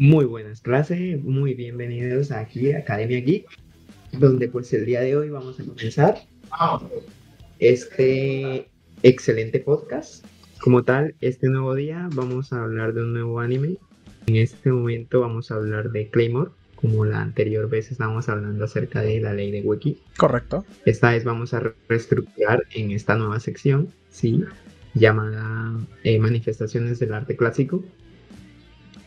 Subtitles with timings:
[0.00, 3.44] Muy buenas clases, muy bienvenidos aquí a Academia Geek,
[4.12, 6.22] donde pues el día de hoy vamos a comenzar
[7.58, 8.70] este
[9.02, 10.24] excelente podcast.
[10.58, 13.76] Como tal, este nuevo día vamos a hablar de un nuevo anime.
[14.26, 19.02] En este momento vamos a hablar de Claymore, como la anterior vez estábamos hablando acerca
[19.02, 19.98] de la ley de Wiki.
[20.16, 20.64] Correcto.
[20.86, 24.46] Esta vez vamos a reestructurar en esta nueva sección, sí,
[24.94, 27.84] llamada eh, Manifestaciones del Arte Clásico.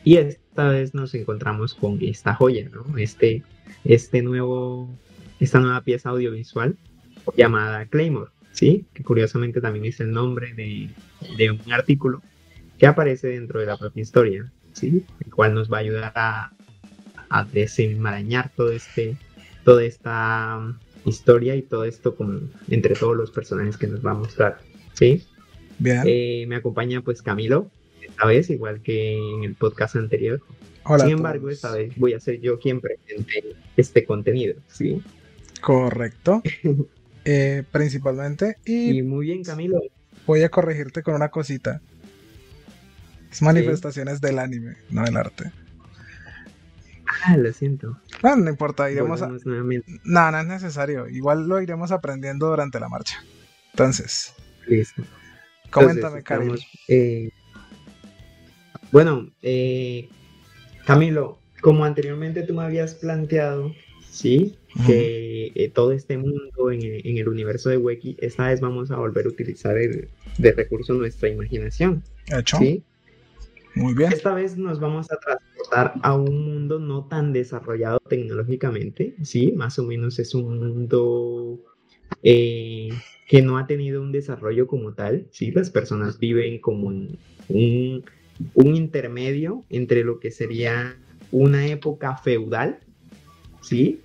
[0.03, 0.17] Y
[0.53, 2.95] esta vez nos encontramos con esta joya, ¿no?
[2.99, 3.41] Este,
[3.85, 4.87] este nuevo,
[5.39, 6.77] esta nueva pieza audiovisual
[7.35, 8.85] llamada Claymore, ¿sí?
[8.93, 10.91] Que curiosamente también es el nombre de,
[11.37, 12.21] de un artículo
[12.77, 15.03] que aparece dentro de la propia historia, ¿sí?
[15.25, 16.51] El cual nos va a ayudar a,
[17.29, 19.17] a desenmarañar todo este,
[19.63, 20.75] toda esta um,
[21.09, 24.59] historia y todo esto con, entre todos los personajes que nos va a mostrar,
[24.93, 25.23] ¿sí?
[25.79, 26.03] Bien.
[26.05, 27.71] Eh, me acompaña pues Camilo,
[28.13, 30.39] esta vez, igual que en el podcast anterior.
[30.85, 31.05] Hola.
[31.05, 35.01] Sin embargo, esta vez voy a ser yo quien presente este contenido, ¿sí?
[35.61, 36.41] Correcto.
[37.25, 38.57] Eh, principalmente.
[38.65, 39.81] Y Y muy bien, Camilo.
[40.27, 41.79] voy a corregirte con una cosita.
[43.31, 45.49] Es manifestaciones del anime, no del arte.
[47.23, 47.97] Ah, lo siento.
[48.21, 49.29] Bueno, no importa, iremos a...
[49.45, 50.01] Nuevamente.
[50.03, 51.07] No, no es necesario.
[51.07, 53.23] Igual lo iremos aprendiendo durante la marcha.
[53.71, 54.33] Entonces,
[54.67, 55.01] Listo.
[55.71, 57.29] coméntame, Entonces, estamos, eh,
[58.93, 60.07] bueno, eh,
[60.85, 63.73] Camilo, como anteriormente tú me habías planteado,
[64.09, 64.55] ¿sí?
[64.85, 68.91] Que eh, todo este mundo en, el- en el universo de Weki, esta vez vamos
[68.91, 72.57] a volver a utilizar el, de recurso nuestra imaginación, Hecho.
[72.57, 72.83] ¿sí?
[73.75, 74.13] Muy bien.
[74.13, 79.51] Esta vez nos vamos a transportar a un mundo no tan desarrollado tecnológicamente, ¿sí?
[79.53, 81.59] Más o menos es un mundo
[82.21, 82.89] eh,
[83.27, 85.49] que no ha tenido un desarrollo como tal, ¿sí?
[85.51, 87.17] Las personas viven como en
[87.49, 88.03] un,
[88.53, 90.97] un intermedio entre lo que sería
[91.31, 92.79] una época feudal,
[93.61, 94.01] ¿sí?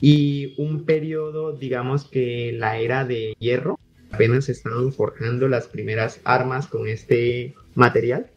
[0.00, 3.78] Y un periodo, digamos que la era de hierro,
[4.10, 8.30] apenas se estaban forjando las primeras armas con este material.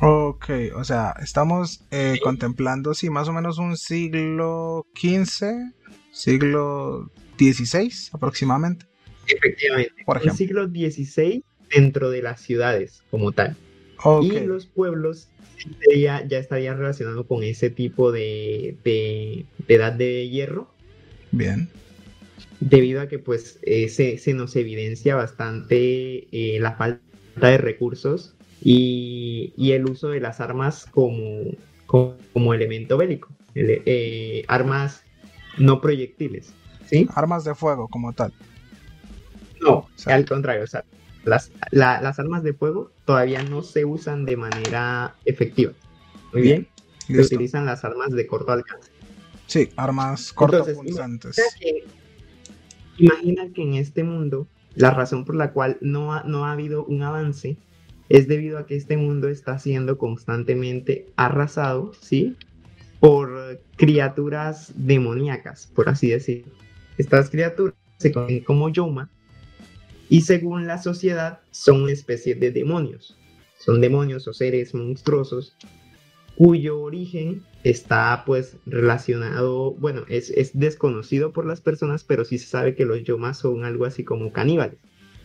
[0.00, 5.72] Ok, o sea, estamos eh, contemplando, sí, más o menos un siglo XV,
[6.12, 8.86] siglo XVI aproximadamente.
[9.26, 9.92] Efectivamente.
[10.06, 10.36] Por Un ejemplo.
[10.36, 11.44] siglo XVI
[11.74, 13.56] dentro de las ciudades como tal.
[14.04, 15.28] Ok, Y los pueblos
[15.82, 20.68] sería- ya estaría relacionado con ese tipo de, de- de edad de hierro,
[21.32, 21.68] bien.
[22.60, 27.00] debido a que pues eh, se, se nos evidencia bastante eh, la falta
[27.40, 31.52] de recursos y, y el uso de las armas como,
[31.86, 35.02] como, como elemento bélico, eh, armas
[35.58, 36.52] no proyectiles.
[36.86, 37.08] ¿sí?
[37.14, 38.32] Armas de fuego como tal.
[39.60, 40.84] No, sea- al contrario, o sea,
[41.28, 45.72] las, la- las armas de fuego todavía no se usan de manera efectiva.
[46.32, 46.68] Muy bien,
[46.98, 48.90] se utilizan las armas de corto alcance.
[49.46, 50.32] Sí, armas.
[51.38, 51.84] Imagina que,
[52.98, 56.84] imagina que en este mundo la razón por la cual no ha, no ha habido
[56.84, 57.56] un avance
[58.08, 62.36] es debido a que este mundo está siendo constantemente arrasado, ¿sí?
[63.00, 66.52] Por criaturas demoníacas, por así decirlo.
[66.96, 69.10] Estas criaturas se conocen como Yoma
[70.08, 73.16] y según la sociedad son una especie de demonios.
[73.58, 75.56] Son demonios o seres monstruosos
[76.36, 82.46] cuyo origen está pues relacionado, bueno, es, es desconocido por las personas, pero sí se
[82.46, 84.78] sabe que los yomas son algo así como caníbales,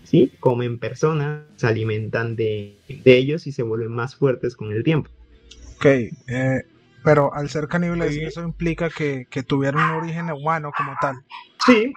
[0.03, 0.31] ¿sí?
[0.39, 5.11] Comen personas, se alimentan de, de ellos y se vuelven más fuertes con el tiempo.
[5.75, 6.63] Ok, eh,
[7.03, 8.21] pero al ser caníbales, Sí.
[8.23, 11.17] eso implica que, que tuvieron un origen humano como tal.
[11.63, 11.93] Sí,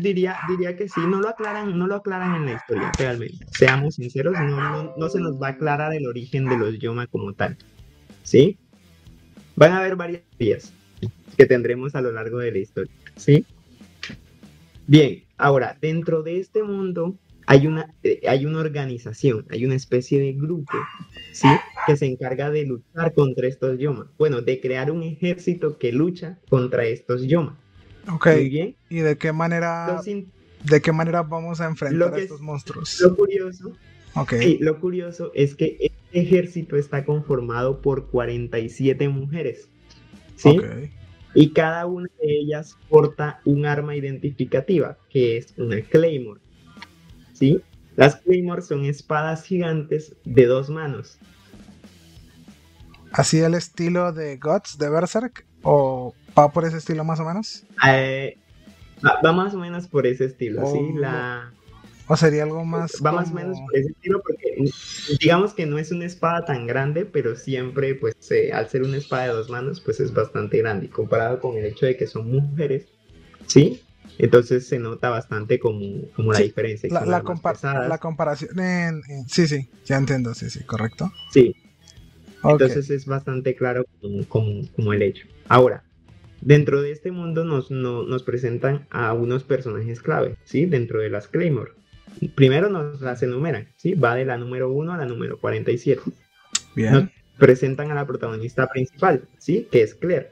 [0.00, 3.46] diría, diría que sí, no lo aclaran, no lo aclaran en la historia, realmente.
[3.50, 7.06] Seamos sinceros, no, no, no se nos va a aclarar el origen de los yoma
[7.06, 7.56] como tal,
[8.22, 8.58] ¿sí?
[9.56, 10.72] Van a haber varias teorías
[11.36, 13.44] que tendremos a lo largo de la historia, ¿sí?
[14.86, 20.20] Bien, ahora, dentro de este mundo hay una, eh, hay una organización, hay una especie
[20.20, 20.72] de grupo,
[21.32, 21.48] ¿sí?
[21.86, 24.10] Que se encarga de luchar contra estos yoma.
[24.18, 27.58] Bueno, de crear un ejército que lucha contra estos yoma.
[28.12, 28.76] Ok, Muy bien.
[28.88, 30.00] ¿y de qué manera,
[30.64, 33.00] de qué manera vamos a enfrentar Lo a estos es- monstruos?
[33.00, 33.72] Lo curioso,
[34.14, 39.68] Ok, sí, lo curioso es que este ejército está conformado por 47 mujeres,
[40.36, 40.50] ¿sí?
[40.58, 40.64] ok.
[41.34, 46.40] Y cada una de ellas porta un arma identificativa, que es una Claymore,
[47.34, 47.60] ¿sí?
[47.96, 51.18] Las Claymore son espadas gigantes de dos manos.
[53.12, 55.44] ¿Así el estilo de Guts de Berserk?
[55.62, 57.64] ¿O va por ese estilo más o menos?
[57.86, 58.36] Eh,
[59.04, 60.78] va, va más o menos por ese estilo, ¿sí?
[60.80, 60.98] Oh.
[60.98, 61.52] La,
[62.08, 62.92] ¿O sería algo más?
[63.04, 64.70] Va más o menos por ese estilo porque
[65.20, 68.96] digamos que no es una espada tan grande, pero siempre, pues, eh, al ser una
[68.96, 70.86] espada de dos manos, pues es bastante grande.
[70.86, 72.86] Y comparado con el hecho de que son mujeres,
[73.46, 73.82] ¿sí?
[74.18, 76.88] Entonces se nota bastante como, como la diferencia.
[76.92, 77.22] La, la,
[77.88, 81.10] la comparación en, Sí, sí, ya entiendo, sí, sí, correcto.
[81.32, 81.54] Sí.
[82.44, 83.84] Entonces es bastante claro
[84.28, 85.26] como, como, el hecho.
[85.48, 85.82] Ahora,
[86.46, 90.64] dentro de este mundo nos, nos presentan a unos personajes clave, ¿sí?
[90.64, 91.72] Dentro de las Claymore.
[92.36, 93.94] Primero nos las enumeran, ¿sí?
[93.94, 96.02] Va de la número 1 a la número 47.
[96.76, 96.92] Bien.
[96.92, 97.04] Nos
[97.36, 99.66] presentan a la protagonista principal, ¿sí?
[99.72, 100.30] Que es Claire.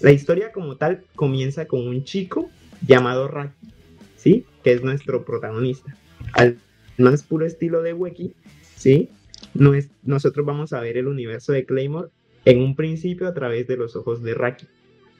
[0.00, 2.50] La historia como tal comienza con un chico
[2.84, 3.68] llamado Raki,
[4.16, 4.44] ¿sí?
[4.64, 5.96] Que es nuestro protagonista.
[6.32, 6.58] Al
[6.96, 8.34] más puro estilo de Weki,
[8.74, 9.08] ¿sí?
[10.02, 12.08] Nosotros vamos a ver el universo de Claymore
[12.44, 14.66] en un principio a través de los ojos de Raki,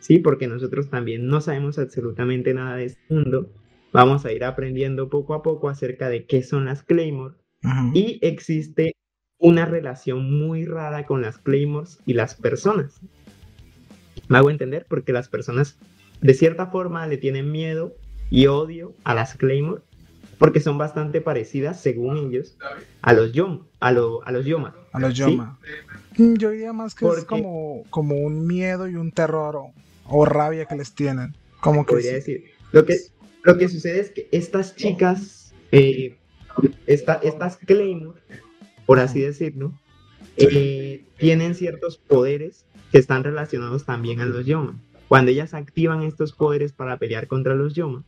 [0.01, 0.19] ¿sí?
[0.19, 3.51] Porque nosotros también no sabemos absolutamente nada de este mundo.
[3.93, 7.35] Vamos a ir aprendiendo poco a poco acerca de qué son las Claymore.
[7.95, 8.95] Y existe
[9.39, 13.01] una relación muy rara con las Claymores y las personas.
[14.29, 15.79] Me hago entender porque las personas
[16.21, 17.95] de cierta forma le tienen miedo
[18.31, 19.83] y odio a las Claymore
[20.39, 22.57] porque son bastante parecidas, según ellos,
[23.03, 24.75] a los Yom, a, a los Yoma.
[24.93, 25.59] A los Yoma.
[26.17, 29.57] Yo diría más que es como, como un miedo y un terror
[30.09, 31.37] o, rabia que les tienen.
[31.61, 32.45] Como que podría decir.
[32.73, 32.99] Lo que,
[33.43, 36.17] lo que sucede es que estas chicas, eh,
[36.87, 38.21] estas Claymore,
[38.87, 39.73] por así decirlo,
[40.37, 44.79] eh, tienen ciertos poderes que están relacionados también a los Yoma.
[45.09, 48.05] Cuando ellas activan estos poderes para pelear contra los Yoma,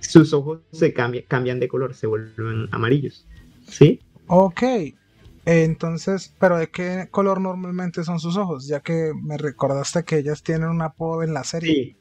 [0.00, 3.26] sus ojos se cambian de color, se vuelven amarillos.
[3.66, 4.00] ¿Sí?
[4.26, 4.62] Ok.
[5.50, 8.66] Entonces, ¿pero de qué color normalmente son sus ojos?
[8.66, 11.72] Ya que me recordaste que ellas tienen un apodo en la serie.
[11.72, 11.96] Sí.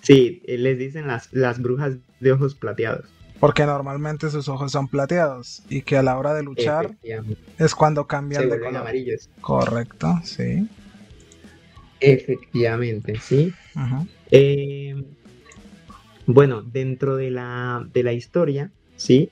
[0.00, 3.04] Sí, eh, les dicen las, las brujas de ojos plateados.
[3.38, 6.96] Porque normalmente sus ojos son plateados y que a la hora de luchar
[7.58, 8.78] es cuando cambian de color.
[8.78, 9.28] amarillos.
[9.42, 10.66] Correcto, sí.
[12.00, 13.52] Efectivamente, sí.
[14.30, 15.04] Eh,
[16.24, 19.30] bueno, dentro de la, de la historia, sí,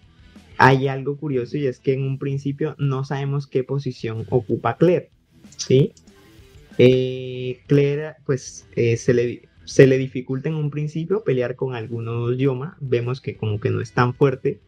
[0.60, 5.10] hay algo curioso y es que en un principio no sabemos qué posición ocupa Claire,
[5.56, 5.92] sí.
[6.78, 12.36] Eh, Claire, pues, eh, se, le, se le dificulta en un principio pelear con algunos
[12.36, 14.60] Yoma, vemos que como que no es tan fuerte.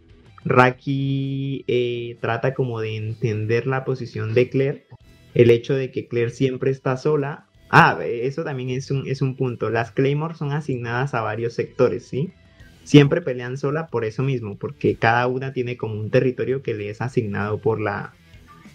[0.45, 1.65] Raki
[2.21, 4.87] trata como de entender la posición de Claire,
[5.35, 9.35] el hecho de que Claire siempre está sola Ah, eso también es un, es un
[9.35, 9.71] punto.
[9.71, 12.31] Las Claymore son asignadas a varios sectores, ¿sí?
[12.85, 16.91] Siempre pelean sola por eso mismo, porque cada una tiene como un territorio que le
[16.91, 18.13] es asignado por la,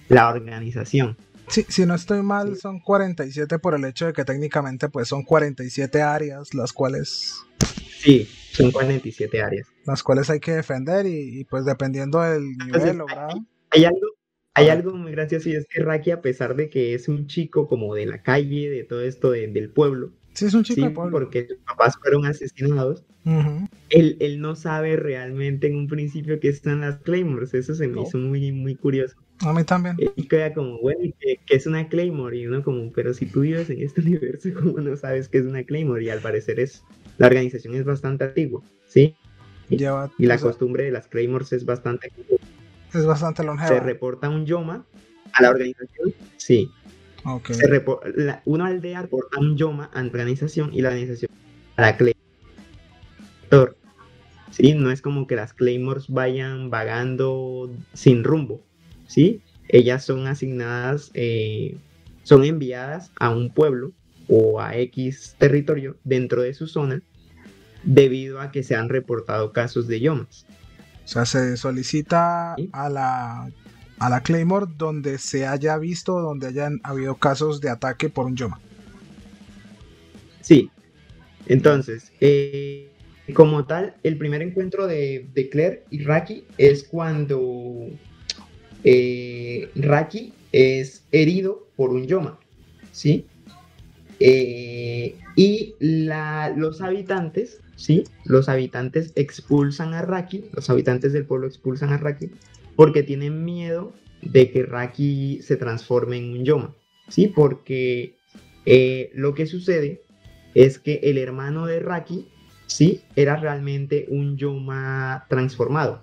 [0.10, 1.18] la organización.
[1.48, 5.24] Sí, si no estoy mal, son 47 por el hecho de que técnicamente pues son
[5.24, 7.36] 47 áreas, las cuales...
[8.00, 9.68] Sí, son 47 áreas.
[9.86, 13.40] Las cuales hay que defender y, pues dependiendo del nivel logrado...
[13.70, 14.08] hay, algo,
[14.54, 17.68] hay algo muy gracioso y es que Raki, a pesar de que es un chico
[17.68, 21.12] como de la calle, de todo esto del pueblo, sí, es un chico de pueblo.
[21.18, 23.04] porque sus papás fueron asesinados,
[23.90, 27.54] él, no sabe realmente en un principio qué están las Claymores.
[27.54, 29.16] Eso se me hizo muy, muy curioso.
[29.42, 29.98] A mí también.
[30.16, 32.38] Y queda como, bueno, ¿qué, es una Claymore?
[32.38, 35.46] Y uno como, pero si tú vives en este universo, ¿cómo no sabes qué es
[35.46, 36.04] una Claymore?
[36.04, 36.84] Y al parecer es,
[37.18, 39.16] la organización es bastante antigua, ¿sí?
[39.70, 42.10] y la costumbre de las Claymores es bastante
[42.94, 43.68] es bastante longeva.
[43.68, 44.86] Se reporta un Yoma
[45.34, 46.72] a la organización, sí.
[47.30, 47.56] Okay.
[47.56, 47.86] Se
[48.46, 51.30] una aldea reporta un Yoma a la organización y la organización
[51.76, 52.18] a la Claymore.
[54.52, 58.64] Sí, no es como que las Claymores vayan vagando sin rumbo,
[59.08, 59.42] ¿sí?
[59.68, 61.76] Ellas son asignadas, eh,
[62.24, 63.92] son enviadas a un pueblo
[64.30, 67.02] o a X territorio dentro de su zona
[67.84, 70.46] debido a que se han reportado casos de Yomas.
[71.04, 73.52] O sea, se solicita a la,
[74.00, 78.36] a la Claymore donde se haya visto, donde hayan habido casos de ataque por un
[78.36, 78.60] Yoma.
[80.42, 80.70] Sí.
[81.48, 82.90] Entonces, eh,
[83.34, 87.88] como tal, el primer encuentro de, Claire y Raki es cuando
[88.84, 92.40] eh, Raki es herido por un Yoma.
[92.92, 93.26] ¿Sí?
[94.20, 98.04] Eh, y los habitantes ¿sí?
[98.26, 102.32] Los habitantes expulsan a Raki, los habitantes del pueblo expulsan a Raki
[102.78, 106.76] porque tienen miedo de que Raki se transforme en un Yoma,
[107.10, 107.28] ¿sí?
[107.28, 108.16] Porque
[108.66, 110.04] eh, lo que sucede
[110.54, 112.30] es que el hermano de Raki,
[112.68, 113.02] ¿sí?
[113.16, 116.02] Era realmente un Yoma transformado,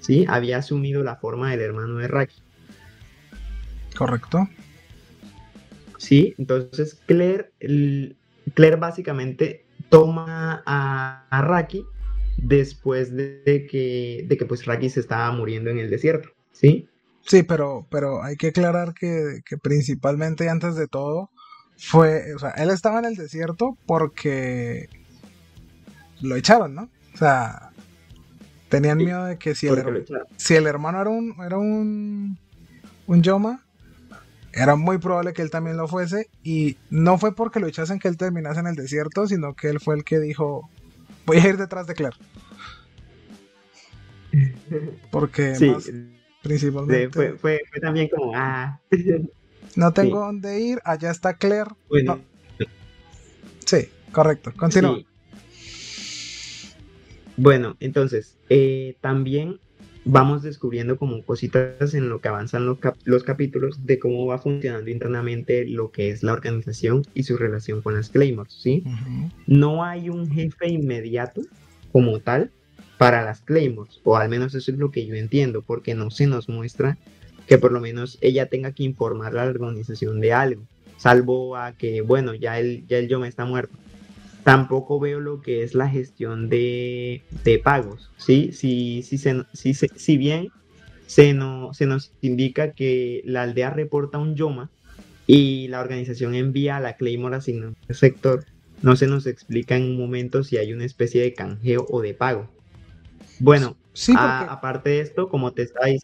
[0.00, 0.24] ¿sí?
[0.26, 2.36] Había asumido la forma del hermano de Raki.
[3.96, 4.48] Correcto.
[5.98, 7.52] Sí, entonces Claire,
[8.54, 11.84] Claire básicamente toma a, Raki
[12.36, 16.88] después de que, de que pues Raki se estaba muriendo en el desierto, ¿sí?
[17.22, 21.30] Sí, pero, pero hay que aclarar que, que principalmente antes de todo
[21.76, 24.88] fue, o sea, él estaba en el desierto porque
[26.20, 26.88] lo echaron, ¿no?
[27.14, 27.70] O sea,
[28.68, 30.06] tenían miedo de que si el,
[30.36, 32.38] si el hermano era un, era un,
[33.06, 33.64] un Yoma,
[34.52, 36.28] era muy probable que él también lo fuese.
[36.42, 39.80] Y no fue porque lo echasen que él terminase en el desierto, sino que él
[39.80, 40.68] fue el que dijo,
[41.26, 42.16] voy a ir detrás de Claire.
[45.10, 45.90] Porque más,
[46.42, 47.10] principalmente...
[47.10, 48.80] fue, fue, también como, ah...
[49.76, 51.70] no tengo dónde ir, allá está Claire.
[53.64, 55.00] Sí, correcto, continúa.
[57.36, 59.58] Bueno, entonces, eh, también
[60.04, 65.66] vamos descubriendo como cositas en lo que avanzan los, capítulos de cómo va funcionando internamente
[65.66, 68.84] lo que es la organización y su relación con las Claymores, ¿sí?
[69.46, 71.42] No hay un jefe inmediato
[71.92, 72.50] como tal
[72.98, 76.26] para las Claymores, o al menos eso es lo que yo entiendo, porque no se
[76.26, 76.98] nos muestra
[77.46, 80.62] que por lo menos ella tenga que informar a la organización de algo,
[80.96, 83.76] salvo a que, bueno, ya el, ya el Yoma está muerto
[84.44, 87.22] tampoco veo lo que es la gestión de,
[87.62, 88.52] pagos, ¿sí?
[88.52, 90.48] Si, si, se, si, si bien
[91.06, 94.70] se, no, se nos indica que la aldea reporta un Yoma
[95.26, 98.44] y la organización envía a la Claymore asignada al sector,
[98.82, 102.14] no se nos explica en un momento si hay una especie de canjeo o de
[102.14, 102.48] pago.
[103.38, 106.02] Bueno, sí, aparte de esto, como te estáis...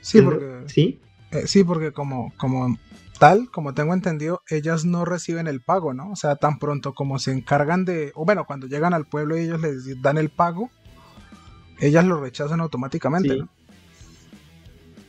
[0.00, 0.98] Sí, porque, ¿sí?
[1.32, 2.78] Eh, sí, porque como, como
[3.18, 6.10] tal, como tengo entendido, ellas no reciben el pago, ¿no?
[6.10, 9.42] O sea, tan pronto como se encargan de, o bueno, cuando llegan al pueblo y
[9.42, 10.70] ellos les dan el pago,
[11.80, 13.38] ellas lo rechazan automáticamente, sí.
[13.40, 13.48] ¿no?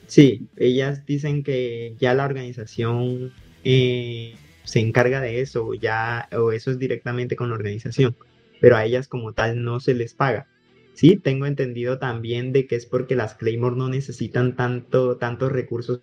[0.08, 3.32] Sí, ellas dicen que ya la organización
[3.64, 8.16] eh, se encarga de eso, ya, o eso es directamente con la organización,
[8.60, 10.48] pero a ellas como tal no se les paga.
[10.96, 16.02] Sí, tengo entendido también de que es porque las Claymore no necesitan tanto, tantos recursos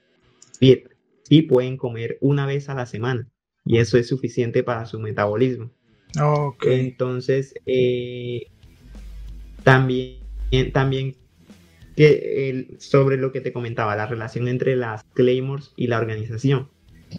[1.26, 3.28] sí pueden comer una vez a la semana
[3.64, 5.71] y eso es suficiente para su metabolismo.
[6.62, 8.47] Entonces, eh,
[9.64, 10.21] también,
[10.73, 11.16] también
[11.97, 16.68] que sobre lo que te comentaba, la relación entre las Claymores y la organización,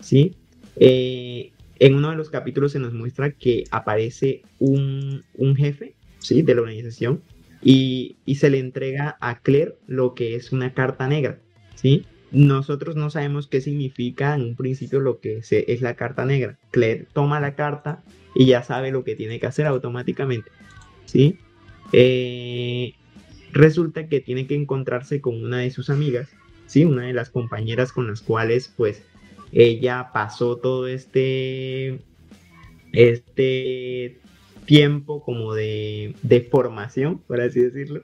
[0.01, 0.35] ¿sí?
[0.77, 5.23] Eh, en uno de los capítulos se nos muestra que aparece un,
[5.57, 6.43] jefe, ¿sí?
[6.43, 7.21] De la organización
[7.61, 11.39] y, y, se le entrega a Claire lo que es una carta negra,
[11.75, 12.05] ¿sí?
[12.31, 16.57] Nosotros no sabemos qué significa en un principio lo que es la carta negra.
[16.71, 18.03] Claire toma la carta
[18.35, 20.51] y ya sabe lo que tiene que hacer automáticamente.
[21.05, 21.37] ¿sí?
[21.93, 22.93] Eh,
[23.53, 26.29] resulta que tiene que encontrarse con una de sus amigas,
[26.65, 26.85] ¿sí?
[26.85, 29.03] una de las compañeras con las cuales pues
[29.53, 31.99] ella pasó todo este,
[32.91, 34.19] este
[34.65, 36.13] tiempo como de,
[36.51, 38.01] formación, por así decirlo.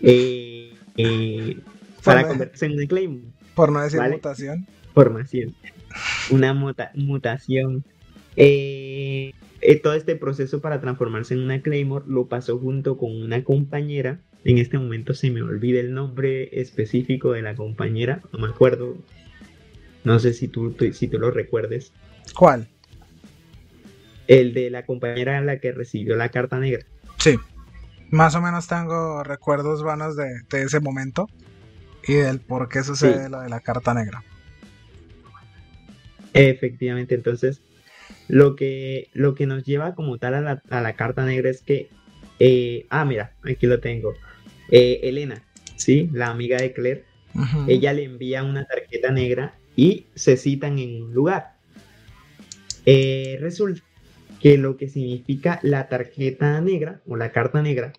[0.00, 1.58] Eh, eh,
[2.06, 3.26] para convertirse en un Claymore.
[3.54, 4.66] Por no decir mutación.
[4.94, 5.54] Formación.
[6.30, 7.84] Una mutación.
[8.36, 13.42] Eh, eh, todo este proceso para transformarse en una Claymore lo pasó junto con una
[13.44, 14.20] compañera.
[14.44, 18.96] En este momento se me olvida el nombre específico de la compañera, no me acuerdo.
[20.04, 21.92] No sé si tú, si tú lo recuerdes.
[22.34, 22.68] ¿Cuál?
[24.28, 26.86] El de la compañera a la que recibió la carta negra.
[27.18, 27.36] Sí.
[28.10, 31.26] Más o menos tengo recuerdos vanos de ese momento
[32.06, 34.22] y del por qué sucede lo de la carta negra.
[36.32, 37.62] Efectivamente, entonces
[38.28, 41.88] lo que, lo que nos lleva como tal a la, carta negra es que,
[42.38, 44.14] eh, ah, mira, aquí lo tengo.
[44.70, 45.42] Eh, Elena,
[45.76, 46.10] ¿sí?
[46.12, 47.04] La amiga de Claire,
[47.68, 51.56] ella le envía una tarjeta negra y se citan en un lugar.
[52.86, 53.82] Eh, resulta
[54.40, 57.92] que lo que significa la tarjeta negra o la carta negra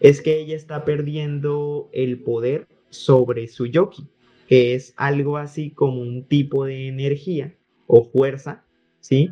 [0.00, 4.06] es que ella está perdiendo el poder sobre su yoki,
[4.48, 7.54] que es algo así como un tipo de energía
[7.86, 8.64] o fuerza,
[9.00, 9.30] ¿sí?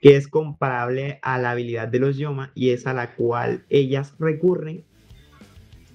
[0.00, 4.14] Que es comparable a la habilidad de los Yoma y es a la cual ellas
[4.18, 4.84] recurren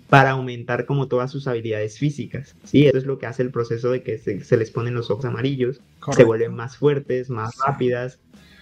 [0.10, 2.86] para aumentar como todas sus habilidades físicas, ¿sí?
[2.86, 5.81] Eso es lo que hace el proceso de que se, les ponen los ojos amarillos,
[6.15, 8.19] se vuelven más fuertes, más rápidas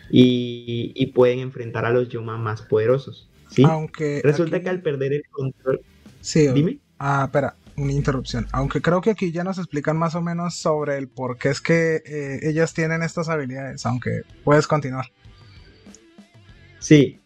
[0.10, 3.64] y, pueden enfrentar a los Yoma más poderosos, ¿sí?
[3.64, 5.82] Aunque Resulta que al perder el control...
[6.22, 6.80] Sí, dime.
[6.98, 8.48] Ah, espera, una interrupción.
[8.52, 11.62] Aunque creo que aquí ya nos explican más o menos sobre el por qué es
[11.62, 15.06] que eh, ellas tienen estas habilidades, aunque puedes continuar.
[16.80, 17.20] Sí,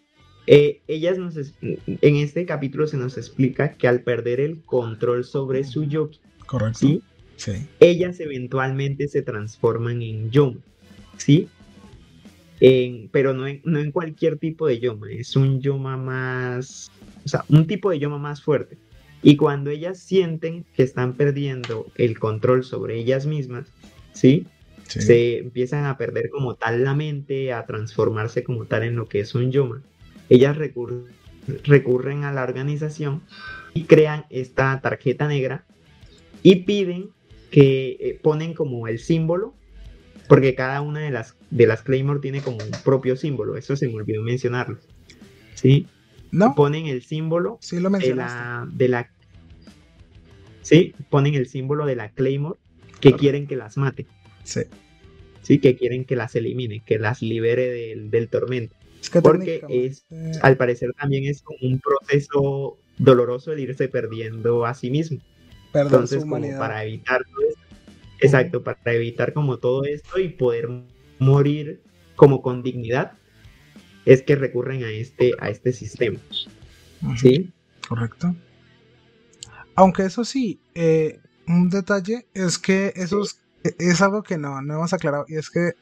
[0.46, 5.64] eh, ellas nos en este capítulo se nos explica que al perder el control sobre
[5.64, 7.02] su yoki, correcto, ¿sí?
[7.36, 7.68] Sí.
[7.80, 10.58] ellas eventualmente se transforman en Yom,
[11.18, 11.50] ¿sí?
[13.12, 16.92] pero no en, no en cualquier tipo de yoma, es un yoma más,
[17.24, 18.78] o sea, un tipo de yoma más fuerte.
[19.24, 23.68] Y cuando ellas sienten que están perdiendo el control sobre ellas mismas,
[24.14, 24.46] ¿sí?
[24.88, 29.20] Se empiezan a perder como tal la mente, a transformarse como tal en lo que
[29.20, 29.82] es un yoma.
[30.30, 33.22] Ellas recurren a la organización
[33.74, 35.66] y crean esta tarjeta negra
[36.42, 37.10] y piden
[37.52, 39.54] que eh, ponen como el símbolo,
[40.28, 43.88] porque cada una de las, de las Claymore tiene como un propio símbolo, eso se
[43.88, 44.78] me olvidó mencionarlo.
[45.56, 45.88] ¿Sí?
[46.32, 46.56] No.
[46.56, 49.10] Ponen el símbolo sí, lo de la, de la.
[50.62, 52.60] Sí, ponen el símbolo de la Claymore
[53.00, 54.06] que quieren que las mate.
[54.44, 54.62] Sí.
[55.42, 58.76] Sí, que quieren que las elimine, que las libere del, del tormento.
[59.24, 60.06] porque es,
[60.42, 65.20] al parecer también es un proceso doloroso el irse perdiendo a sí mismo.
[65.74, 67.62] Entonces, como para evitar todo esto,
[68.20, 70.70] exacto, para evitar como todo esto y poder
[71.20, 71.82] morir
[72.16, 73.14] como con dignidad,
[74.08, 76.18] es que recurren a este, a este sistema.
[77.18, 77.54] ¿Sí?
[77.88, 78.36] Correcto.
[79.76, 84.94] Aunque eso sí, eh, un detalle es que esos es algo que no, no hemos
[84.94, 85.74] aclarado y es que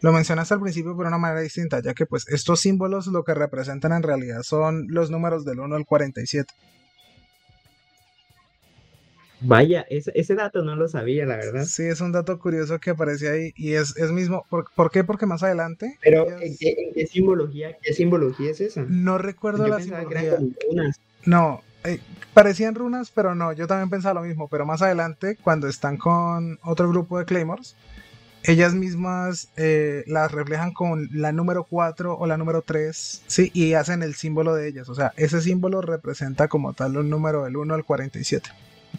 [0.00, 3.32] lo mencionaste al principio por una manera distinta, ya que pues estos símbolos lo que
[3.32, 6.52] representan en realidad son los números del 1 al 47.
[9.40, 11.64] Vaya, ese, dato no lo sabía, la verdad.
[11.64, 14.44] Sí, es un dato curioso que aparece ahí y es, es mismo.
[14.48, 15.04] ¿Por, qué?
[15.04, 15.98] Porque más adelante.
[16.02, 18.84] Pero, ¿en, qué, simbología, qué simbología es esa?
[18.88, 20.38] No recuerdo la simbología.
[21.26, 22.00] No, eh,
[22.32, 24.48] parecían runas, pero no, yo también pensaba lo mismo.
[24.48, 27.76] Pero más adelante, cuando están con otro grupo de Claymores,
[28.42, 33.50] ellas mismas eh, las reflejan con la número 4 o la número 3, ¿sí?
[33.52, 34.88] Y hacen el símbolo de ellas.
[34.88, 38.48] O sea, ese símbolo representa como tal un número del 1 al 47.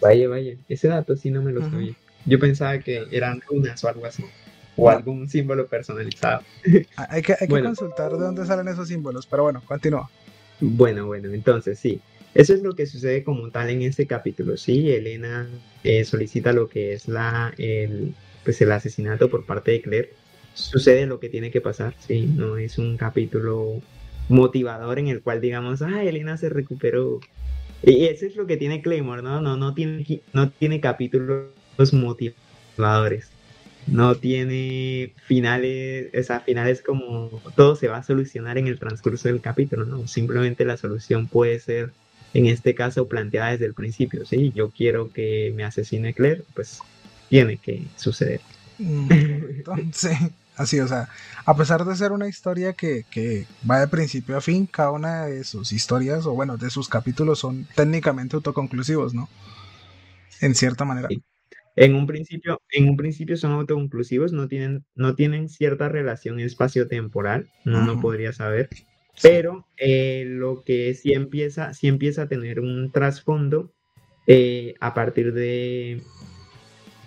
[0.02, 1.94] Vaya, vaya, ese dato sí no me lo sabía.
[2.26, 4.24] Yo pensaba que eran runas o algo así.
[4.76, 6.42] O algún símbolo personalizado.
[6.98, 10.10] Ah, hay que, hay que consultar de dónde salen esos símbolos, pero bueno, continúa.
[10.60, 12.00] Bueno, bueno, entonces sí.
[12.36, 14.58] Eso es lo que sucede como tal en este capítulo.
[14.58, 15.48] Sí, Elena
[15.84, 18.14] eh, solicita lo que es la, el,
[18.44, 20.14] pues el asesinato por parte de Claire.
[20.54, 23.82] Sucede lo que tiene que pasar, sí, no es un capítulo
[24.30, 27.20] motivador en el cual digamos, ah, Elena se recuperó,
[27.84, 29.42] y eso es lo que tiene Claymore, ¿no?
[29.42, 31.50] No, no, tiene, no tiene capítulos
[31.94, 33.30] motivadores.
[33.88, 39.30] No tiene finales, o sea, finales como todo se va a solucionar en el transcurso
[39.30, 40.08] del capítulo, ¿no?
[40.08, 41.92] Simplemente la solución puede ser,
[42.34, 44.52] en este caso, planteada desde el principio, ¿sí?
[44.54, 46.80] Yo quiero que me asesine Claire, pues
[47.30, 48.42] tiene que suceder.
[48.78, 50.18] Mm, entonces,
[50.58, 51.08] Así, o sea,
[51.46, 53.06] a pesar de ser una historia que,
[53.70, 57.40] va de principio a fin, cada una de sus historias, o bueno, de sus capítulos
[57.40, 59.30] son técnicamente autoconclusivos, ¿no?
[60.42, 61.08] En cierta manera.
[61.76, 67.48] En un principio, en un principio son autoconclusivos, no tienen, no tienen cierta relación espacio-temporal,
[67.64, 68.70] no, no podría saber.
[69.22, 73.72] Pero eh, lo que sí empieza, sí empieza a tener un trasfondo
[74.26, 76.02] eh, a partir de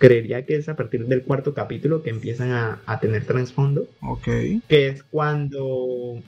[0.01, 3.87] creería que es a partir del cuarto capítulo que empiezan a, tener trasfondo.
[4.01, 4.25] Ok.
[4.67, 6.21] Que es cuando.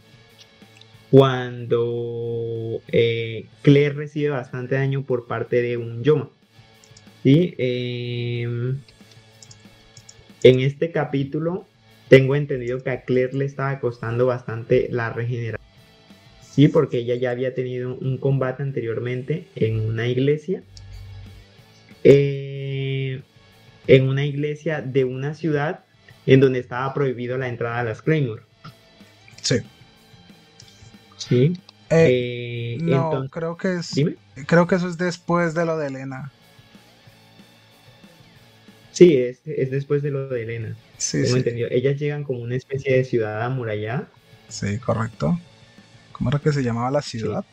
[1.11, 6.31] Cuando eh, Claire recibe bastante daño por parte de un Yoma.
[7.25, 8.79] Y em,
[10.43, 11.67] en este capítulo
[12.09, 15.61] tengo entendido que a Claire le estaba costando bastante la regeneración.
[16.41, 20.63] Sí, porque ella ya había tenido un combate anteriormente en una iglesia.
[22.05, 22.42] Eh,
[23.93, 25.85] en una iglesia de una ciudad
[26.25, 28.43] en donde estaba prohibido la entrada a las Claymore.
[29.43, 29.57] Sí.
[31.19, 31.59] Sí.
[31.91, 33.95] Eh, eh, no, creo que es.
[34.47, 36.33] Creo que eso es después de lo de Elena.
[38.93, 40.75] Sí, es, después de lo de Elena.
[40.97, 41.37] Sí, sí.
[41.37, 41.69] Entendido.
[41.71, 44.09] Ellas llegan como una especie de ciudad amurallada.
[44.49, 45.39] Sí, correcto.
[46.13, 47.45] ¿Cómo era que se llamaba la ciudad?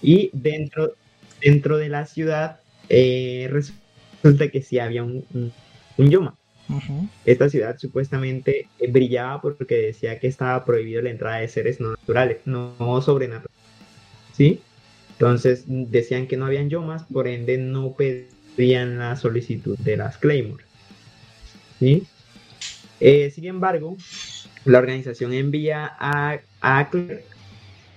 [0.00, 0.94] Y dentro,
[1.40, 5.52] dentro de la ciudad eh, resulta que sí había un, un
[5.98, 6.36] Yoma.
[7.24, 11.90] Esta ciudad supuestamente eh, brillaba porque decía que estaba prohibido la entrada de seres no
[11.90, 13.60] naturales, no, sobrenaturales.
[14.32, 14.60] ¿Sí?
[15.12, 20.64] Entonces decían que no habían Yomas, por ende no pedían la solicitud de las Claymore.
[21.78, 22.04] ¿Sí?
[23.00, 23.96] Eh, sin embargo,
[24.64, 27.24] la organización envía a, a Claire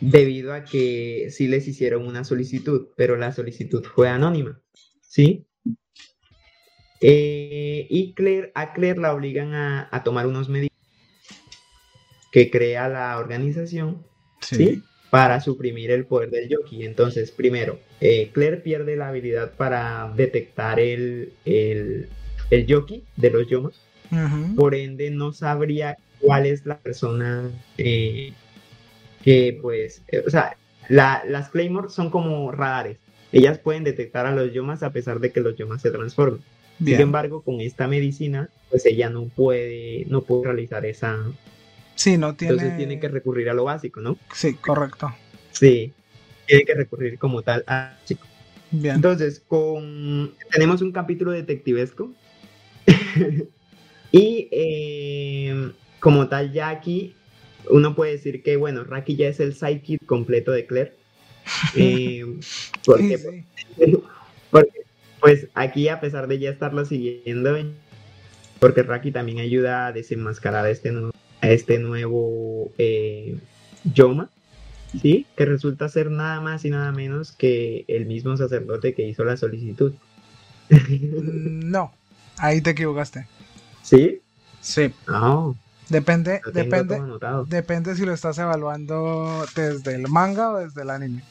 [0.01, 4.59] debido a que sí les hicieron una solicitud, pero la solicitud fue anónima.
[5.01, 5.45] ¿Sí?
[7.07, 10.71] Eh, y Claire, a Claire la obligan a, tomar unos medios
[12.31, 14.03] que crea la organización
[14.41, 14.81] sí.
[15.11, 16.83] para suprimir el poder del Yoki.
[16.83, 22.09] Entonces, primero, eh, Claire pierde la habilidad para detectar el, el,
[22.49, 23.79] el Yoki de los Yomas.
[24.55, 28.33] Por ende, no sabría cuál es la persona eh,
[29.23, 30.57] que, pues, o sea,
[30.89, 32.97] las Claymore son como radares.
[33.31, 36.41] Ellas pueden detectar a los yomas a pesar de que los yomas se transformen.
[36.83, 41.17] Sin embargo, con esta medicina, pues ella no puede, no puede realizar esa.
[41.95, 42.53] Sí, no tiene.
[42.53, 44.17] Entonces tiene que recurrir a lo básico, ¿no?
[44.33, 45.13] Sí, correcto.
[45.51, 45.93] Sí,
[46.45, 48.25] tiene que recurrir como tal a chico.
[48.71, 48.95] Bien.
[48.95, 52.11] Entonces, con tenemos un capítulo detectivesco.
[54.11, 57.15] y eh, como tal, ya aquí
[57.69, 60.93] uno puede decir que, bueno, Raki ya es el sidekick completo de Claire.
[61.77, 62.25] Eh,
[62.85, 63.19] porque,
[65.25, 67.57] pues aquí, a pesar de ya estarlo siguiendo,
[68.59, 70.93] porque Raki también ayuda a desenmascarar a este,
[71.41, 73.35] a este nuevo eh,
[73.91, 74.29] Yoma,
[75.01, 75.25] ¿sí?
[75.35, 79.35] Que resulta ser nada más y nada menos que el mismo sacerdote que hizo la
[79.35, 79.95] solicitud.
[80.69, 81.91] No,
[82.37, 83.25] ahí te equivocaste.
[83.81, 84.21] ¿Sí?
[84.61, 84.93] Sí.
[85.07, 85.55] Oh.
[85.89, 87.01] Depende, depende,
[87.47, 91.23] depende si lo estás evaluando desde el manga o desde el anime.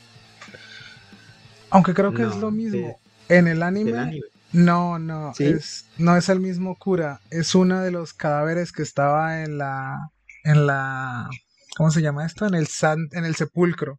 [1.70, 2.98] Aunque creo que es lo mismo.
[3.28, 4.20] En el anime,
[4.52, 7.20] no, no, es, no es el mismo cura.
[7.30, 10.10] Es uno de los cadáveres que estaba en la,
[10.44, 11.28] en la,
[11.76, 12.46] ¿cómo se llama esto?
[12.46, 12.68] En el
[13.12, 13.98] en el sepulcro.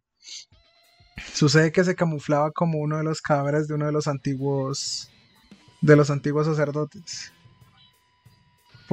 [1.32, 5.10] Sucede que se camuflaba como uno de los cadáveres de uno de los antiguos,
[5.80, 7.32] de los antiguos sacerdotes.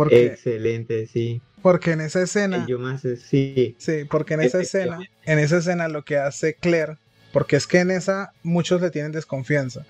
[0.10, 1.42] Excelente, sí.
[1.62, 2.66] Porque en esa escena.
[2.68, 3.76] Yo más, sí.
[3.78, 6.98] Sí, porque en esa escena, en esa escena lo que hace Claire,
[7.32, 9.86] porque es que en esa muchos le tienen desconfianza,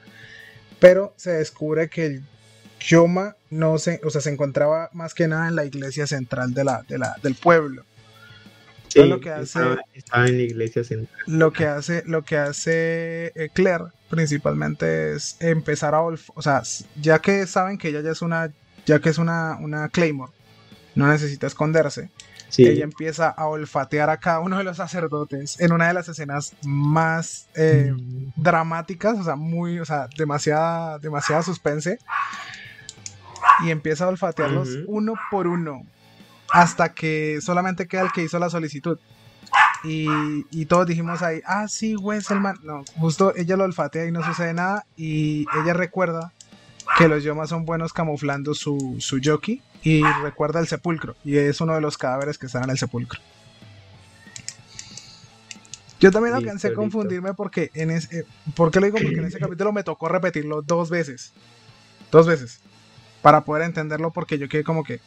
[0.83, 2.23] pero se descubre que el
[2.81, 6.65] Yoma no se, o sea, se encontraba más que nada en la iglesia central de
[6.65, 7.85] la, de la, del pueblo.
[8.89, 9.61] Sí, lo que hace,
[9.93, 11.23] estaba, en la iglesia central.
[11.25, 16.63] Lo que hace, lo que hace eh, Claire principalmente es empezar a, o sea,
[17.01, 18.51] ya que saben que ella ya es una,
[18.85, 20.33] ya que es una, una Claymore,
[20.95, 22.09] no necesita esconderse.
[22.57, 26.53] Ella empieza a olfatear a cada uno de los sacerdotes en una de las escenas
[26.63, 28.33] más eh, mm.
[28.35, 31.99] dramáticas, o sea, muy, o sea, demasiada, demasiada suspense.
[33.65, 35.83] Y empieza a olfatearlos uno por uno
[36.51, 38.99] hasta que solamente queda el que hizo la solicitud.
[39.83, 40.07] Y,
[40.49, 42.57] y, todos dijimos ahí, ah, sí, Wesselman.
[42.63, 44.85] No, justo ella lo olfatea y no sucede nada.
[44.95, 46.31] Y ella recuerda
[46.97, 51.59] que los yomas son buenos camuflando su, su yoki y recuerda el sepulcro y es
[51.61, 53.19] uno de los cadáveres que están en el sepulcro.
[55.99, 58.97] Yo también alcancé a confundirme porque en ese, eh, ¿por qué lo digo?
[59.01, 61.31] Porque en ese capítulo me tocó repetirlo dos veces.
[62.11, 62.59] Dos veces.
[63.21, 64.99] Para poder entenderlo porque yo quedé como que,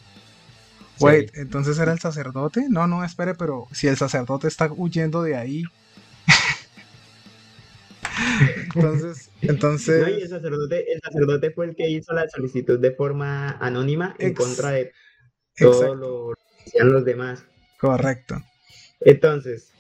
[0.99, 2.67] wait, entonces era el sacerdote?
[2.71, 5.65] No, no, espere, pero si el sacerdote está huyendo de ahí,
[8.75, 10.07] entonces, entonces...
[10.07, 14.93] el, sacerdote, fue el que hizo la solicitud de forma anónima en contra de
[15.57, 17.45] todo lo que hacían los demás.
[17.79, 18.37] Correcto.
[19.01, 19.73] Entonces,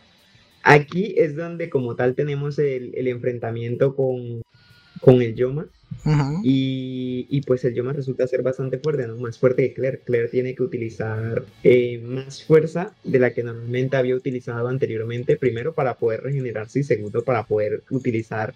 [0.63, 4.43] aquí es donde como tal tenemos el, el enfrentamiento con,
[5.01, 5.69] con el Yoma.
[6.43, 9.17] Y, pues el Yoma resulta ser bastante fuerte, ¿no?
[9.17, 10.01] Más fuerte que Claire.
[10.05, 15.75] Claire tiene que utilizar eh, más fuerza de la que normalmente había utilizado anteriormente, primero
[15.75, 18.55] para poder regenerarse y segundo para poder utilizar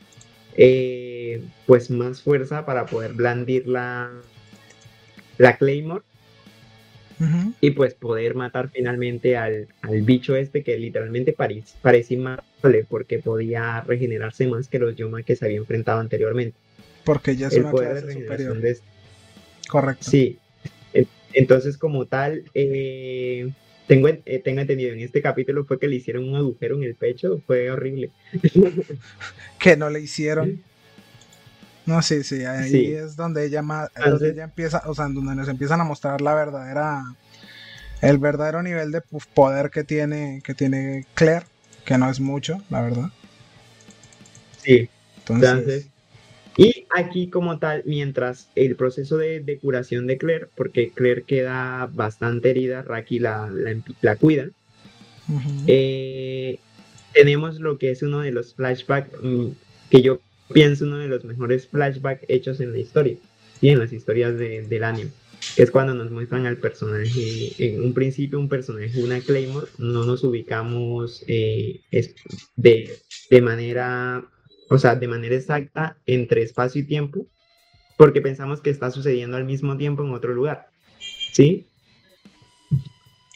[0.57, 4.11] eh, pues más fuerza para poder blandir la,
[5.39, 6.05] la Claymore
[7.61, 9.69] y pues poder matar finalmente al,
[10.03, 12.19] bicho este que literalmente parece, parece
[12.89, 16.57] porque podía regenerarse más que los Yoma que se había enfrentado anteriormente.
[17.05, 18.65] Porque ya es una clase superior.
[18.65, 18.85] Este.
[19.69, 20.11] Correcto.
[20.11, 20.39] Sí.
[21.33, 23.51] Entonces, como tal, eh,
[23.87, 26.95] tengo, eh, tengo entendido, en este capítulo fue que le hicieron un agujero en el
[26.95, 28.11] pecho, fue horrible.
[29.59, 30.63] que no le hicieron.
[31.87, 35.81] No, sí, sí, ahí es donde ella, donde ella empieza, o sea, donde nos empiezan
[35.81, 37.03] a mostrar la verdadera,
[38.01, 39.03] el verdadero nivel de
[39.35, 41.47] poder que tiene, que tiene Claire,
[41.85, 43.11] que no es mucho, la verdad.
[44.63, 44.89] Sí.
[45.19, 45.89] Entonces,
[46.63, 52.51] y aquí como tal, mientras el proceso de, curación de Claire, porque Claire queda bastante
[52.51, 53.51] herida, Raki la,
[54.03, 54.51] la, cuida,
[55.67, 56.59] eh,
[57.15, 59.47] tenemos lo que es uno de los flashbacks mm,
[59.89, 60.21] que yo
[60.53, 63.17] pienso uno de los mejores flashbacks hechos en la historia
[63.63, 65.13] y en las historias del anime.
[65.57, 70.05] Que es cuando nos muestran al personaje, en un principio un personaje, una Claymore, no
[70.05, 71.81] nos ubicamos eh,
[72.57, 72.99] de,
[73.31, 74.27] de manera,
[74.71, 77.27] o sea, de manera exacta entre espacio y tiempo,
[77.97, 80.69] porque pensamos que está sucediendo al mismo tiempo en otro lugar.
[81.33, 81.67] ¿Sí?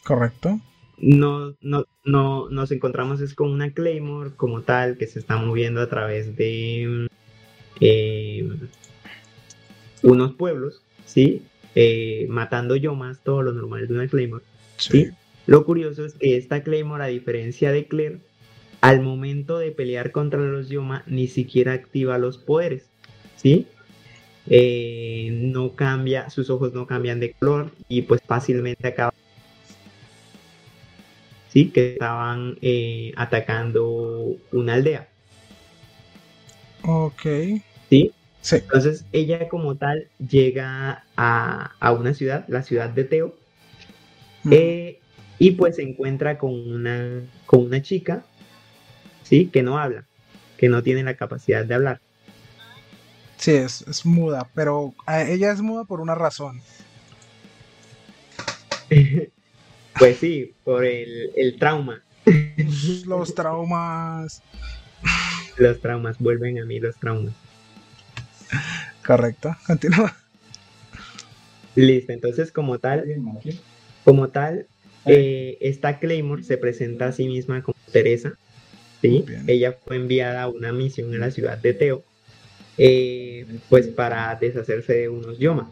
[0.05, 0.61] Correcto.
[0.97, 5.81] No, no, no, nos encontramos es con una Claymore como tal que se está moviendo
[5.81, 7.09] a través de
[7.81, 8.49] eh,
[10.03, 11.43] unos pueblos, ¿sí?
[11.75, 14.45] Eh, matando yo más todo lo normal de una Claymore.
[14.77, 15.09] ¿sí?
[15.47, 18.21] Lo curioso es que esta Claymore, a diferencia de Claire,
[18.85, 22.91] al momento de pelear contra los Yoma, ni siquiera activa los poderes,
[23.35, 23.67] ¿sí?
[24.47, 29.15] Eh, no cambia, sus ojos no cambian de color y pues fácilmente acaba.
[31.49, 35.09] Sí, que estaban eh, atacando una aldea.
[36.83, 37.23] Ok.
[37.89, 38.13] ¿Sí?
[38.43, 38.57] Sí.
[38.57, 43.35] Entonces ella como tal llega a, una ciudad, la ciudad de Teo,
[44.51, 44.99] eh,
[45.39, 48.27] y pues se encuentra con una, con una chica,
[49.25, 49.47] ¿sí?
[49.47, 50.05] Que no habla,
[50.57, 52.01] que no tiene la capacidad de hablar.
[53.37, 56.63] Sí, es, muda, pero ella es muda por una razón.
[59.99, 62.01] pues sí, por el, el trauma.
[63.07, 64.43] Los traumas.
[65.57, 67.35] Los traumas, vuelven a mí los traumas.
[69.05, 70.17] Correcto, continúa.
[71.75, 73.05] Listo, entonces como tal,
[74.05, 74.67] como tal,
[75.07, 78.35] eh, esta Claymore se presenta a sí misma como Teresa.
[79.05, 79.25] ¿Sí?
[79.47, 82.03] Ella fue enviada a una misión en la ciudad de Teo,
[82.79, 85.71] eh, pues para deshacerse de unos Yoma.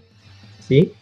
[0.60, 0.92] ¿sí?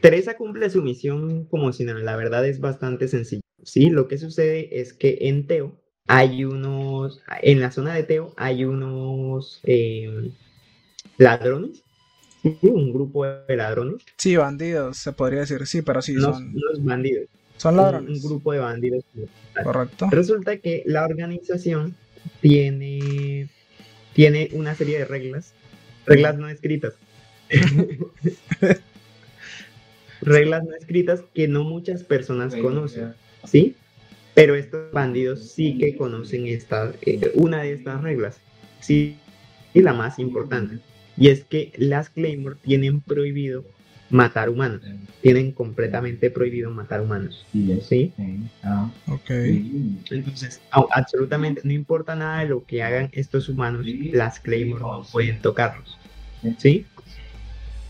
[0.00, 3.42] Teresa cumple su misión como si nada, la verdad es bastante sencillo.
[3.62, 3.88] ¿sí?
[3.88, 8.64] Lo que sucede es que en Teo hay unos, en la zona de Teo hay
[8.64, 10.32] unos eh,
[11.18, 11.84] ladrones
[12.62, 14.02] un grupo de ladrones.
[14.16, 16.54] Sí, bandidos, se podría decir, sí, pero sí son.
[16.80, 17.26] bandidos.
[17.60, 18.24] Son ladrones.
[18.24, 19.04] Un, grupo de bandidos.
[19.62, 20.08] Correcto.
[20.10, 21.94] Resulta que la organización
[22.40, 23.50] tiene,
[24.14, 25.52] tiene una serie de reglas,
[26.06, 26.94] reglas no escritas.
[30.22, 33.12] reglas no escritas que no muchas personas conocen,
[33.44, 33.76] ¿sí?
[34.32, 38.40] Pero estos bandidos sí que conocen esta, eh, una de estas reglas,
[38.80, 39.18] sí,
[39.74, 40.78] y la más importante.
[41.18, 43.66] Y es que las Claymore tienen prohibido
[44.10, 44.82] matar humanos.
[45.22, 47.46] Tienen completamente prohibido matar humanos.
[47.82, 48.12] ¿Sí?
[48.62, 48.90] Ah.
[49.08, 49.30] Ok.
[49.30, 55.40] Entonces, absolutamente no importa nada de lo que hagan estos humanos, las Claymore no pueden
[55.40, 55.98] tocarlos.
[56.58, 56.86] ¿Sí?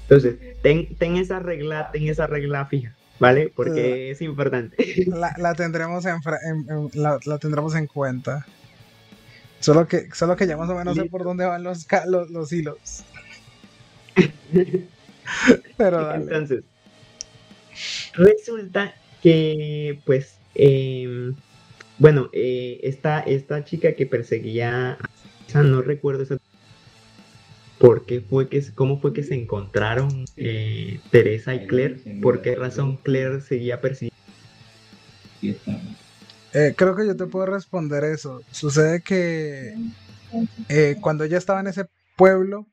[0.02, 2.94] Entonces, ten, esa regla, ten esa regla fija.
[3.18, 3.52] ¿Vale?
[3.54, 4.76] Porque es importante.
[5.06, 6.20] La, tendremos en,
[6.94, 8.46] la, tendremos en cuenta.
[9.60, 12.50] Solo que, solo que ya más o menos sé por dónde van los, los, los
[12.50, 13.04] hilos.
[15.76, 16.64] Pero Entonces,
[18.14, 21.34] resulta que, pues, em,
[21.98, 24.98] bueno, eh, esta, esta chica que perseguía,
[25.46, 26.24] o sea, no recuerdo
[27.78, 32.54] por qué fue que, cómo fue que se encontraron eh, Teresa y Claire, por qué
[32.54, 34.16] razón Claire seguía persiguiendo.
[36.52, 38.42] Eh, creo que yo te puedo responder eso.
[38.50, 39.74] Sucede que
[41.00, 42.66] cuando ella estaba en ese pueblo,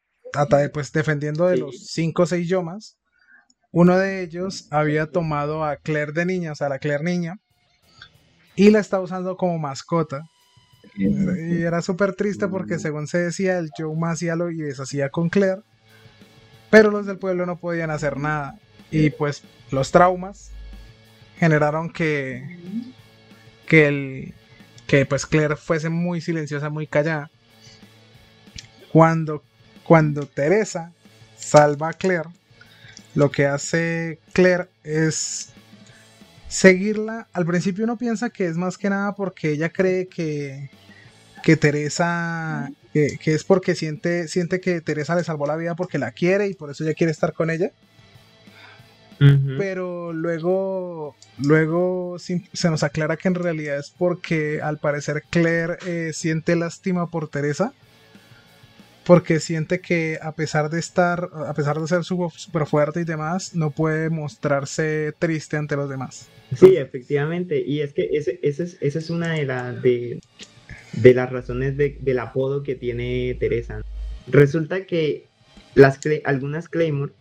[0.74, 2.98] pues defendiendo de los cinco o seis yomas,
[3.72, 7.38] uno de ellos había tomado a Claire de niña, o sea, la Claire niña,
[8.56, 10.24] y la estaba usando como mascota.
[10.96, 15.30] Y era súper triste porque según se decía, el Yoma hacía lo y deshacía con
[15.30, 15.62] Claire,
[16.72, 18.58] pero los del pueblo no podían hacer nada.
[18.90, 20.52] Y pues los traumas
[21.38, 22.58] generaron que,
[23.68, 24.34] que, el,
[24.88, 27.30] que pues Claire fuese muy silenciosa, muy callada.
[28.92, 29.44] Cuando
[29.88, 30.92] cuando Teresa
[31.38, 32.30] salva a Claire,
[33.16, 35.54] lo que hace Claire es
[36.50, 37.28] seguirla.
[37.32, 40.70] Al principio uno piensa que es más que nada porque ella cree que,
[41.42, 46.12] que Teresa, que, es porque siente, siente que Teresa le salvó la vida porque la
[46.12, 47.72] quiere y por eso ella quiere estar con ella.
[49.58, 56.12] Pero luego, luego se nos aclara que en realidad es porque al parecer Claire eh,
[56.14, 57.74] siente lástima por Teresa
[59.08, 63.56] porque siente que a pesar de estar, a pesar de ser súper fuerte y demás,
[63.56, 66.28] no puede mostrarse triste ante los demás.
[66.54, 70.20] Sí, efectivamente, y es que ese, esa es una de, las de,
[71.14, 73.82] las razones del apodo que tiene Teresa.
[74.28, 75.28] Resulta que
[75.74, 77.14] las algunas Claymore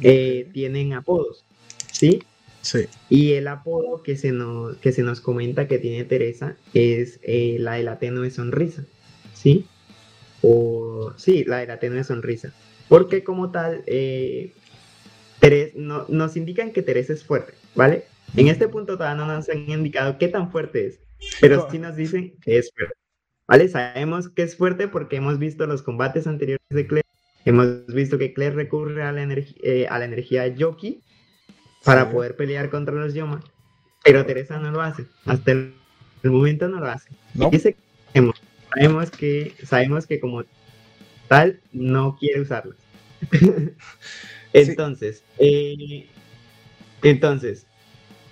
[0.00, 1.44] eh, tienen apodos,
[1.92, 2.24] ¿sí?
[2.60, 2.86] Sí.
[3.08, 7.58] Y el apodo que se nos, que se nos comenta que tiene Teresa es eh,
[7.60, 8.84] la de la tenue sonrisa,
[9.32, 9.66] ¿sí?
[10.44, 12.52] O sí, la de la tenue sonrisa.
[12.88, 14.52] Porque como tal, eh,
[15.74, 18.04] no, nos indican que Teresa es fuerte, ¿vale?
[18.36, 21.00] En este punto todavía no nos han indicado qué tan fuerte es,
[21.40, 22.94] pero sí nos dicen que es fuerte,
[23.46, 23.68] ¿vale?
[23.68, 27.08] Sabemos que es fuerte porque hemos visto los combates anteriores de Claire,
[27.44, 29.22] hemos visto que Claire recurre a la,
[29.62, 31.02] eh, a la energía de Yoki
[31.84, 33.42] para poder pelear contra los Yoma,
[34.02, 35.74] pero Teresa no lo hace, hasta el,
[36.22, 37.10] momento no lo hace.
[37.34, 37.50] No.
[37.50, 37.76] Dice
[38.12, 38.32] que
[38.74, 40.44] sabemos que, sabemos que como
[41.28, 42.74] tal no quiere usarlo.
[44.52, 46.06] entonces, eh,
[47.02, 47.66] entonces,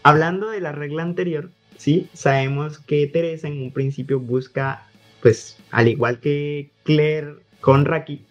[0.02, 4.86] hablando de la regla anterior, sí, sabemos que Teresa en un principio busca,
[5.20, 8.24] pues, al igual que Claire con Raki,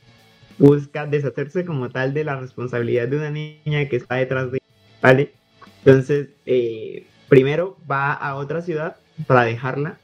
[0.58, 4.62] busca deshacerse como tal de la responsabilidad de una niña que está detrás de
[5.02, 5.32] ¿vale?
[5.84, 9.98] Entonces, eh, primero va a otra ciudad para dejarla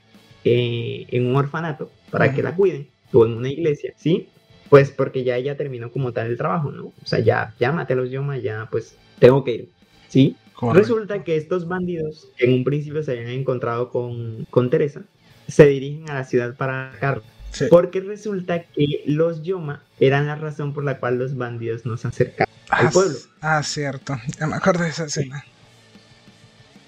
[0.44, 4.30] eh, en un orfanato, para que la cuiden, o en una iglesia, ¿sí?
[4.70, 6.88] Pues porque ya ella terminó como tal el trabajo, ¿no?
[6.88, 9.70] O sea, ya, ya maté a los Yoma, ya pues tengo que ir,
[10.08, 10.36] ¿sí?
[10.74, 15.04] Resulta que estos bandidos, que en un principio se habían encontrado con, con Teresa,
[15.48, 17.24] se dirigen a la ciudad para atacarla.
[17.70, 22.54] Porque resulta que los Yoma eran la razón por la cual los bandidos nos acercaban
[22.70, 23.18] al ah, pueblo.
[23.42, 24.16] Ah, cierto.
[24.40, 25.44] Ya me acuerdo de esa escena.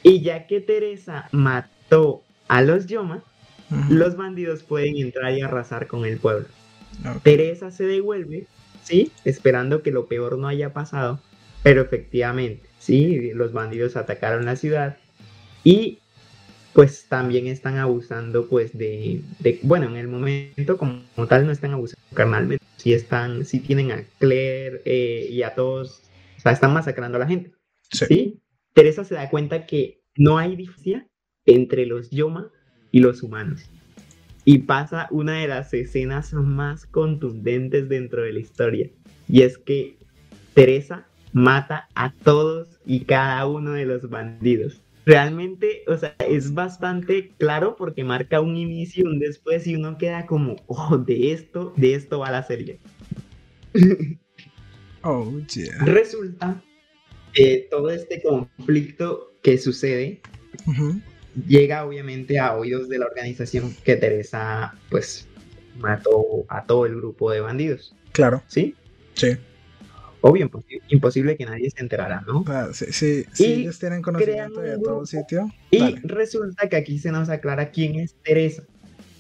[0.04, 3.24] Y ya que Teresa mató a los Yoma,
[3.90, 6.48] los bandidos pueden entrar y arrasar con el pueblo.
[7.24, 8.48] Teresa se devuelve,
[8.84, 9.12] ¿sí?
[9.26, 11.20] Esperando que lo peor no haya pasado,
[11.64, 13.32] pero efectivamente, ¿sí?
[13.34, 14.98] Los bandidos atacaron la ciudad
[15.64, 16.00] y
[16.74, 19.22] pues también están abusando pues de,
[19.64, 24.04] bueno, en el momento como, tal no están abusando carnalmente, sí están, sí tienen a
[24.20, 26.04] Claire eh, y a todos,
[26.38, 27.52] o sea, están masacrando a la gente.
[27.92, 28.40] Sí.
[28.74, 31.08] Teresa se da cuenta que no hay diferencia
[31.46, 32.52] entre los Yoma
[32.92, 33.70] y los humanos.
[34.46, 38.90] Y pasa una de las escenas más contundentes dentro de la historia.
[39.28, 39.98] Y es que
[40.54, 47.30] Teresa mata a todos y cada uno de los bandidos realmente, o sea, es bastante
[47.40, 51.96] claro porque marca un inicio, un después y uno queda como, oh, de esto, de
[51.96, 52.80] esto va la serie.
[55.02, 55.84] oh, yeah.
[55.86, 56.64] Resulta
[57.34, 60.22] que todo este conflicto que sucede
[61.48, 65.28] llega obviamente a oídos de la organización que Teresa, pues,
[65.78, 67.96] mató a todo el grupo de bandidos.
[68.12, 68.44] Claro.
[68.48, 68.76] ¿Sí?
[69.14, 69.38] Sí
[70.22, 70.50] obvio,
[70.90, 72.44] imposible que nadie se enterara, ¿no?
[72.74, 75.50] sí, sí, ellos tienen conocimiento de todo sitio.
[75.72, 78.64] Y resulta que aquí se nos aclara quién es Teresa.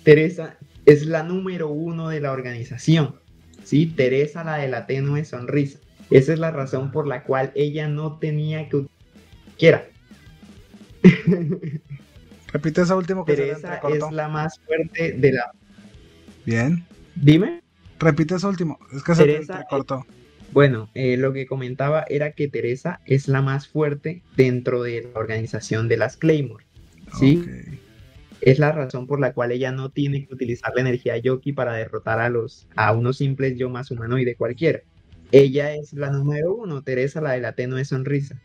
[0.03, 3.15] Teresa es la número uno de la organización,
[3.63, 3.85] ¿sí?
[3.85, 5.79] Teresa, la de la tenue sonrisa.
[6.09, 8.85] Esa es la razón por la cual ella no tenía que
[9.57, 9.87] quiera.
[12.51, 15.51] Repite esa última que Teresa es la más fuerte de la.
[16.45, 16.85] Bien.
[17.15, 17.61] Dime.
[17.99, 18.79] Repite eso último.
[18.93, 20.05] Es que se cortó.
[20.51, 25.19] Bueno, eh, lo que comentaba era que Teresa es la más fuerte dentro de la
[25.19, 26.65] organización de las Claymore.
[27.19, 27.43] ¿sí?
[28.41, 31.73] Es la razón por la cual ella no tiene que utilizar la energía Yoki para
[31.73, 34.81] derrotar a, los, a unos simples yo más humanoide cualquiera.
[35.31, 38.41] Ella es la número uno, Teresa, la de la tenue sonrisa.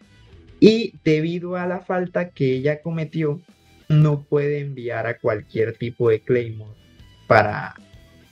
[0.61, 3.41] Y debido a la falta que ella cometió,
[3.89, 6.75] no puede enviar a cualquier tipo de Claymore
[7.27, 7.75] para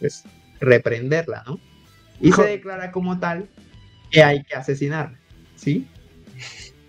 [0.00, 0.24] pues,
[0.60, 1.60] reprenderla, ¿no?
[2.22, 3.48] y se declara como tal
[4.10, 5.18] que hay que asesinarla,
[5.56, 5.86] ¿sí?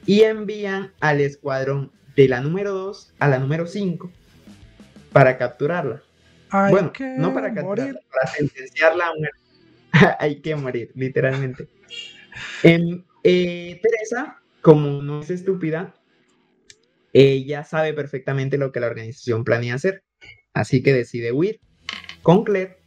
[0.05, 4.11] Y envían al escuadrón de la número 2 a la número 5
[5.11, 6.03] para capturarla.
[6.69, 9.39] bueno, no para capturarla, para sentenciarla a muerte.
[10.19, 11.67] hay que morir, literalmente.
[12.61, 15.93] En, eh, Teresa, como no es estúpida,
[17.13, 20.03] ella sabe perfectamente lo que la organización planea hacer.
[20.53, 21.59] Así que decide huir
[22.21, 22.77] con Claire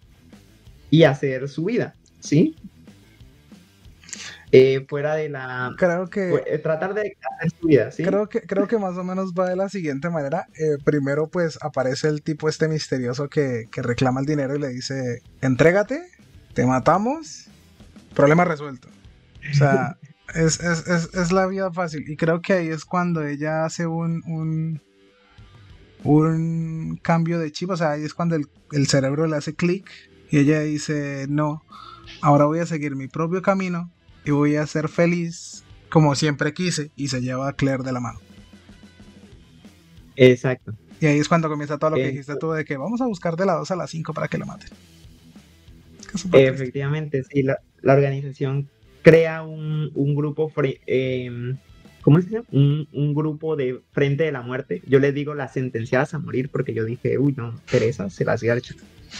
[0.90, 1.94] y hacer su vida.
[2.20, 2.56] ¿sí?
[4.52, 5.74] Eh, fuera de la...
[5.76, 6.42] Creo que...
[6.46, 8.04] Eh, tratar de hacer su vida, ¿sí?
[8.04, 10.46] Creo que, creo que más o menos va de la siguiente manera.
[10.58, 15.22] Eh, primero pues aparece el tipo este misterioso que, reclama el dinero y le dice,
[15.40, 16.02] entrégate,
[16.54, 17.48] te matamos,
[18.14, 18.88] problema resuelto.
[19.50, 19.96] O sea,
[20.34, 22.08] es, la vida fácil.
[22.08, 24.80] Y creo que ahí es cuando ella hace un, un,
[26.04, 27.70] un cambio de chip.
[27.70, 29.90] O sea, ahí es cuando el, el cerebro le hace clic
[30.30, 31.62] y ella dice, no,
[32.20, 33.90] ahora voy a seguir mi propio camino
[34.24, 38.00] y voy a ser feliz como siempre quise y se lleva a Claire de la
[38.00, 38.20] mano.
[40.16, 40.74] Exacto.
[41.00, 43.36] Y ahí es cuando comienza todo lo que dijiste tú de que vamos a buscar
[43.36, 44.70] de la 2 a la 5 para que la maten.
[46.32, 48.68] Efectivamente, sí, la, organización
[49.06, 51.54] crea un, grupo, eh,
[52.02, 52.46] ¿cómo se llama?
[52.50, 54.82] Un, un, grupo de frente de la muerte.
[54.84, 58.42] Yo les digo las sentenciadas a morir porque yo dije, uy, no, Teresa se las
[58.42, 58.74] garcha.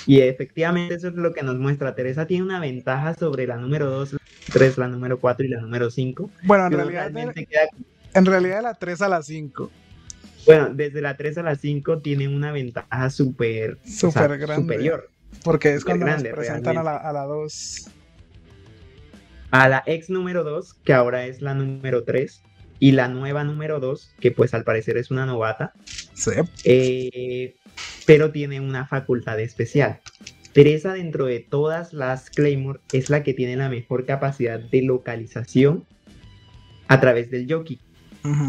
[0.05, 1.95] Y efectivamente eso es lo que nos muestra.
[1.95, 4.19] Teresa tiene una ventaja sobre la número 2, la
[4.53, 6.31] 3, la número 4 y la número 5.
[6.43, 7.13] Bueno, en realidad,
[8.15, 9.71] en realidad la 3 a la 5.
[10.47, 15.09] Bueno, desde la 3 a la 5 tienen una ventaja súper superior.
[15.45, 17.93] Porque es cuando nos presentan a la, a la 2.
[19.51, 22.43] A la ex número 2, que ahora es la número 3,
[22.79, 25.73] y la nueva número 2, que pues al parecer es una novata.
[26.15, 26.33] Sí.
[26.65, 27.57] Eh,
[28.07, 30.01] pero tiene una facultad especial.
[30.53, 35.85] Teresa dentro de todas las Claymore es la que tiene la mejor capacidad de localización
[36.89, 37.81] a través del Yoki.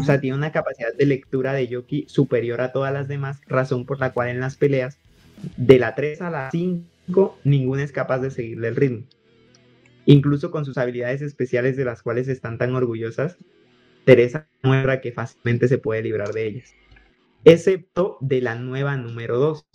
[0.00, 3.86] O sea, tiene una capacidad de lectura de Yoki superior a todas las demás, razón
[3.86, 4.98] por la cual en las peleas
[5.56, 9.04] de la 3 a la 5 ninguna es capaz de seguirle el ritmo.
[10.10, 13.36] Incluso con sus habilidades especiales de las cuales están tan orgullosas,
[14.06, 16.70] Teresa muestra que fácilmente se puede librar de ellas.
[17.44, 19.66] Excepto de la nueva número 2,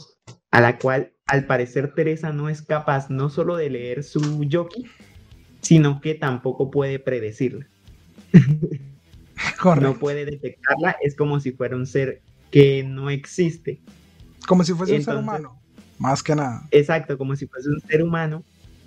[0.50, 4.88] a la cual al parecer Teresa no es capaz no solo de leer su Yoki,
[5.62, 7.68] sino que tampoco puede predecirla.
[9.80, 13.82] no puede detectarla, es como si fuera un ser que no existe.
[14.48, 15.62] Como si fuese un ser humano,
[16.00, 16.68] más que nada.
[16.72, 18.44] Exacto, como si fuese un ser humano.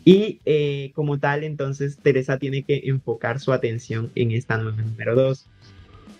[0.07, 5.17] Y eh, como tal, entonces Teresa tiene que enfocar su atención en esta nueva número
[5.17, 5.49] 2.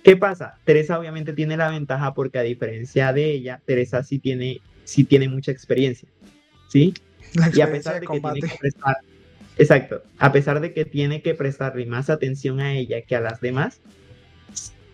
[0.03, 0.59] ¿Qué pasa?
[0.65, 5.29] Teresa obviamente tiene la ventaja porque a diferencia de ella, Teresa sí tiene, sí tiene
[5.29, 6.09] mucha experiencia.
[6.69, 6.95] ¿Sí?
[7.55, 8.97] y a pesar de, que tiene que prestar,
[9.57, 13.41] exacto, a pesar de que tiene que prestarle más atención a ella que a las
[13.41, 13.81] demás,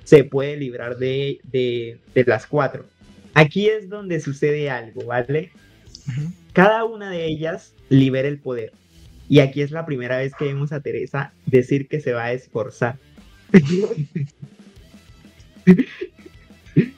[0.04, 2.84] se puede librar de, las cuatro.
[3.32, 5.50] Aquí es donde sucede algo, ¿vale?
[6.52, 8.72] Cada una de ellas libera el poder.
[9.28, 12.32] Y aquí es la primera vez que vemos a Teresa decir que se va a
[12.32, 12.98] esforzar.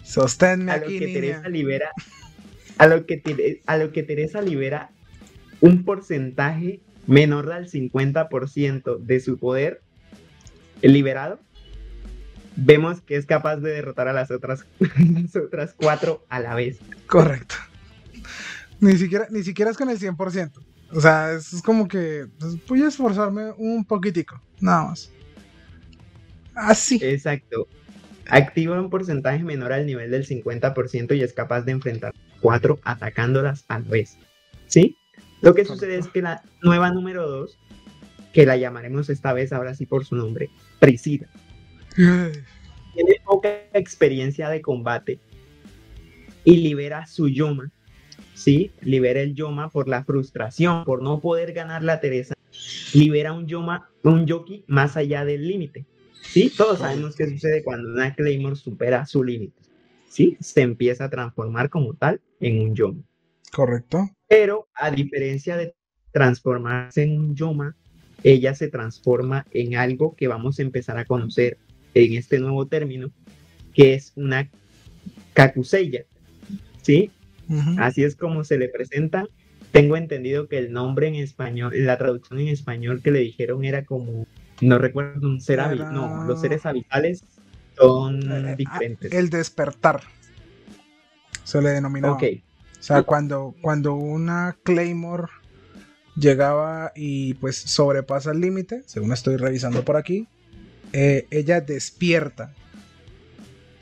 [0.03, 1.91] Sosténme a lo que Teresa libera
[2.79, 4.91] a lo que a lo que Teresa libera
[5.61, 9.83] un porcentaje menor del 50% de su poder
[10.83, 11.39] liberado
[12.57, 14.67] vemos que es capaz de derrotar a las otras,
[15.47, 16.79] otras cuatro a la vez.
[17.07, 17.57] Correcto.
[18.85, 20.53] Ni siquiera, ni siquiera es con el 100%.
[20.93, 25.11] O sea, es, como que pues, voy a esforzarme un poquitico, nada más.
[26.55, 26.99] Así.
[27.03, 27.67] Exacto.
[28.29, 33.65] Activa un porcentaje menor al nivel del 50% y es capaz de enfrentar cuatro atacándolas
[33.69, 34.19] a la vez.
[34.67, 34.97] ¿Sí?
[35.41, 37.59] Lo que sucede es que la nueva número 2,
[38.33, 41.29] que la llamaremos esta vez ahora sí por su nombre, Priscila
[41.95, 45.19] tiene poca experiencia de combate
[46.45, 47.71] y libera su yoma,
[48.35, 48.73] ¿sí?
[48.83, 52.35] Libera el yoma por la frustración, por no poder ganar la Teresa.
[52.93, 55.87] Libera un yoma, un yoki más allá del límite,
[56.23, 56.53] ¿sí?
[56.57, 59.61] Todos sabemos qué sucede cuando una Claymore supera su límite,
[60.09, 60.37] ¿sí?
[60.41, 63.03] Se empieza a transformar como tal en un yoma.
[63.53, 64.11] Correcto.
[64.29, 65.75] Pero a diferencia de
[66.13, 67.77] transformarse en un yoma,
[68.23, 71.59] ella se transforma en algo que vamos a empezar a conocer
[71.95, 73.11] en este nuevo término,
[73.75, 74.49] que es una
[75.33, 76.05] cacuseya,
[76.83, 77.11] ¿sí?
[77.79, 79.27] Así es como se le presenta.
[79.73, 83.85] Tengo entendido que el nombre en español, la traducción en español que le dijeron era
[83.85, 84.27] como,
[84.61, 87.25] no recuerdo, un ser no, los seres habitales
[87.77, 89.13] son eh, ah, diferentes.
[89.13, 90.03] El despertar,
[91.43, 92.13] se le denominó.
[92.13, 92.23] Ok.
[92.79, 95.29] O sea, cuando, cuando una Claymore
[96.17, 100.29] llegaba y pues sobrepasa el límite, según estoy revisando por aquí,
[100.93, 102.53] eh, ella despierta.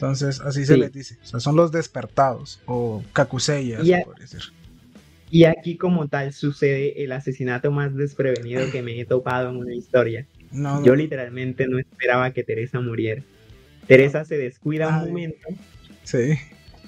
[0.02, 1.16] Entonces, así se le dice.
[1.22, 3.94] O sea, son los despertados o cacuseyas, y,
[5.30, 9.72] y aquí como tal sucede el asesinato más desprevenido que me he topado en una
[9.72, 10.26] historia.
[10.84, 13.22] Yo literalmente no esperaba que Teresa muriera.
[13.86, 15.46] Teresa se descuida un momento.
[16.02, 16.34] Sí.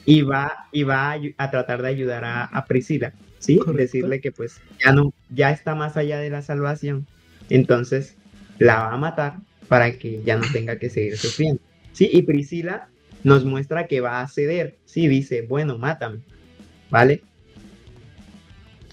[0.04, 3.12] Y va, y va a, tratar de ayudar a, Priscila.
[3.38, 3.60] ¿Sí?
[3.74, 7.06] Decirle que pues ya no, ya está más allá de la salvación.
[7.48, 8.16] Entonces
[8.58, 9.36] la va a matar
[9.68, 11.62] para que ya no tenga que seguir sufriendo.
[11.92, 12.88] Sí, y Priscila
[13.24, 14.78] nos muestra que va a ceder.
[14.84, 16.20] Sí, dice, bueno, mátame,
[16.90, 17.22] ¿vale?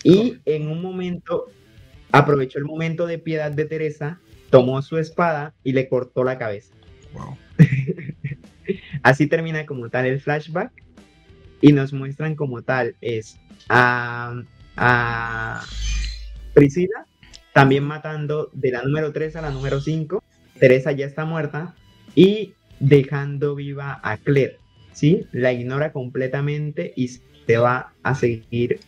[0.03, 1.51] Y en un momento,
[2.11, 4.19] aprovechó el momento de piedad de Teresa,
[4.49, 6.73] tomó su espada y le cortó la cabeza.
[7.13, 7.38] Wow.
[9.03, 10.71] Así termina como tal el flashback
[11.59, 14.41] y nos muestran como tal es a,
[14.75, 15.63] a
[16.53, 17.05] Priscila
[17.53, 20.23] también matando de la número 3 a la número 5
[20.59, 21.75] Teresa ya está muerta
[22.15, 24.57] y dejando viva a Claire,
[24.91, 25.27] ¿sí?
[25.32, 28.79] La ignora completamente y se va a seguir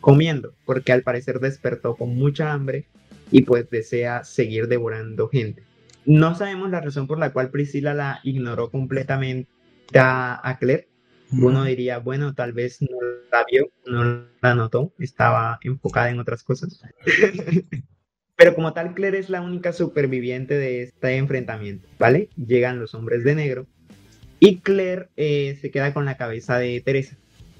[0.00, 2.86] comiendo, porque al parecer despertó con mucha hambre
[3.30, 5.62] y pues desea seguir devorando gente.
[6.04, 9.48] No sabemos la razón por la cual Priscila la ignoró completamente
[9.94, 10.88] a, Claire.
[11.30, 12.98] Uno diría, bueno, tal vez no
[13.30, 16.82] la vio, no la notó, estaba enfocada en otras cosas.
[18.36, 22.28] Pero como tal, Claire es la única superviviente de este enfrentamiento, ¿vale?
[22.36, 23.66] Llegan los hombres de negro
[24.40, 27.16] y Claire eh, se queda con la cabeza de Teresa,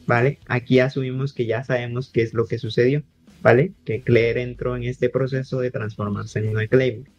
[0.06, 0.38] ¿vale?
[0.48, 3.04] Aquí asumimos que ya sabemos qué es lo que sucedió,
[3.42, 3.72] ¿vale?
[3.84, 7.10] Que Claire entró en este proceso de transformarse en una Claymore.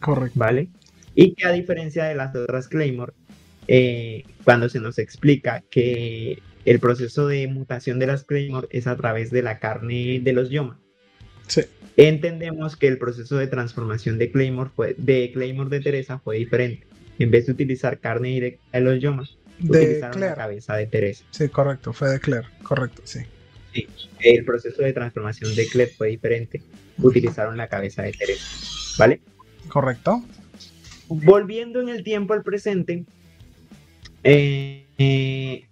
[0.00, 0.38] Correcto.
[0.38, 0.68] ¿Vale?
[1.14, 3.12] Y que a diferencia de las otras Claymore,
[3.68, 8.96] eh, cuando se nos explica que el proceso de mutación de las Claymore es a
[8.96, 10.80] través de la carne de los Yoma.
[11.46, 11.62] Sí
[11.96, 16.86] entendemos que el proceso de transformación de Claymore, fue, de Claymore de Teresa fue diferente.
[17.18, 21.24] en vez de utilizar carne directa de los yomas, utilizaron la cabeza de Teresa.
[21.30, 23.20] Sí, correcto, fue de Claire, correcto, sí.
[23.72, 23.86] Sí,
[24.20, 26.62] el proceso de transformación de Claire fue diferente.
[26.98, 28.44] Utilizaron la cabeza de Teresa,
[28.98, 29.20] ¿vale?
[29.68, 30.24] Correcto.
[31.08, 33.04] Volviendo en el tiempo al presente,
[34.24, 35.66] eh, eh,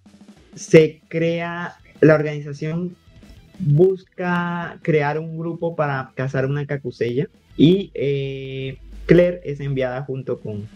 [0.55, 2.97] se crea la organización
[3.61, 10.69] busca crear un grupo para cazar una cacusella y eh, Claire es enviada junto con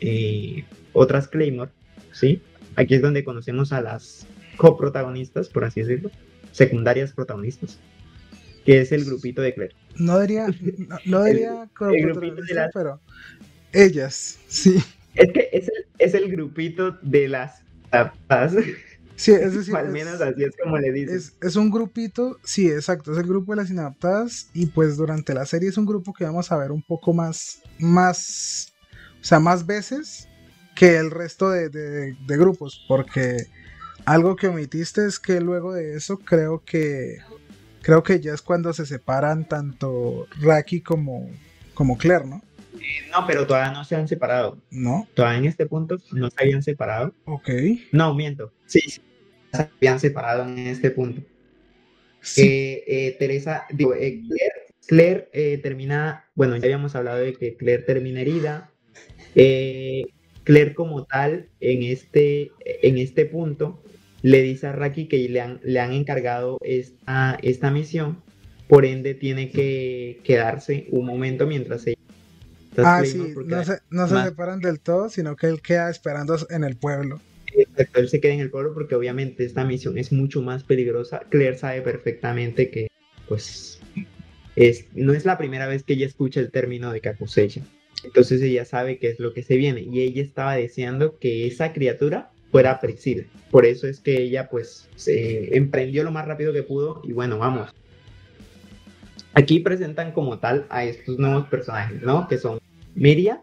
[0.00, 1.70] eh, otras Claymore,
[2.12, 2.40] ¿sí?
[2.76, 4.26] Aquí es donde conocemos a las
[4.56, 6.10] coprotagonistas, por así decirlo,
[6.52, 7.78] secundarias protagonistas,
[8.64, 9.74] que es el grupito de Claire.
[9.96, 10.46] No diría,
[11.06, 11.68] no, diría
[12.72, 13.00] pero
[13.72, 14.76] ellas, sí.
[15.14, 17.62] Es que es el, es el grupito de las
[19.18, 21.34] Sí, es decir, al menos así es como le dices.
[21.42, 25.44] Es, un grupito, sí, exacto, es el grupo de las inadaptadas y pues durante la
[25.44, 28.72] serie es un grupo que vamos a ver un poco más, más,
[29.20, 30.28] o sea, más veces
[30.76, 33.46] que el resto de, grupos, porque
[34.04, 37.18] algo que omitiste es que luego de eso creo que,
[37.82, 41.28] creo que ya es cuando se separan tanto Raki como,
[41.74, 42.40] como Claire, ¿no?
[42.74, 44.56] Eh, no, pero todavía no se han separado.
[44.70, 45.08] ¿No?
[45.14, 47.12] Todavía en este punto no se habían separado.
[47.24, 47.48] Ok.
[47.90, 48.52] No, miento.
[48.66, 49.00] Sí, sí
[49.52, 51.22] se habían separado en este punto.
[52.20, 52.42] Sí.
[52.86, 54.22] Eh, Teresa, digo, eh,
[54.86, 58.70] Claire, eh, termina, bueno, ya habíamos hablado de que Claire termina herida.
[59.34, 63.82] Claire como tal, en este, en este punto,
[64.22, 68.22] le dice a Raki que le han, le han encargado esta, esta misión,
[68.66, 71.98] por ende tiene que quedarse un momento mientras ella...
[72.78, 76.62] Ah, sí, no se, no se separan del todo, sino que él queda esperando en
[76.62, 77.20] el pueblo.
[77.78, 81.20] Exacto, él se queda en el pueblo porque obviamente esta misión es mucho más peligrosa.
[81.28, 82.88] Claire sabe perfectamente que,
[83.28, 83.80] pues,
[84.56, 87.62] es, no es la primera vez que ella escucha el término de Kakuseya.
[88.02, 91.72] Entonces ella sabe qué es lo que se viene y ella estaba deseando que esa
[91.72, 93.22] criatura fuera Priscila.
[93.52, 97.38] Por eso es que ella, pues, se emprendió lo más rápido que pudo y bueno,
[97.38, 97.72] vamos.
[99.34, 102.26] Aquí presentan como tal a estos nuevos personajes, ¿no?
[102.26, 102.58] Que son
[102.96, 103.40] Miria,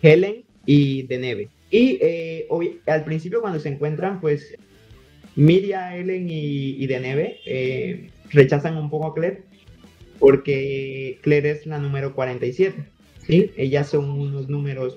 [0.00, 1.50] Helen y Deneve.
[1.72, 2.46] Y eh,
[2.86, 4.54] al principio cuando se encuentran, pues
[5.34, 9.42] Miria, Ellen y, y Deneve eh, rechazan un poco a Claire
[10.18, 12.84] porque Claire es la número 47.
[13.26, 13.50] ¿sí?
[13.56, 14.96] Ellas son unos números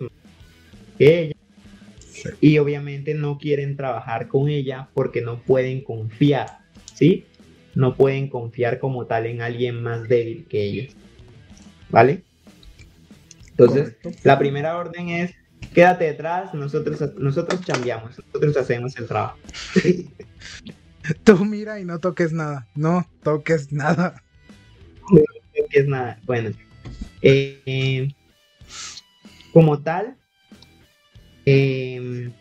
[1.00, 1.36] que ella.
[2.42, 6.60] Y obviamente no quieren trabajar con ella porque no pueden confiar,
[6.94, 7.26] ¿sí?
[7.74, 10.96] No pueden confiar como tal en alguien más débil que ellas.
[11.90, 12.24] ¿Vale?
[13.52, 15.34] Entonces, la primera orden es
[15.74, 19.38] quédate detrás, nosotros, nosotros chambeamos, nosotros hacemos el trabajo.
[21.24, 24.24] Tú mira y no toques nada, no toques nada.
[25.12, 25.22] No
[25.56, 26.20] toques nada.
[26.26, 26.50] Bueno,
[27.22, 28.10] eh,
[29.54, 30.18] como tal,
[31.46, 32.32] em,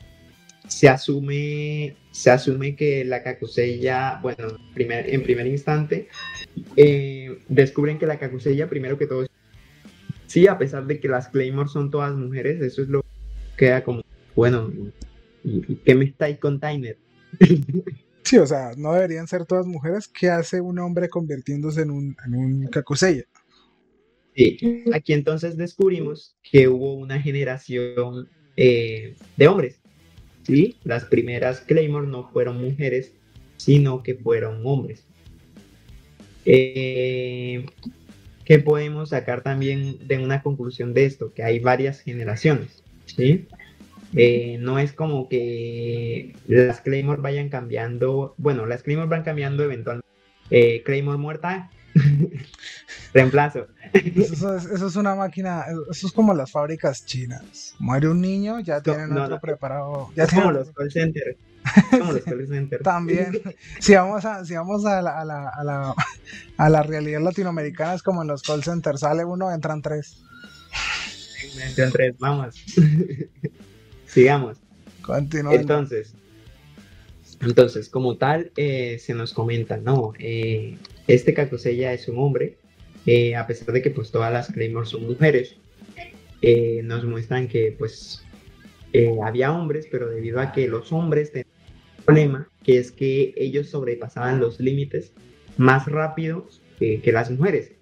[0.67, 6.09] se asume se asume que la cacusella, bueno, primer, en primer instante,
[6.77, 9.27] eh, descubren que la cacusella, primero que todo,
[10.29, 13.04] sí, a pesar de que las Claymore son todas mujeres, eso es lo
[13.57, 14.03] queda como,
[14.35, 14.71] bueno,
[15.43, 16.99] ¿y, qué me estáis con Tyner?
[18.25, 20.09] Sí, o sea, no deberían ser todas mujeres.
[20.09, 22.71] ¿Qué hace un hombre convirtiéndose en un, en un
[24.35, 24.57] Sí,
[24.95, 29.79] aquí entonces descubrimos que hubo una generación eh, de hombres.
[30.43, 33.13] Sí, las primeras Claymore no fueron mujeres,
[33.59, 35.05] sino que fueron hombres.
[36.47, 37.67] Eh,
[38.45, 41.33] ¿Qué podemos sacar también de una conclusión de esto?
[41.33, 42.84] Que hay varias generaciones.
[43.07, 43.49] ¿Sí?
[44.17, 50.07] Eh, no es como que las Claymore vayan cambiando, bueno, las Claymore van cambiando eventualmente.
[50.51, 51.71] Eh, Claymore muerta,
[53.15, 53.67] reemplazo.
[53.93, 57.75] Eso es, una máquina, eso es como las fábricas chinas.
[57.81, 60.11] Muere un niño, ya tienen otro preparado.
[60.15, 61.37] Ya es como los call centers.
[61.91, 62.83] Como los call centers.
[62.85, 63.43] También,
[63.81, 65.95] si vamos, a, si vamos a, la, a, la, a, la,
[66.57, 70.25] a la realidad latinoamericana, es como en los call centers, sale uno, entran tres
[72.19, 72.55] vamos.
[74.07, 74.59] Sigamos.
[75.03, 75.61] Continuando.
[75.61, 76.15] Entonces,
[77.41, 80.77] entonces, como tal, eh, se nos comenta, no, eh,
[81.07, 82.57] este Kakosella es un hombre,
[83.07, 85.57] eh, a pesar de que pues todas las Claymore son mujeres,
[86.83, 88.23] nos muestran que pues
[89.25, 91.49] había hombres, pero debido a que los hombres tenían
[91.99, 95.13] un problema, que es que ellos sobrepasaban los límites
[95.57, 96.47] más rápido
[96.79, 97.73] que las mujeres.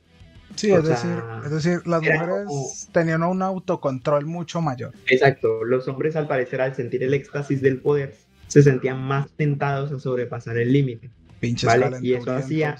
[0.57, 1.11] Sí, es, decir,
[1.45, 4.93] es decir, las mujeres tenían un autocontrol mucho mayor.
[5.07, 8.15] Exacto, los hombres al parecer al sentir el éxtasis del poder
[8.49, 11.11] se sentían más tentados a sobrepasar el límite.
[11.41, 11.99] Pinches ¿vale?
[12.03, 12.77] Y eso hacía...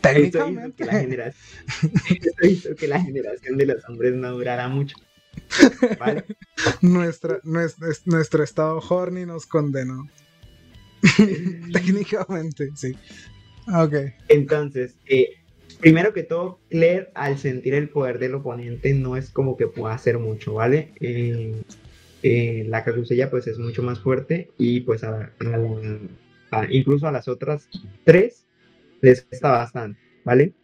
[0.00, 0.82] Técnicamente.
[0.82, 1.92] eso hizo, que la generación...
[2.24, 4.96] eso hizo que la generación de los hombres no durara mucho.
[6.00, 6.24] ¿Vale?
[6.80, 10.08] Nuestra, nuestro, nuestro estado horny nos condenó.
[11.72, 12.96] Técnicamente, sí.
[13.72, 13.94] Ok.
[14.28, 15.41] Entonces, eh,
[15.82, 19.94] primero que todo, Claire, al sentir el poder del oponente, no es como que pueda
[19.94, 20.92] hacer mucho, ¿vale?
[21.00, 21.60] Eh,
[22.22, 25.02] eh, la carusella pues es mucho más fuerte y pues
[26.70, 27.68] incluso a las otras
[28.04, 28.46] tres
[29.00, 30.54] les cuesta bastante, ¿vale?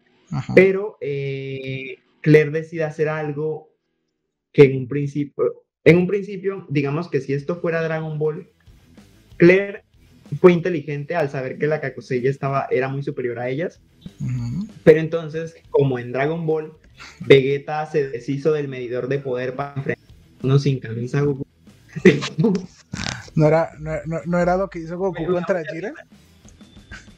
[0.54, 3.68] Pero Claire decide hacer algo
[4.52, 8.48] que en un principio, en un principio, digamos que si esto fuera Dragon Ball,
[9.36, 9.82] Claire
[10.40, 13.80] fue inteligente al saber que la Kakusei estaba, era muy superior a ellas.
[14.88, 16.72] Pero entonces, como en Dragon Ball,
[17.20, 21.46] Vegeta se deshizo del medidor de poder para enfrentarnos sin camisa Goku.
[23.34, 23.72] ¿No era,
[24.24, 25.92] no, era lo que hizo Goku contra Jiren?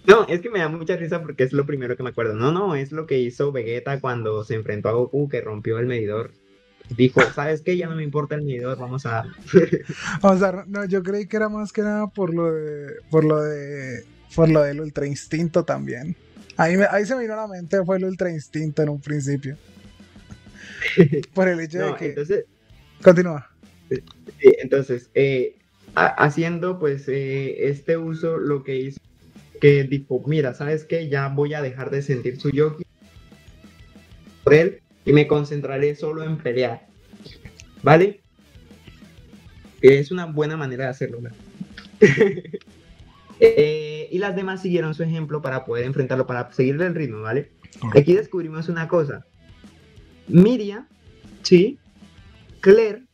[0.04, 2.34] No, es que me da mucha risa porque es lo primero que me acuerdo.
[2.34, 5.86] No, no, es lo que hizo Vegeta cuando se enfrentó a Goku, que rompió el
[5.86, 6.32] medidor
[6.96, 7.76] dijo, ¿sabes qué?
[7.76, 9.22] Ya no me importa el medidor, vamos a...
[10.20, 10.64] vamos a...
[10.66, 12.94] No, yo creí que era más que nada por lo de...
[13.12, 14.04] Por lo de...
[14.34, 16.16] Por lo del ultra instinto también.
[16.60, 19.56] Ahí, ahí se me vino a la mente, fue el ultra instinto en un principio.
[21.34, 22.06] por el hecho de que...
[22.10, 22.44] Entonces...
[23.02, 23.50] Continúa.
[23.88, 25.56] Sí, entonces, eh,
[25.94, 29.00] haciendo pues eh, este uso, lo que hizo
[29.58, 31.08] que dijo, mira, ¿sabes qué?
[31.08, 32.84] Ya voy a dejar de sentir su yoki
[34.44, 36.86] por él y me concentraré solo en pelear.
[37.82, 38.20] ¿Vale?
[39.80, 41.20] Es una buena manera de hacerlo.
[43.40, 47.50] Eh, y las demás siguieron su ejemplo para poder enfrentarlo, para seguirle el ritmo, ¿vale?
[47.96, 49.24] Aquí descubrimos una cosa.
[50.28, 50.86] Miriam,
[51.42, 51.78] sí,
[52.60, 53.04] Claire,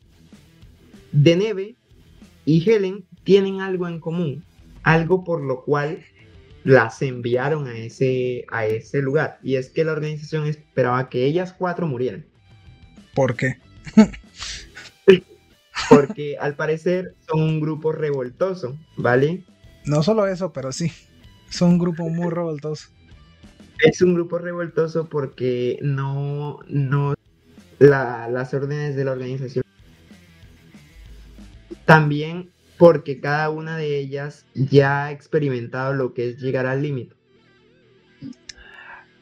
[1.12, 1.76] Deneve
[2.44, 4.44] y Helen tienen algo en común,
[4.82, 6.04] algo por lo cual
[6.64, 9.38] las enviaron a ese, a ese lugar.
[9.42, 12.26] Y es que la organización esperaba que ellas cuatro murieran.
[13.14, 13.58] ¿Por qué?
[15.88, 19.44] Porque al parecer son un grupo revoltoso, ¿vale?
[19.86, 20.92] No solo eso, pero sí.
[21.48, 22.88] Son un grupo muy revoltoso.
[23.80, 27.14] Es un grupo revoltoso porque no, no
[27.78, 29.64] las órdenes de la organización.
[31.84, 37.14] También porque cada una de ellas ya ha experimentado lo que es llegar al límite.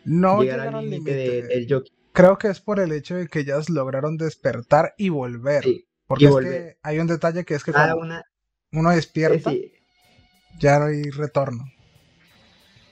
[0.04, 1.92] No llegar, al límite del jockey.
[2.12, 5.64] Creo que es por el hecho de que ellas lograron despertar y volver.
[6.06, 8.22] porque es que hay un detalle que es que cada una,
[8.72, 9.52] uno despierta,
[10.58, 11.64] ya no hay retorno.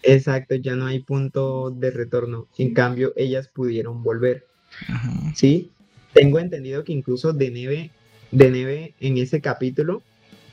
[0.03, 2.49] Exacto, ya no hay punto de retorno.
[2.59, 4.47] En cambio, ellas pudieron volver.
[5.35, 5.71] Sí,
[6.13, 7.91] tengo entendido que incluso de Neve,
[8.31, 10.03] de Neve en ese capítulo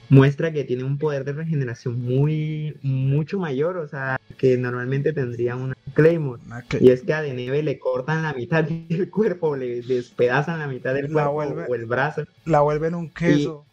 [0.09, 5.55] muestra que tiene un poder de regeneración muy, mucho mayor, o sea, que normalmente tendría
[5.55, 6.41] una Claymore.
[6.79, 10.93] Y es que a Deneve le cortan la mitad del cuerpo, le despedazan la mitad
[10.93, 12.25] del cuerpo o el brazo.
[12.45, 13.65] La vuelven un queso.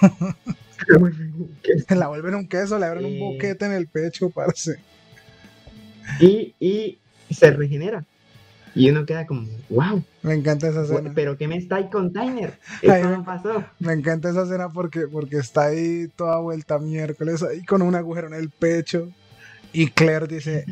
[0.88, 0.98] la
[2.08, 4.78] vuelven un queso, le abren un boquete en el pecho, parce.
[6.20, 6.98] Y, y
[7.30, 8.04] se regenera.
[8.74, 10.02] Y uno queda como, wow.
[10.22, 11.12] Me encanta esa escena.
[11.14, 12.58] Pero ¿qué me está ahí con Timer?
[12.82, 13.64] Esto no pasó.
[13.78, 18.26] Me encanta esa escena porque, porque está ahí toda vuelta miércoles, ahí con un agujero
[18.26, 19.08] en el pecho.
[19.72, 20.64] Y Claire dice,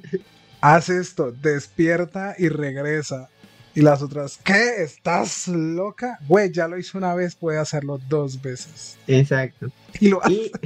[0.60, 3.28] haz esto, despierta y regresa.
[3.74, 4.82] Y las otras, ¿qué?
[4.82, 6.18] ¿Estás loca?
[6.28, 8.98] Güey, ya lo hizo una vez, puede hacerlo dos veces.
[9.06, 9.68] Exacto.
[9.98, 10.12] Y,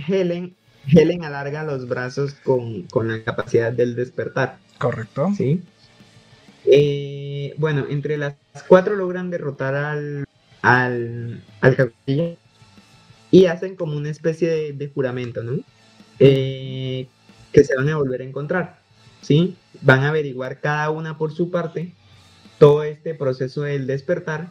[0.09, 0.57] Helen,
[0.89, 4.59] Helen alarga los brazos con, con la capacidad del despertar.
[4.79, 5.33] Correcto.
[5.37, 5.63] Sí.
[6.65, 8.35] Eh, bueno, entre las
[8.67, 10.27] cuatro logran derrotar al,
[10.63, 11.93] al, al
[13.31, 15.61] y hacen como una especie de, juramento, ¿no?
[16.19, 17.07] Eh,
[17.53, 18.81] que se van a volver a encontrar,
[19.21, 19.57] ¿sí?
[19.83, 21.93] Van a averiguar cada una por su parte
[22.59, 24.51] todo este proceso del despertar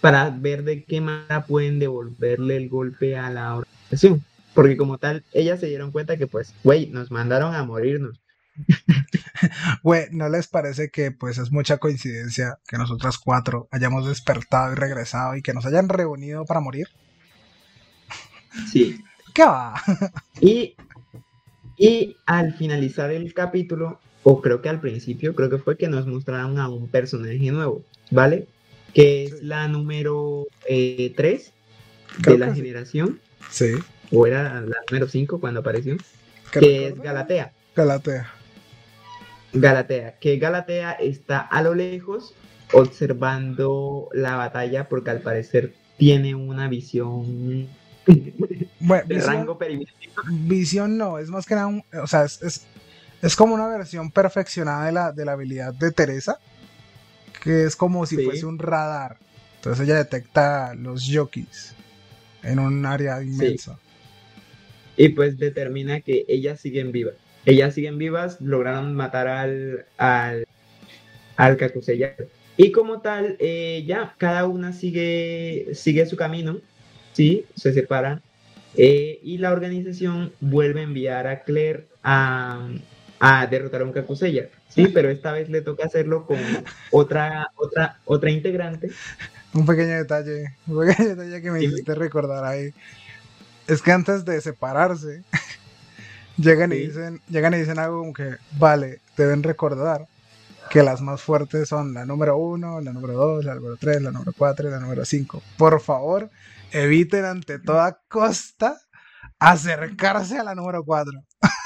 [0.00, 4.22] para ver de qué manera pueden devolverle el golpe a la organización.
[4.54, 8.20] Porque como tal, ellas se dieron cuenta que pues, güey, nos mandaron a morirnos.
[9.82, 14.76] Güey, ¿no les parece que pues es mucha coincidencia que nosotras cuatro hayamos despertado y
[14.76, 16.88] regresado y que nos hayan reunido para morir?
[18.70, 19.02] Sí.
[19.34, 19.74] ¿Qué va?
[20.40, 20.76] y,
[21.76, 26.06] y al finalizar el capítulo, o creo que al principio, creo que fue que nos
[26.06, 28.46] mostraron a un personaje nuevo, ¿vale?
[28.94, 31.52] Que es la número 3 eh,
[32.18, 33.20] de la generación.
[33.50, 33.74] Sí.
[34.10, 35.96] O era la número 5 cuando apareció.
[36.50, 37.52] Que es Galatea.
[37.76, 38.32] Galatea.
[39.52, 42.34] Galatea, que Galatea está a lo lejos
[42.72, 47.68] observando la batalla porque al parecer tiene una visión
[48.06, 50.22] de rango perimétrico.
[50.28, 52.66] Visión no, es más que nada, o sea, es, es,
[53.36, 56.38] como una versión perfeccionada de la, de la habilidad de Teresa,
[57.42, 59.16] que es como si fuese un radar.
[59.56, 61.74] Entonces ella detecta los yokis
[62.42, 63.78] en un área inmensa.
[64.96, 67.14] Y pues determina que ellas siguen vivas.
[67.46, 70.46] Ellas siguen vivas, lograron matar al, al,
[71.36, 72.06] al Kakusei
[72.56, 76.58] Y como tal, eh, ya cada una sigue, sigue su camino,
[77.12, 77.46] ¿sí?
[77.56, 78.22] Se separan.
[78.76, 82.68] Eh, y la organización vuelve a enviar a Claire a,
[83.26, 84.50] a derrotar a un Kakuseya.
[84.68, 86.36] Sí, pero esta vez le toca hacerlo con
[86.90, 88.90] otra, otra, otra integrante.
[89.54, 92.74] Un pequeño detalle, un pequeño detalle que me hiciste recordar ahí.
[93.66, 95.22] Es que antes de separarse,
[96.36, 100.06] llegan y dicen, llegan y dicen algo como que, vale, deben recordar
[100.68, 104.10] que las más fuertes son la número uno, la número dos, la número tres, la
[104.10, 105.42] número cuatro y la número cinco.
[105.56, 106.30] Por favor,
[106.72, 108.78] eviten ante toda costa
[109.38, 111.24] acercarse a la número cuatro.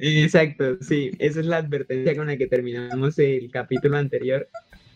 [0.00, 4.48] Exacto, sí, esa es la advertencia con la que terminamos el capítulo anterior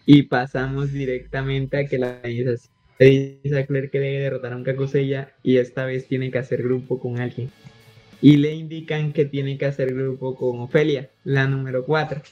[0.05, 4.63] y pasamos directamente a que la organización dice a Claire que debe derrotar a un
[4.65, 7.51] Kakusella y esta vez tiene que hacer grupo con alguien.
[8.23, 12.23] Y le indican que tiene que hacer grupo con Ofelia, la número 4.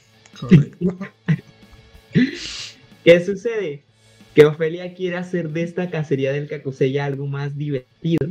[3.03, 3.83] ¿Qué sucede?
[4.33, 8.29] Que Ofelia quiere hacer de esta cacería del Kakusella algo más divertido.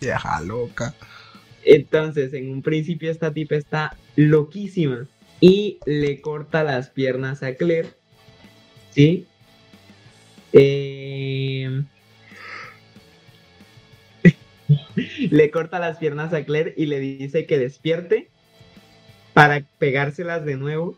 [0.00, 0.94] Vieja loca.
[1.64, 5.06] Entonces, en un principio esta tipa está loquísima
[5.40, 7.90] y le corta las piernas a Claire.
[8.90, 9.26] ¿Sí?
[10.52, 11.82] Eh,
[15.30, 18.28] le corta las piernas a Claire y le dice que despierte
[19.32, 20.96] para pegárselas de nuevo.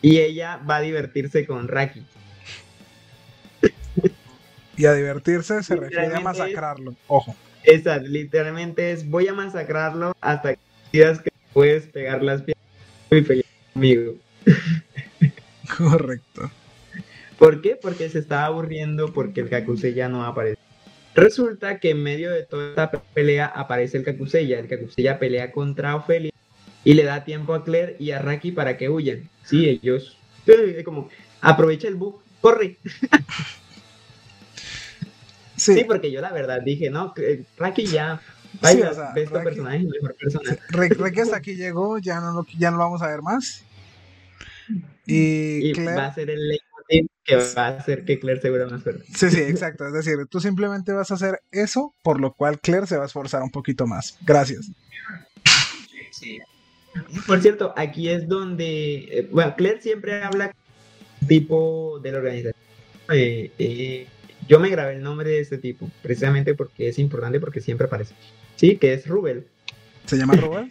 [0.00, 2.04] Y ella va a divertirse con Raki.
[4.76, 6.94] Y a divertirse se refiere a masacrarlo.
[7.08, 7.34] Ojo.
[7.64, 10.60] Esa, literalmente es voy a masacrarlo hasta que
[10.92, 12.64] digas que puedes pegar las piernas
[13.10, 14.14] muy feliz conmigo.
[15.76, 16.50] Correcto.
[17.38, 17.76] ¿Por qué?
[17.76, 20.58] Porque se estaba aburriendo porque el Kakusei ya no aparece.
[21.14, 24.58] Resulta que en medio de toda esta pelea aparece el Kakuseya.
[24.58, 26.32] El Kakuseya pelea contra Ofelia
[26.84, 29.28] y le da tiempo a Claire y a Raki para que huyan.
[29.44, 30.18] Sí, ellos
[30.84, 31.08] como
[31.40, 32.76] aprovecha el bug, corre.
[35.58, 35.84] Sí.
[35.84, 37.12] porque yo la verdad dije, no,
[37.56, 38.20] Raki ya,
[38.62, 40.56] vaya, sí, o personaje mejor persona.
[40.70, 43.64] Raki hasta aquí llegó, ya no, lo, ya no lo vamos a ver más.
[45.06, 46.60] Y, va a ser el
[47.24, 49.04] que va a hacer que Claire se vuelva más fuerte.
[49.14, 49.86] Sí, sí, exacto.
[49.86, 53.06] Es decir, tú simplemente vas a hacer eso, por lo cual Claire se va a
[53.06, 54.16] esforzar un poquito más.
[54.22, 54.70] Gracias.
[56.10, 56.38] Sí.
[57.26, 60.54] Por cierto, aquí es donde, eh, bueno, Claire siempre habla
[61.26, 62.54] tipo de la organización.
[63.12, 64.06] Eh, eh,
[64.48, 68.14] yo me grabé el nombre de este tipo, precisamente porque es importante, porque siempre aparece.
[68.56, 69.46] Sí, que es Rubel.
[70.06, 70.70] ¿Se llama Rubel?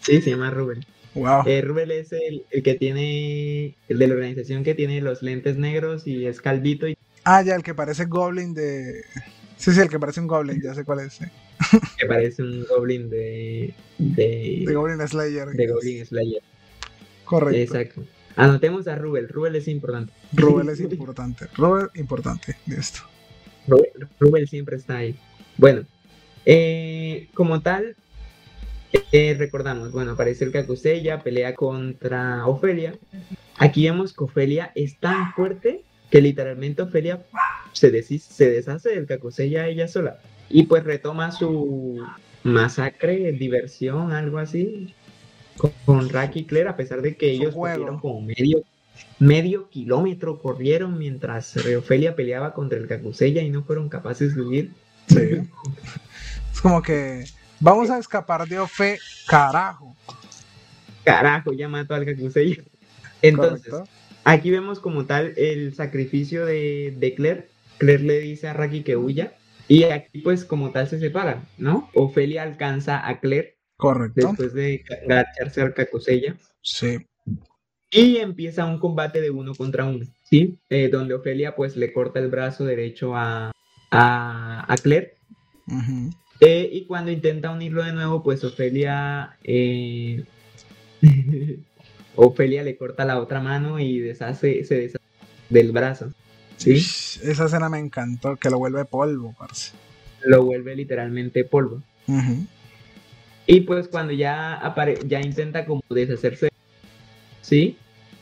[0.00, 0.84] sí, se llama Rubel.
[1.14, 1.44] Wow.
[1.46, 6.06] Eh, Rubel es el, que tiene, el de la organización que tiene los lentes negros
[6.06, 6.88] y es calvito.
[6.88, 6.98] Y...
[7.22, 9.04] Ah, ya, el que parece Goblin de...
[9.56, 11.20] Sí, sí, el que parece un Goblin, ya sé cuál es.
[11.98, 13.72] que parece un Goblin de...
[13.98, 15.48] De, de Goblin Slayer.
[15.50, 16.42] De Goblin Slayer.
[17.24, 17.76] Correcto.
[17.76, 18.04] Exacto.
[18.36, 19.28] Anotemos a Rubel.
[19.28, 20.12] Rubel es importante.
[20.32, 21.46] Rubel es importante.
[21.56, 23.00] Rubel, importante de esto.
[24.18, 25.16] Rubel, siempre está ahí.
[25.56, 25.84] Bueno,
[26.44, 27.96] eh, como tal,
[29.12, 32.94] eh, recordamos, bueno, aparece el Kakusei, pelea contra Ofelia.
[33.56, 37.22] Aquí vemos que Ofelia es tan fuerte que literalmente Ofelia
[37.72, 40.18] se, se deshace del Kakusei ella sola.
[40.50, 42.04] Y pues retoma su
[42.42, 44.94] masacre, diversión, algo así,
[45.56, 48.62] con, Raki y Claire, a pesar de que ellos corrieron como medio,
[49.18, 54.72] medio kilómetro, corrieron mientras Ofelia peleaba contra el Kakuseya y no fueron capaces de huir.
[55.08, 55.16] Sí.
[56.52, 57.24] es como que
[57.60, 59.94] vamos a escapar de Ofe, carajo.
[61.04, 62.62] Carajo, ya mató al Kakuseya.
[63.22, 63.72] Entonces,
[64.24, 67.48] aquí vemos como tal el sacrificio de, de Claire.
[67.78, 69.34] Claire le dice a Raki que huya.
[69.66, 71.88] Y aquí pues como tal se separan, ¿no?
[71.94, 74.28] Ofelia alcanza a Claire Correcto.
[74.28, 76.36] Después de agacharse al Cacosella.
[76.62, 76.98] Sí.
[77.90, 80.58] Y empieza un combate de uno contra uno, ¿sí?
[80.68, 83.52] Eh, donde Ofelia pues le corta el brazo derecho a,
[83.90, 85.14] a, Claire.
[86.40, 89.38] Eh, y cuando intenta unirlo de nuevo, pues Ofelia...
[89.44, 90.24] Eh,
[92.16, 95.04] Ofelia le corta la otra mano y deshace, se deshace
[95.50, 96.12] del brazo.
[96.56, 96.72] ¿sí?
[96.72, 99.72] Esa escena me encantó, que lo vuelve polvo, parce.
[100.24, 101.82] Lo vuelve literalmente polvo.
[103.46, 106.48] Y pues cuando ya, apare ya intenta como deshacerse,
[107.42, 107.76] ¿sí?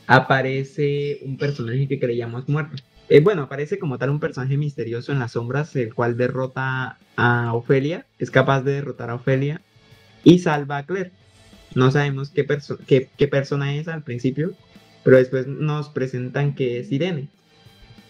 [0.05, 2.75] Aparece un personaje que creíamos muerto.
[3.09, 7.53] Eh, bueno, aparece como tal un personaje misterioso en las sombras, el cual derrota a
[7.53, 9.61] Ofelia, es capaz de derrotar a Ofelia
[10.23, 11.11] y salva a Claire.
[11.75, 12.45] No sabemos qué,
[12.87, 14.53] qué, qué persona es al principio,
[15.03, 17.29] pero después nos presentan que es Irene.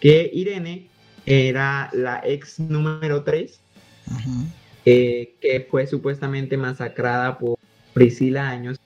[0.00, 0.88] Que Irene
[1.26, 3.58] era la ex número 3,
[4.84, 7.58] eh, que fue supuestamente masacrada por
[7.92, 8.78] Priscila Años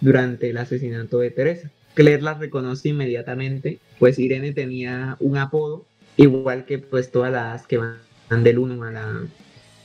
[0.00, 1.70] durante el asesinato de Teresa.
[1.94, 5.84] Claire la reconoce inmediatamente, pues Irene tenía un apodo,
[6.16, 9.22] igual que pues todas las que van del 1 a la,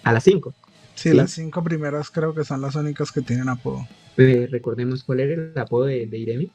[0.03, 0.53] a las 5.
[0.95, 3.87] Sí, las cinco primeras creo que son las únicas que tienen apodo.
[4.17, 6.49] Eh, recordemos cuál era el apodo de, Irene.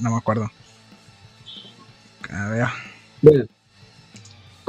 [0.00, 0.50] no me acuerdo.
[2.28, 2.66] A ver.
[3.22, 3.44] Bueno,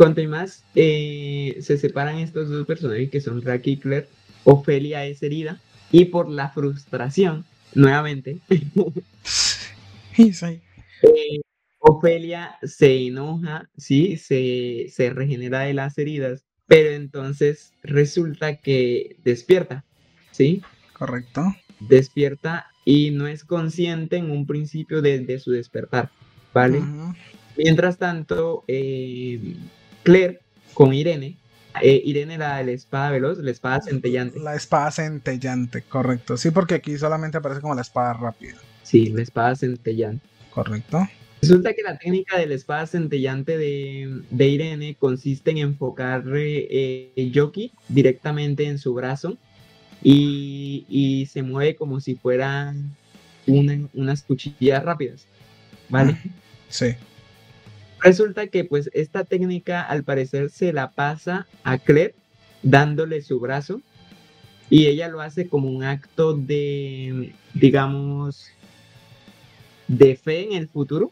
[0.02, 4.08] con más, eh, se separan estos dos personajes que son Raki y Claire.
[4.46, 7.46] Ofelia es herida y por la frustración,
[7.76, 8.40] nuevamente,
[10.18, 11.42] eh,
[11.78, 19.86] Ofelia se enoja, sí, se, se regenera de las heridas, pero entonces resulta que despierta,
[20.32, 20.64] ¿sí?
[20.94, 21.44] Correcto.
[21.80, 26.10] Despierta y no es consciente en un principio de, su despertar,
[26.56, 26.82] ¿vale?
[27.56, 29.40] Mientras tanto, eh,
[30.04, 30.40] Claire
[30.74, 31.38] con Irene,
[31.82, 34.40] eh, Irene la de la espada veloz, la espada centellante.
[34.40, 36.38] La espada centellante, correcto.
[36.38, 38.56] Sí, porque aquí solamente aparece como la espada rápida.
[38.84, 40.26] Sí, la espada centellante.
[40.50, 41.08] Correcto.
[41.42, 47.32] Resulta que la técnica de la espada centellante de, Irene consiste en enfocar eh, el
[47.34, 49.38] jockey directamente en su brazo
[50.04, 52.96] y, se mueve como si fueran
[53.48, 55.26] unas cuchillas rápidas.
[55.90, 56.18] ¿Vale?
[56.70, 56.96] Sí.
[58.02, 62.16] Resulta que pues esta técnica al parecer se la pasa a Claire
[62.64, 63.82] dándole su brazo
[64.70, 68.48] y ella lo hace como un acto de, digamos,
[69.88, 71.12] de fe en el futuro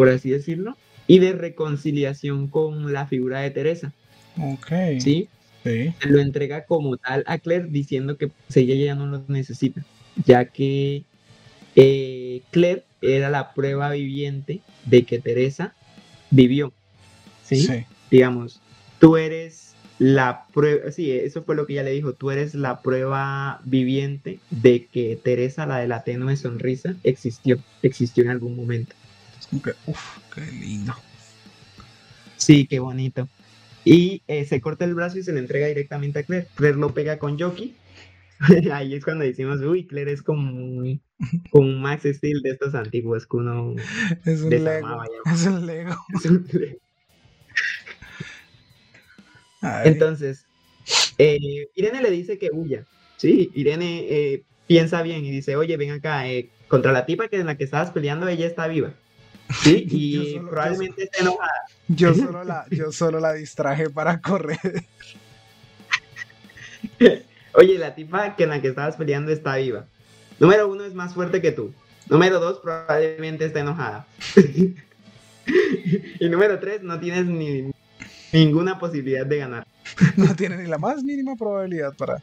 [0.00, 3.92] por así decirlo, y de reconciliación con la figura de Teresa.
[4.38, 4.72] Ok.
[4.98, 5.28] ¿Sí?
[5.62, 5.92] Sí.
[6.00, 9.84] Se lo entrega como tal a Claire diciendo que pues, ella ya no lo necesita,
[10.24, 11.02] ya que
[11.76, 15.74] eh, Claire era la prueba viviente de que Teresa
[16.30, 16.72] vivió.
[17.44, 17.62] ¿sí?
[17.62, 17.84] ¿sí?
[18.10, 18.60] Digamos,
[18.98, 22.80] tú eres la prueba, sí, eso fue lo que ella le dijo, tú eres la
[22.80, 28.94] prueba viviente de que Teresa, la de la tenue sonrisa, existió, existió en algún momento.
[29.86, 30.94] Uf, qué lindo.
[32.36, 33.28] Sí, qué bonito.
[33.84, 36.46] Y eh, se corta el brazo y se le entrega directamente a Claire.
[36.54, 37.74] Claire lo pega con Jockey.
[38.72, 40.82] Ahí es cuando decimos, uy, Claire es como
[41.52, 43.74] un, Max Steel de estos antiguos que uno
[44.24, 45.02] es un Lego.
[45.26, 45.96] Es un Lego.
[49.84, 50.46] Entonces,
[51.18, 52.86] eh, Irene le dice que huya.
[53.16, 56.24] Sí, Irene eh, piensa bien y dice, oye, ven acá,
[56.68, 58.94] contra la tipa que en la que estabas peleando, ella está viva.
[59.62, 61.66] Sí, y probablemente esté enojada.
[61.88, 64.84] Yo solo, la, yo solo la distraje para correr.
[67.54, 69.86] Oye, la tipa que en la que estabas peleando está viva.
[70.40, 71.72] Número uno es más fuerte que tú.
[72.08, 74.06] Número dos, probablemente está enojada.
[76.20, 77.70] y número tres, no tienes ni,
[78.32, 79.66] ninguna posibilidad de ganar.
[80.16, 82.22] no tiene ni la más mínima probabilidad para,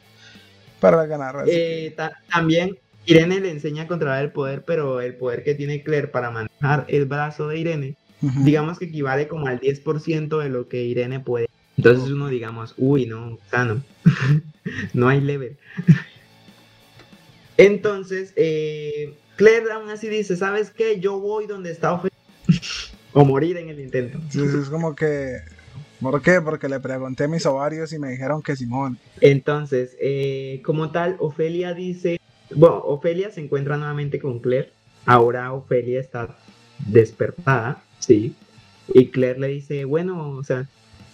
[0.80, 1.44] para ganar.
[1.46, 1.94] Eh,
[2.30, 6.30] también Irene le enseña a controlar el poder, pero el poder que tiene Claire para
[6.30, 11.20] manejar el brazo de Irene, digamos que equivale como al 10% de lo que Irene
[11.20, 11.48] puede.
[11.76, 13.80] Entonces uno digamos, uy, no, sano,
[14.92, 15.56] no hay level.
[17.58, 21.00] Entonces, eh, Claire aún así dice, ¿sabes qué?
[21.00, 22.16] Yo voy donde está Ofelia
[23.12, 24.18] o morir en el intento.
[24.30, 25.38] Sí, es como que...
[26.00, 26.40] ¿Por qué?
[26.40, 28.98] Porque le pregunté a mis ovarios y me dijeron que Simón.
[29.20, 32.20] Entonces, eh, como tal, Ofelia dice,
[32.54, 34.70] bueno, Ofelia se encuentra nuevamente con Claire.
[35.04, 36.38] Ahora Ofelia está
[36.86, 38.36] despertada, sí.
[38.94, 40.68] Y Claire le dice, bueno, o sea,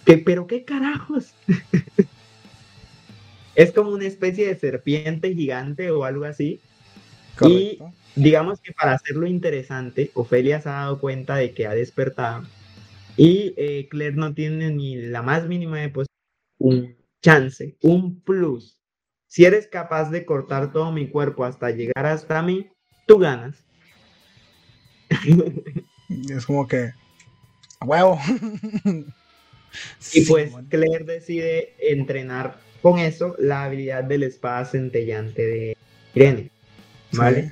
[0.05, 1.33] ¿qué, pero qué carajos.
[3.55, 6.59] es como una especie de serpiente gigante o algo así.
[7.41, 7.79] Y
[8.15, 12.45] digamos que para hacerlo interesante, Ofelia se ha dado cuenta de que ha despertado.
[13.17, 16.07] Y eh, Claire no tiene ni la más mínima de pues,
[16.59, 18.75] un chance, un plus
[19.35, 22.69] si eres capaz de cortar todo mi cuerpo hasta llegar hasta mí,
[23.05, 23.65] tú ganas.
[26.09, 26.93] es como que,
[27.81, 28.17] huevo.
[30.13, 35.77] y pues Claire decide entrenar con eso la habilidad de la espada centellante de
[36.13, 36.51] Irene.
[37.13, 37.51] ¿Vale?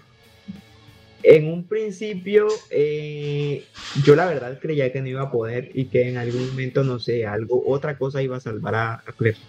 [1.23, 3.63] En un principio, eh,
[4.03, 6.99] yo la verdad creía que no iba a poder y que en algún momento, no
[6.99, 9.39] sé, algo, otra cosa iba a salvar a Claire.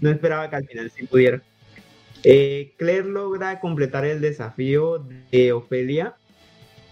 [0.00, 1.42] No esperaba que al final sí pudiera.
[2.22, 6.14] Eh, Claire logra completar el desafío de Ofelia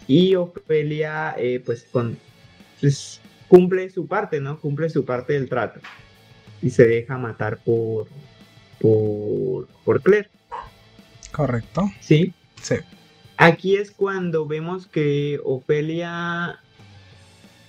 [0.09, 2.19] y Ofelia eh, pues, con,
[2.81, 4.59] pues, cumple su parte, ¿no?
[4.59, 5.79] Cumple su parte del trato
[6.63, 8.07] y se deja matar por,
[8.81, 10.31] por, por Claire.
[11.33, 11.91] Correcto.
[12.01, 12.33] ¿Sí?
[12.63, 12.77] Sí.
[13.37, 16.61] Aquí es cuando vemos que Ofelia.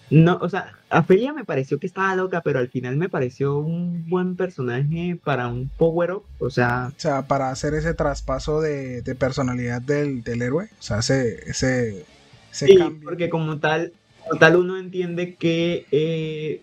[0.09, 4.07] No, o sea, Ofelia me pareció que estaba loca, pero al final me pareció un
[4.07, 6.25] buen personaje para un power up.
[6.39, 6.91] O sea.
[6.95, 10.65] O sea, para hacer ese traspaso de, personalidad del, héroe.
[10.77, 12.05] O sea, ese, ese,
[12.51, 13.93] sí, Porque como tal,
[14.27, 16.61] como tal uno entiende que eh,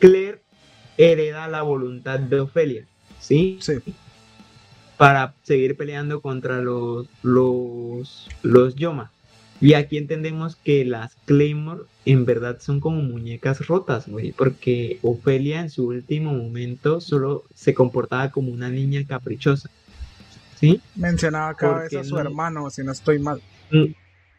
[0.00, 0.43] Claire
[0.98, 2.86] hereda la voluntad de Ofelia.
[3.20, 3.58] ¿Sí?
[3.60, 3.80] Sí
[4.96, 9.10] para seguir peleando contra los, los, los Yoma.
[9.60, 15.60] Y aquí entendemos que las Claymore en verdad son como muñecas rotas, güey, porque Ofelia
[15.60, 19.70] en su último momento solo se comportaba como una niña caprichosa.
[20.56, 20.80] ¿Sí?
[20.94, 23.40] Mencionaba cada vez a su hermano, si no estoy mal.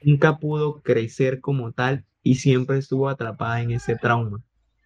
[0.03, 4.41] Nunca pudo crecer como tal y siempre estuvo atrapada en ese trauma.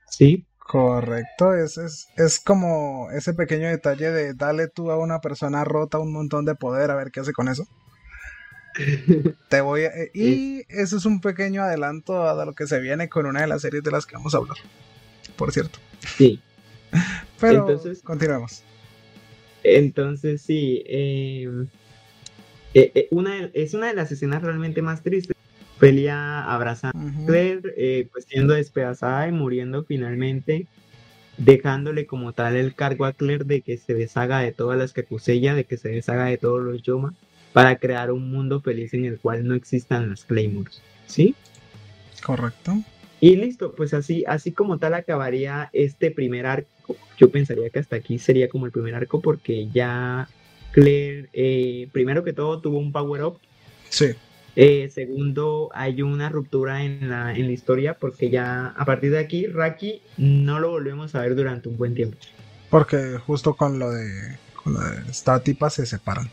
[0.10, 0.46] ¿Sí?
[0.70, 5.98] Correcto, es, es, es como ese pequeño detalle de darle tú a una persona rota
[5.98, 7.68] un montón de poder a ver qué hace con eso.
[9.50, 13.26] Te voy eh, y eso es un pequeño adelanto a lo que se viene con
[13.26, 14.58] una de las series de las que vamos a hablar.
[15.38, 15.80] Por cierto.
[16.18, 16.40] Sí.
[17.40, 18.62] Pero entonces, continuemos.
[19.64, 21.68] Entonces sí, em,
[22.76, 25.36] eh, una, es una de las escenas realmente más tristes
[25.80, 30.68] Ophelia abraza a Claire, eh, pues siendo despedazada y muriendo finalmente,
[31.38, 34.94] dejándole como tal el cargo a Claire de que se deshaga de todas las
[35.30, 37.14] ella, de que se deshaga de todos los Yoma,
[37.54, 40.82] para crear un mundo feliz en el cual no existan las Claymores.
[41.08, 41.34] ¿Sí?
[42.26, 42.84] Correcto.
[43.22, 46.98] Y listo, pues así, así como tal acabaría este primer arco.
[47.18, 50.28] Yo pensaría que hasta aquí sería como el primer arco porque ya
[50.72, 53.40] Claire, eh, primero que todo, tuvo un power up.
[53.90, 54.08] Sí.
[54.56, 59.20] Eh, segundo, hay una ruptura en la, en la historia porque ya a partir de
[59.20, 62.18] aquí, Raki no lo volvemos a ver durante un buen tiempo.
[62.70, 66.30] Porque justo con lo de, con lo de esta tipa se separan.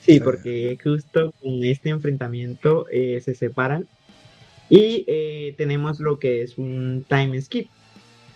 [0.00, 3.88] Sí, porque justo con este enfrentamiento eh, se separan
[4.68, 7.68] y eh, tenemos lo que es un time skip,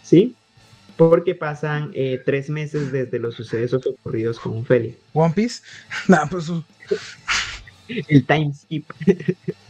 [0.03, 0.35] ¿sí?
[0.97, 1.93] Porque pasan
[2.27, 4.97] tres meses desde los sucesos ocurridos con Feli.
[5.15, 5.63] ¿One Piece?
[6.09, 6.51] Nah, pues
[8.09, 8.85] el time skip.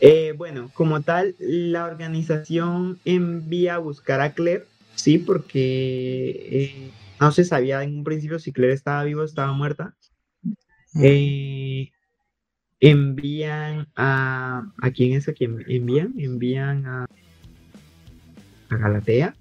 [0.00, 6.90] Eh, bueno, como tal, la organización envía a buscar a Claire, sí, porque eh,
[7.20, 9.96] no se sabía en un principio si Claire estaba viva o estaba muerta.
[11.02, 11.90] Eh,
[12.80, 14.72] envían a.
[14.80, 16.14] ¿A quién es a quién envían?
[16.16, 17.06] Envían a.
[18.68, 19.34] a Galatea.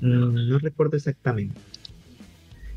[0.00, 1.60] No, no recuerdo exactamente.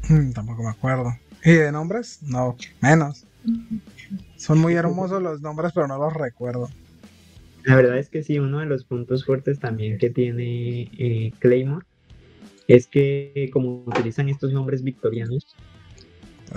[0.10, 1.18] Mm, tampoco me acuerdo.
[1.44, 2.20] ¿Y de nombres?
[2.22, 3.26] No, menos.
[4.44, 6.70] Son muy hermosos los nombres, pero no los recuerdo.
[7.64, 11.86] La verdad es que sí, uno de los puntos fuertes también que tiene eh, Claymore
[12.68, 15.56] es que como utilizan estos nombres victorianos,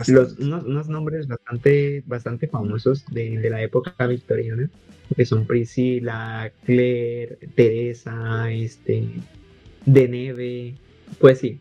[0.09, 4.69] los, unos, nombres bastante, bastante famosos de, la época victoriana,
[5.15, 9.11] que son Priscila, Claire, Teresa, este,
[9.85, 10.75] Deneve,
[11.21, 11.61] pues sí.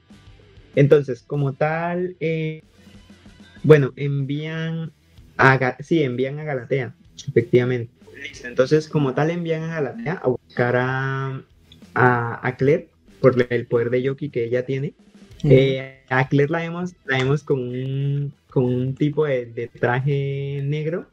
[0.76, 2.63] Entonces, como tal, eh,
[3.61, 4.91] bueno, envían
[5.79, 6.95] sí, envían a Galatea,
[7.27, 7.91] efectivamente.
[8.43, 11.41] entonces como tal envían a Galatea a buscar a,
[11.93, 12.89] a, Claire
[13.21, 14.93] por el poder de Yoki que ella tiene.
[15.43, 21.05] Eh, a Claire la vemos, la vemos con, un, con un tipo de, traje negro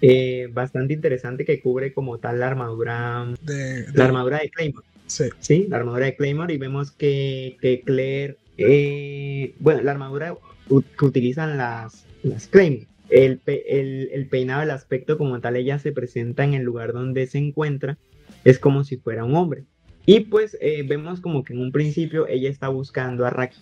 [0.00, 4.86] eh, bastante interesante que cubre como tal la armadura de, la armadura de Claymore.
[5.06, 5.24] Sí.
[5.40, 5.66] sí.
[5.68, 10.36] la armadura de Claymore y vemos que, que Claire, eh, bueno, la armadura
[10.68, 16.54] que utilizan las, las Claymore el, peinado, el aspecto como tal, ella se presenta en
[16.54, 17.98] el lugar donde se encuentra,
[18.44, 19.64] es como si fuera un hombre.
[20.06, 23.58] Y pues eh, vemos como que en un principio ella está buscando a Raki,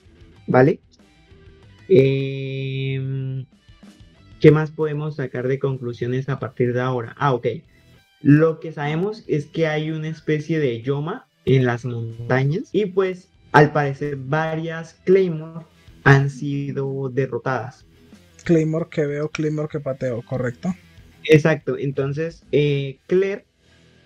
[0.47, 0.81] ¿vale?
[1.89, 3.47] Em,
[4.41, 7.15] ¿Qué más podemos sacar de conclusiones a partir de ahora?
[7.19, 7.47] Ah, ok.
[8.21, 13.31] Lo que sabemos es que hay una especie de Yoma en las montañas y pues
[13.53, 15.65] al parecer varias Claymore
[16.05, 17.86] han sido derrotadas.
[18.47, 20.73] Claymore que veo, Claymore que pateo, ¿correcto?
[21.25, 23.45] Exacto, entonces eh, Claire,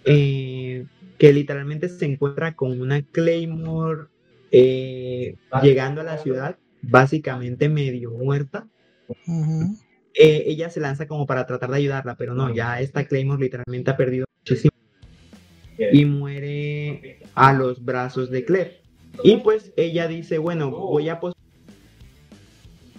[0.06, 0.86] eh,
[1.18, 4.06] que literalmente se encuentra con una Claymore
[4.50, 8.66] eh, llegando a la ciudad, básicamente medio muerta.
[10.14, 13.96] ella se lanza como para tratar de ayudarla, pero no, ya esta Claymore literalmente ha
[13.98, 14.72] perdido muchísimo
[15.92, 18.80] y muere a los brazos de Claire.
[19.22, 21.20] Y pues ella dice, bueno, voy a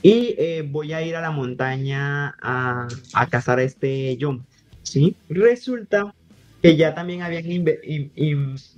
[0.01, 2.87] y eh, voy a ir a la montaña a,
[3.29, 4.43] cazar a este Yom.
[4.83, 5.15] ¿sí?
[5.29, 6.13] Resulta
[6.61, 8.11] que ya también habían eh,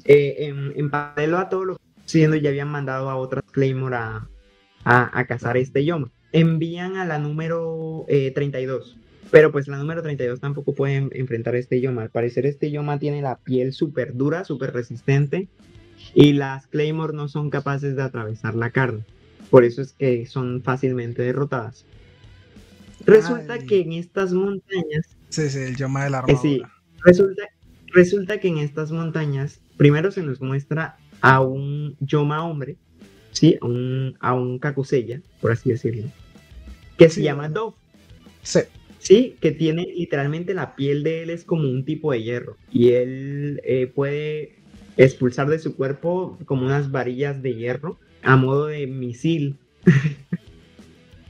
[0.06, 4.30] en, paralelo a todo lo que siendo ya habían mandado a otras Claymore a,
[4.84, 6.10] a, cazar a este Yom.
[6.32, 8.98] envían a la número 32.
[8.98, 9.00] Eh,
[9.32, 12.04] pero pues la número 32 tampoco puede enfrentar a este Yoma.
[12.04, 15.48] Al parecer este Yoma tiene la piel súper dura, súper resistente.
[16.14, 19.04] Y las Claymore no son capaces de atravesar la carne.
[19.54, 21.86] Por eso es que son fácilmente derrotadas.
[23.06, 25.16] Resulta que en estas montañas...
[25.30, 26.42] Sí, sí, el Yoma de la armadura.
[26.42, 26.64] sí,
[27.06, 27.44] resulta,
[27.94, 32.78] resulta que en estas montañas primero se nos muestra a un Yoma hombre,
[33.32, 33.60] ¿sí?
[33.62, 36.10] A un, a un Kakusella, por así decirlo,
[36.98, 37.76] que se llama Dove.
[38.42, 38.62] Sí.
[38.98, 42.94] Sí, que tiene literalmente la piel de él es como un tipo de hierro y
[42.94, 44.56] él eh, puede
[44.98, 49.58] expulsar de su cuerpo como unas varillas de hierro a modo de misil.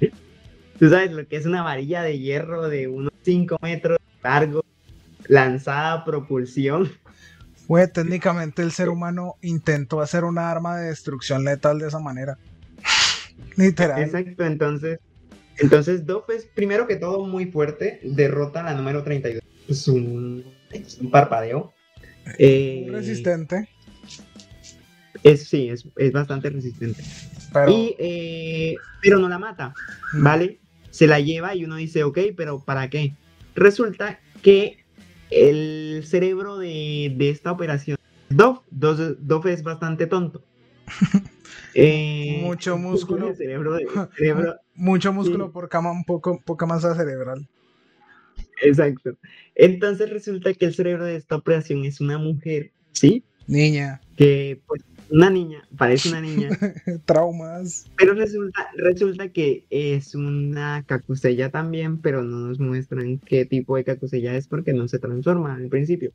[0.80, 4.64] Tú sabes lo que es una varilla de hierro de unos 5 metros largo,
[5.28, 6.92] lanzada a propulsión.
[7.68, 12.38] Fue técnicamente el ser humano intentó hacer una arma de destrucción letal de esa manera.
[13.56, 14.02] Literal.
[14.02, 15.00] Exacto, entonces
[15.58, 19.44] entonces, Dove es primero que todo muy fuerte, derrota a la número 32.
[19.68, 21.74] Es un, es un parpadeo.
[22.40, 23.70] Eh, resistente.
[25.24, 27.04] Es, sí, es, bastante resistente.
[27.54, 27.72] Pero...
[28.00, 29.74] Eh, pero no la mata.
[30.14, 30.60] ¿vale?
[30.90, 33.16] Se la lleva y uno dice, ok, pero ¿para qué?
[33.56, 34.84] Resulta que
[35.30, 37.98] el cerebro de, esta operación,
[38.30, 40.44] Dove, Dove es bastante tonto.
[41.76, 43.34] Eh, mucho músculo.
[44.76, 45.70] mucho músculo por
[46.06, 47.48] poco, poca masa cerebral.
[48.62, 49.18] Exacto.
[49.56, 53.24] Entonces resulta que el cerebro de esta operación es una mujer, ¿sí?
[53.48, 54.02] Niña.
[54.16, 56.50] Que, pues, una niña, parece una niña.
[57.06, 57.90] Traumas.
[57.98, 63.84] Pero resulta, resulta que es una cacusella también, pero no nos muestran qué tipo de
[63.84, 66.12] cacusella es porque no se transforma al principio.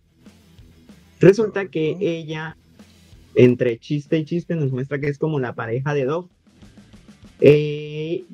[1.21, 2.57] Resulta que ella
[3.35, 6.29] entre chiste y chiste nos muestra que es como la pareja de Dove.
[7.41, 8.25] Eh,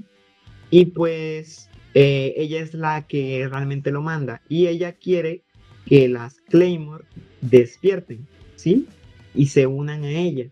[0.71, 5.43] y pues eh, ella es la que realmente lo manda y ella quiere
[5.87, 7.05] que las Claymore
[7.43, 8.27] despierten,
[8.57, 8.87] ¿sí?
[9.35, 10.47] Y se unan a ella,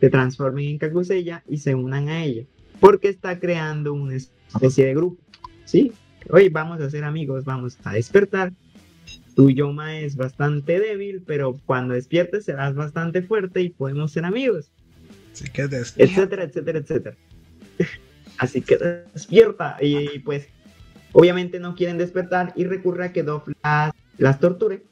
[0.00, 2.44] se transformen en Kakusella y se unan a ella,
[2.80, 5.22] porque está creando una especie de grupo,
[5.64, 5.92] ¿sí?
[6.30, 8.52] Hoy vamos a ser amigos, vamos a despertar
[9.38, 14.72] tu Yoma es bastante débil, pero cuando despiertes serás bastante fuerte y podemos ser amigos.
[15.32, 17.16] Así que Etcétera, etcétera, etcétera.
[18.38, 18.78] Así que
[19.14, 19.76] despierta.
[19.80, 20.48] Y pues,
[21.12, 23.52] obviamente no quieren despertar y recurre a que Dove
[24.18, 24.82] las, torture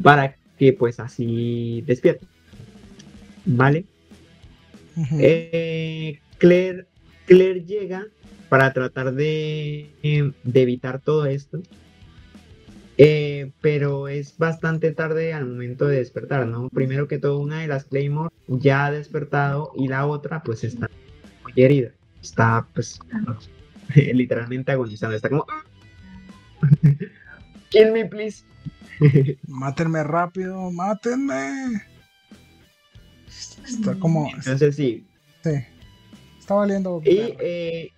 [0.00, 2.28] para que pues así despierten.
[3.44, 3.84] ¿Vale?
[5.20, 6.86] Eh, Claire,
[7.26, 8.06] Claire llega
[8.48, 9.90] para tratar de,
[10.42, 11.60] de evitar todo esto
[13.00, 16.68] eh, pero es bastante tarde al momento de despertar, ¿no?
[16.68, 20.90] Primero que todo, una de las Claymore ya ha despertado y la otra pues está
[21.44, 21.92] muy herida.
[22.20, 22.98] Está pues
[23.94, 25.14] literalmente agonizando.
[25.14, 25.46] Está como...
[27.70, 28.44] Kill me, please.
[29.46, 31.82] mátenme rápido, mátenme.
[33.64, 34.30] Está como...
[34.34, 35.04] Entonces sí.
[35.44, 35.50] Sí.
[36.38, 37.00] Está valiendo.
[37.04, 37.92] Y, eh,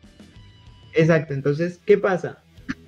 [0.94, 2.42] exacto, entonces, ¿qué pasa?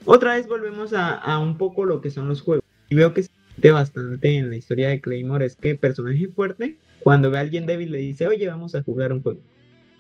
[0.05, 2.64] Otra vez volvemos a, un poco lo que son los juegos.
[2.89, 6.78] Y veo que se siente bastante en la historia de Claymore es que personaje fuerte,
[7.01, 9.41] cuando ve a alguien débil le dice, oye, vamos a jugar un juego.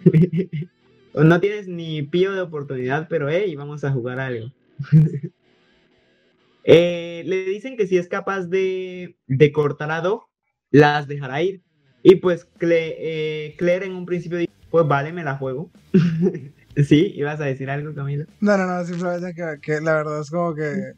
[1.14, 4.50] no tienes ni pío de oportunidad, pero hey, vamos a jugar algo.
[6.64, 9.16] Eh, le dicen que si es capaz de,
[9.52, 10.24] cortar a Dove,
[10.70, 11.62] las dejará ir.
[12.02, 15.70] Y pues eh, Claire en un principio dice, pues vale, me la juego.
[16.76, 17.12] ¿Sí?
[17.14, 18.24] ¿Ibas a decir algo, Camilo?
[18.40, 20.94] No, no, no, simplemente que, que la verdad es como que.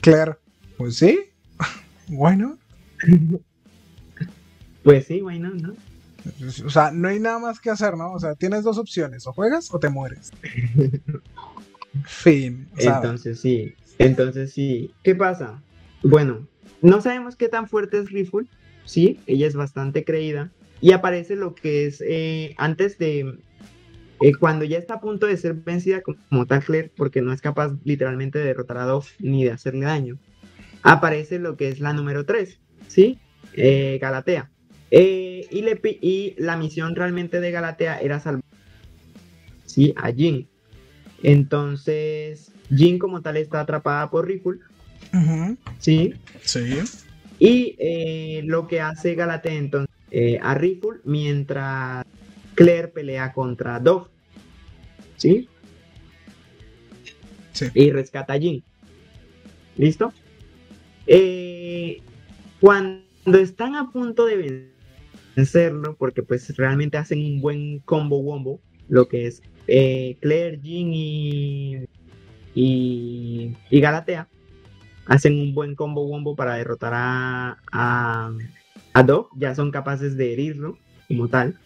[0.00, 0.36] Claire,
[0.76, 1.20] pues sí,
[2.08, 2.58] bueno.
[4.82, 5.74] pues sí, bueno, ¿no?
[6.64, 8.12] O sea, no hay nada más que hacer, ¿no?
[8.12, 10.30] O sea, tienes dos opciones, o juegas o te mueres.
[12.04, 12.68] fin.
[12.76, 13.74] Entonces sí,
[14.06, 14.92] entonces sí.
[15.02, 15.62] ¿Qué pasa?
[16.02, 16.46] Bueno,
[16.80, 18.46] no sabemos qué tan fuerte es Rifle,
[18.84, 20.50] sí, ella es bastante creída.
[20.80, 23.38] Y aparece lo que es eh, antes de,
[24.20, 27.40] eh, cuando ya está a punto de ser vencida como, tal Claire, porque no es
[27.40, 30.18] capaz literalmente de derrotar a Dove ni de hacerle daño,
[30.82, 32.58] aparece lo que es la número 3,
[32.88, 33.18] ¿sí?
[33.54, 34.50] Eh, Galatea.
[34.90, 38.42] Y, y la misión realmente de Galatea era salvar
[39.64, 39.94] ¿sí?
[39.96, 40.48] a Jin.
[41.22, 44.58] Entonces, Jin como tal está atrapada por Rifle.
[45.78, 46.14] ¿Sí?
[46.42, 46.78] Sí.
[47.38, 49.90] Y lo que hace Galatea entonces
[50.40, 52.06] a Rifle mientras
[52.54, 54.06] Claire pelea contra Dove.
[55.16, 55.48] ¿Sí?
[57.52, 57.66] Sí.
[57.74, 58.62] Y rescata a Jin.
[59.76, 60.12] ¿Listo?
[61.06, 62.00] Eh,
[62.60, 64.70] cuando están a punto de
[65.36, 70.92] vencerlo, porque pues realmente hacen un buen combo wombo, lo que es eh, Claire, Jean
[70.92, 71.78] y,
[72.54, 74.28] y, y Galatea,
[75.06, 78.32] hacen un buen combo wombo para derrotar a, a,
[78.92, 81.58] a Dog, ya son capaces de herirlo como tal.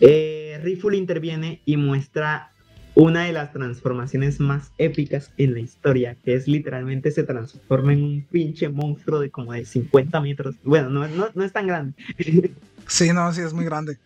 [0.00, 2.50] Eh, Rifle interviene y muestra
[2.94, 8.02] una de las transformaciones más épicas en la historia, que es literalmente se transforma en
[8.02, 10.56] un pinche monstruo de como de 50 metros.
[10.62, 11.94] Bueno, no, no, no es tan grande.
[12.86, 13.96] Sí, no, sí es muy grande.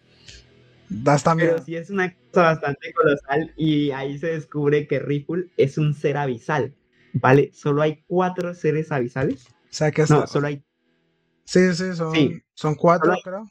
[1.37, 5.93] Pero sí es una cosa bastante colosal y ahí se descubre que Rifle es un
[5.95, 6.75] ser abisal,
[7.13, 7.51] ¿vale?
[7.53, 9.47] Solo hay cuatro seres abisales.
[9.49, 10.11] O sea que es...
[10.11, 10.63] No, solo hay,
[11.45, 12.43] Sí, sí, son, Sí.
[12.55, 13.51] son cuatro, Solo hay- creo.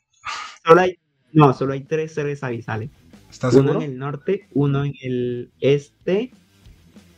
[0.65, 0.99] solo hay,
[1.31, 2.89] no, solo hay tres seres abisales.
[3.29, 3.81] ¿Estás Uno seguro?
[3.85, 6.31] en el norte, uno en el este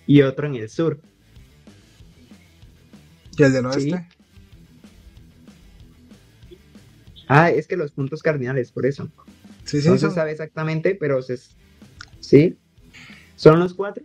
[0.08, 1.00] y otro en el sur.
[3.38, 4.08] ¿Y el del oeste?
[6.50, 6.56] Sí.
[7.28, 9.10] Ah, es que los puntos cardinales, por eso.
[9.70, 11.38] Sí, sí, no se sabe exactamente, pero se,
[12.20, 12.58] sí.
[13.36, 14.04] ¿Son los cuatro?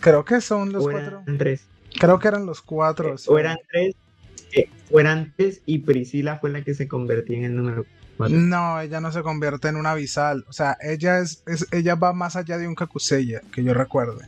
[0.00, 1.22] creo que son los ¿O cuatro.
[1.24, 1.62] eran tres?
[1.98, 3.16] Creo que eran los cuatro.
[3.16, 3.26] sí.
[3.30, 3.94] ¿O eran tres?
[4.52, 7.86] eh, o eran tres y Priscila fue la que se convertía en el número
[8.16, 8.36] cuatro.
[8.36, 10.44] No, ella no se convierte en una abisal.
[10.48, 14.26] O sea, ella es, es- ella va más allá de un Kakuseya, que yo recuerde.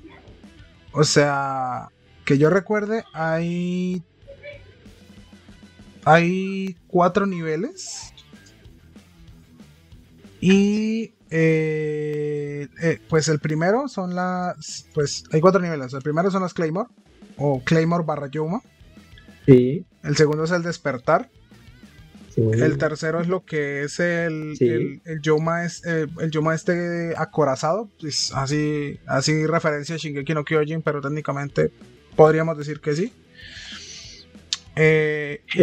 [0.92, 1.88] O sea,
[2.24, 4.02] que yo recuerde, hay.
[6.04, 8.12] Hay cuatro niveles.
[10.50, 11.14] Y.
[11.30, 14.86] eh, eh, pues el primero son las.
[14.94, 15.92] Pues hay cuatro niveles.
[15.92, 16.88] El primero son las Claymore.
[17.36, 18.62] O Claymore barra Yuma.
[19.46, 21.28] Sí, El segundo es el despertar.
[22.34, 22.42] sí.
[22.42, 24.68] El tercero es lo que es el, Sí.
[24.68, 27.88] el, el Yoma es, eh, el Yoma este acorazado.
[28.00, 31.70] pues, así, así referencia a Shingeki no Kyojin, pero técnicamente
[32.16, 33.12] podríamos decir que sí.
[34.76, 35.42] Eh,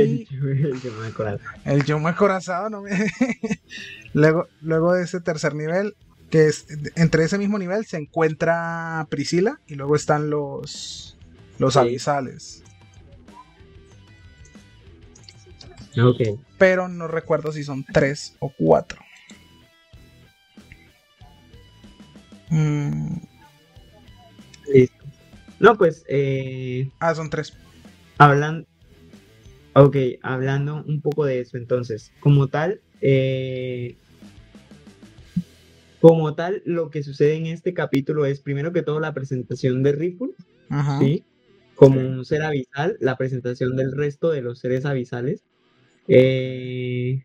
[1.66, 2.90] el Yoma acorazado, no me...
[4.14, 5.96] luego, luego de ese tercer nivel,
[6.32, 6.66] que es
[6.96, 11.16] entre ese mismo nivel se encuentra Priscila y luego están los,
[11.60, 11.80] los Sí.
[11.80, 12.64] abisales.
[16.02, 16.40] Ok.
[16.58, 19.00] Pero no recuerdo si son tres o cuatro.
[22.50, 23.18] Mm,
[24.72, 25.06] Listo.
[25.60, 27.54] No, pues, eh, ah, son tres.
[28.18, 28.66] Hablan,
[29.74, 33.96] ok, hablando un poco de eso, entonces, como tal, eh,
[36.00, 39.94] como tal, lo que sucede en este capítulo es primero que todo la presentación de
[39.94, 40.32] Rifle,
[40.70, 41.00] Ajá.
[41.00, 41.24] ¿sí?
[41.76, 42.06] Como Sí.
[42.06, 45.44] un ser abisal, la presentación del resto de los seres abisales.
[46.10, 47.24] eh,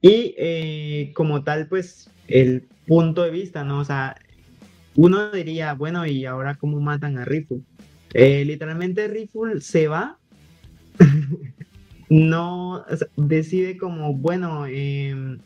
[0.00, 3.78] y eh, como tal, pues, el punto de vista, ¿no?
[3.78, 4.16] O sea,
[4.96, 7.60] uno diría, bueno, ¿y ahora cómo matan a Rifle?
[8.14, 10.18] Eh, literalmente Rifle se va,
[12.08, 12.84] no,
[13.16, 15.38] decide como, bueno, em,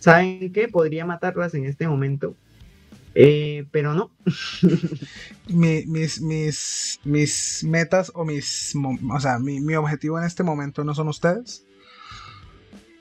[0.00, 0.68] ¿saben qué?
[0.68, 2.36] Podría matarlas en este momento,
[3.14, 4.10] eh, pero no.
[5.48, 8.74] Mi- mis, mis, mis metas o mis.
[9.12, 11.66] O sea, mi, mi objetivo en este momento no son ustedes.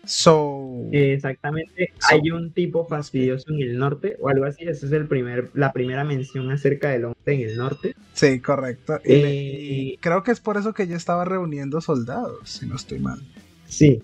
[0.06, 0.90] So.
[0.92, 5.08] Exactamente, So- hay un tipo fastidioso en el norte o algo así, esa es el
[5.08, 7.96] primer, la primera mención acerca del hombre en el norte.
[8.14, 9.00] sí, correcto.
[9.06, 12.76] Y, Eh, y creo que es por eso que ella estaba reuniendo soldados, si no
[12.76, 13.20] estoy mal.
[13.68, 14.02] Sí,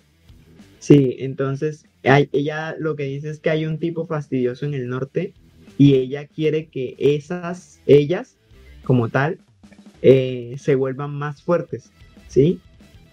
[0.80, 4.88] sí, entonces hay- ella lo que dice es que hay un tipo fastidioso en el
[4.88, 5.34] norte
[5.78, 8.38] y ella quiere que esas, ellas,
[8.84, 9.38] como tal,
[10.02, 11.92] eh, se vuelvan más fuertes,
[12.30, 12.60] ¿sí?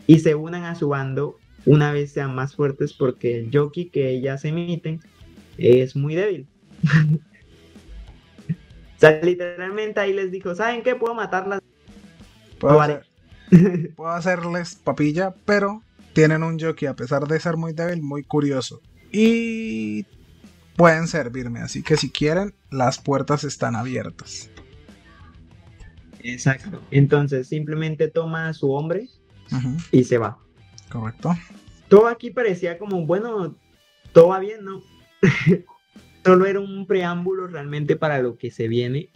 [0.07, 4.11] Y se unan a su bando una vez sean más fuertes porque el jockey que
[4.11, 5.01] ellas emiten
[5.59, 6.47] es muy débil.
[8.97, 10.95] o sea, literalmente ahí les dijo, ¿saben qué?
[10.95, 11.61] Puedo matarlas.
[12.59, 13.07] Puedo, hacer-
[13.97, 15.83] puedo hacerles papilla, pero
[16.13, 18.81] tienen un jockey, a pesar de ser muy débil, muy curioso.
[19.13, 20.07] Y
[20.77, 24.51] pueden servirme, así que si quieren, las puertas están abiertas.
[26.21, 26.83] Exacto.
[26.91, 29.09] Entonces simplemente toma a su hombre
[29.93, 30.39] y se va.
[30.91, 31.35] Correcto.
[31.89, 33.55] todo aquí parecía como, bueno,
[34.13, 34.83] todo va bien, ¿no?
[36.25, 39.11] Solo era un preámbulo realmente para lo que se viene.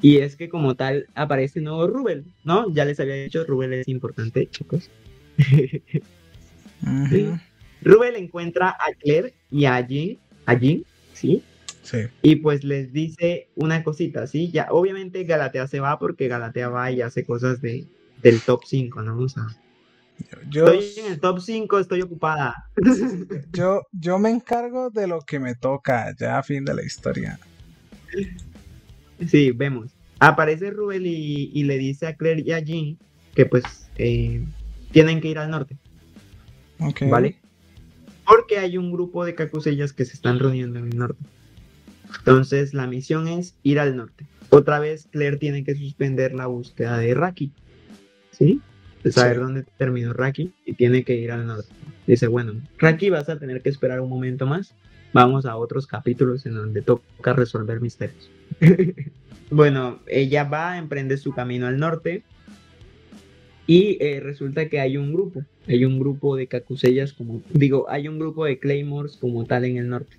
[0.00, 2.72] Y es que como tal aparece nuevo Rubel, ¿no?
[2.72, 4.90] Ya les había dicho, Rubel es importante, chicos.
[7.82, 11.42] Rubel encuentra a Claire y a Jean, a Jean, ¿sí?
[11.82, 11.98] Sí.
[12.22, 14.50] Y pues les dice una cosita, ¿sí?
[14.52, 17.84] Ya, obviamente Galatea se va porque Galatea va y hace cosas de,
[18.22, 19.18] del top 5, ¿no?
[19.18, 19.46] O sea,
[20.48, 22.54] Yo, estoy en el top 5, estoy ocupada.
[23.52, 27.38] yo, yo me encargo de lo que me toca, ya a fin de la historia.
[29.26, 29.92] Sí, vemos.
[30.20, 32.98] Aparece Rubel y, y le dice a Claire y a Jean
[33.34, 34.44] que pues eh,
[34.90, 35.76] tienen que ir al norte,
[36.80, 37.02] Ok.
[37.08, 37.36] ¿vale?
[38.26, 41.22] Porque hay un grupo de Kakusellas que se están reuniendo en el norte.
[42.18, 44.26] Entonces la misión es ir al norte.
[44.50, 47.52] Otra vez Claire tiene que suspender la búsqueda de Raki.
[48.32, 48.60] ¿Sí?
[49.08, 49.42] De saber Sí.
[49.42, 51.68] dónde terminó Raki y tiene que ir al norte.
[52.06, 54.74] Dice, bueno, Raki vas a tener que esperar un momento más.
[55.12, 58.30] Vamos a otros capítulos en donde toca resolver misterios.
[59.50, 62.22] bueno, ella va, emprende su camino al norte.
[63.66, 65.42] Y eh, resulta que hay un grupo.
[65.66, 67.42] Hay un grupo de Kakusellas como...
[67.52, 70.16] Digo, hay un grupo de Claymores como tal en el norte.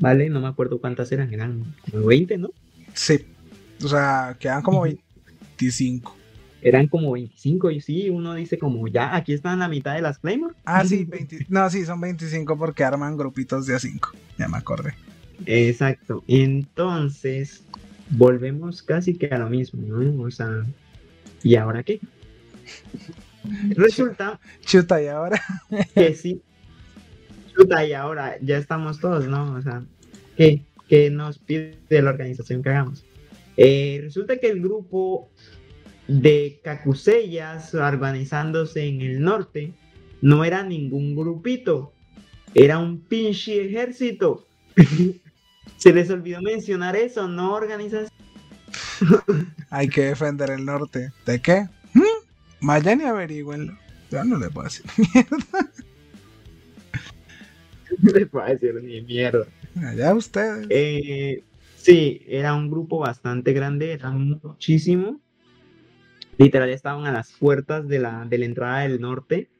[0.00, 0.28] ¿Vale?
[0.30, 1.32] No me acuerdo cuántas eran.
[1.32, 2.50] Eran como 20, ¿no?
[2.94, 3.24] Sí.
[3.84, 6.16] O sea, quedan como 25.
[6.60, 10.18] Eran como 25 y sí, uno dice como ya, aquí están la mitad de las
[10.18, 10.54] Claymore.
[10.64, 14.10] Ah, sí, 20 no, sí, son 25 porque arman grupitos de a 5.
[14.38, 14.94] Ya me acordé.
[15.46, 16.24] Exacto.
[16.26, 17.62] Entonces,
[18.10, 20.22] volvemos casi que a lo mismo, ¿no?
[20.22, 20.64] O sea,
[21.42, 22.00] ¿y ahora qué?
[23.70, 25.40] Resulta Chuta, y ahora.
[25.94, 26.42] que sí.
[27.54, 29.54] Chuta, y ahora ya estamos todos, ¿no?
[29.54, 29.82] O sea,
[30.36, 33.04] ¿qué, qué nos pide la organización que hagamos?
[33.56, 35.30] Eh, resulta que el grupo
[36.08, 39.72] de Kakusellas organizándose en el norte
[40.20, 41.92] no era ningún grupito,
[42.54, 44.46] era un pinche ejército.
[45.76, 48.10] Se les olvidó mencionar eso, no organización.
[49.70, 51.12] Hay que defender el norte.
[51.24, 51.68] ¿De qué?
[51.94, 52.02] ¿Mm?
[52.66, 53.78] Vayan y averigüenlo.
[54.10, 54.84] Ya no le puedo decir.
[58.00, 59.46] No les puedo decir ni mierda.
[59.82, 60.66] Allá ustedes.
[60.68, 61.42] Eh,
[61.76, 65.20] sí, era un grupo bastante grande, eran muchísimo.
[66.38, 69.50] Literal estaban a las puertas de la, de la entrada del norte.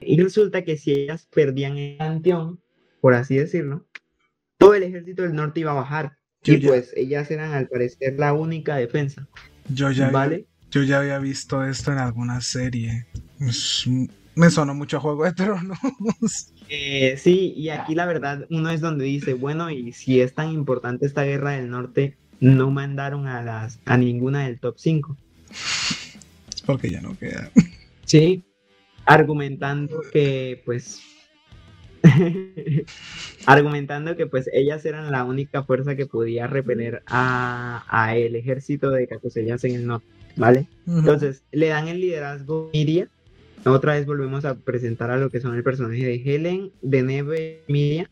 [0.00, 2.60] Y resulta que si ellas perdían el panteón,
[3.00, 3.86] por así decirlo,
[4.58, 6.16] todo el ejército del norte iba a bajar.
[6.42, 9.28] Yo y ya- pues ellas eran al parecer la única defensa.
[9.68, 10.46] Yo ya, ¿Vale?
[10.70, 13.06] yo ya había visto esto en alguna serie.
[13.40, 13.84] Es-
[14.34, 15.78] me sonó mucho a Juego de Tronos.
[16.70, 20.50] Eh, sí, y aquí la verdad uno es donde dice, bueno, y si es tan
[20.52, 25.16] importante esta guerra del norte, no mandaron a las a ninguna del top 5.
[26.66, 27.50] Porque ya no queda.
[28.04, 28.44] Sí,
[29.06, 31.00] argumentando que pues
[33.46, 38.90] argumentando que pues ellas eran la única fuerza que podía repeler a, a el ejército
[38.90, 40.06] de Kakusellas en el norte,
[40.36, 40.66] ¿vale?
[40.86, 43.08] Entonces le dan el liderazgo a Miria.
[43.64, 47.62] Otra vez volvemos a presentar a lo que son el personaje de Helen, de Neve
[47.66, 48.10] Miria.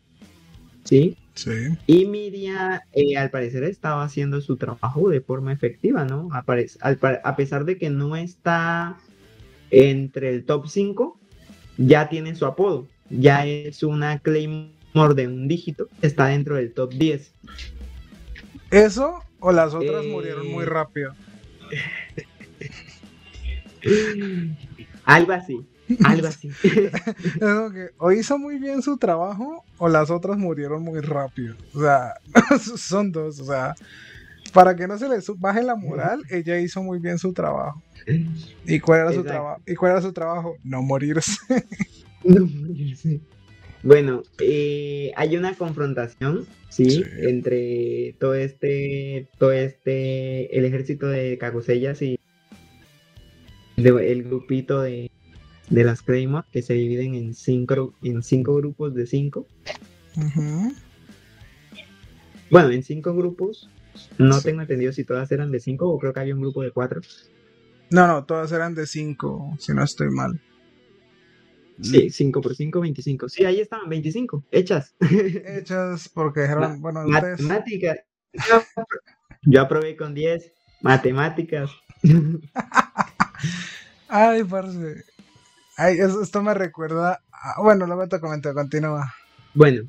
[0.83, 1.17] ¿Sí?
[1.37, 1.51] Sí.
[1.85, 6.29] Y Miria, eh, al parecer, estaba haciendo su trabajo de forma efectiva, ¿no?
[6.31, 8.97] Apare- al a pesar de que no está
[9.69, 11.19] entre el top 5,
[11.77, 12.87] ya tiene su apodo.
[13.11, 17.31] Ya es una Claymore de un dígito, está dentro del top 10.
[18.71, 20.09] ¿Eso o las otras Eh.
[20.09, 21.13] murieron muy rápido?
[25.05, 25.59] Algo así,
[26.03, 26.51] algo así.
[26.61, 31.55] Que o hizo muy bien su trabajo o las otras murieron muy rápido.
[31.73, 32.13] O sea,
[32.77, 33.39] son dos.
[33.39, 33.75] O sea,
[34.53, 37.81] para que no se le baje la moral, ella hizo muy bien su trabajo.
[38.65, 39.61] ¿Y cuál era su trabajo?
[39.65, 40.55] ¿Y cuál era su trabajo?
[40.63, 41.37] No morirse.
[42.23, 43.21] No morirse.
[43.83, 46.89] Bueno, eh, hay una confrontación, ¿sí?
[46.89, 47.03] Sí.
[47.19, 52.19] Entre todo este, todo este, el ejército de Kakusellas y
[53.77, 55.11] el grupito de,
[55.69, 59.45] de las Claymore, que se dividen en cinco, en cinco grupos de cinco.
[62.49, 63.69] Bueno, en cinco grupos.
[64.17, 64.45] No Sí.
[64.45, 67.01] tengo entendido si todas eran de cinco o creo que había un grupo de cuatro.
[67.89, 70.39] No, no, todas eran de 5, si no estoy mal.
[71.81, 73.29] Sí, 5 por 5, 25.
[73.29, 74.93] Sí, ahí estaban, 25, hechas.
[74.99, 77.03] Hechas porque dijeron, bueno.
[77.07, 77.99] Matemáticas.
[78.33, 78.61] Yo,
[79.43, 80.51] yo aprobé con 10.
[80.81, 81.71] Matemáticas.
[84.09, 85.05] Ay, parce.
[85.77, 87.21] Ay, esto me recuerda.
[87.61, 89.13] Bueno, luego te comento, continúa.
[89.53, 89.83] Bueno,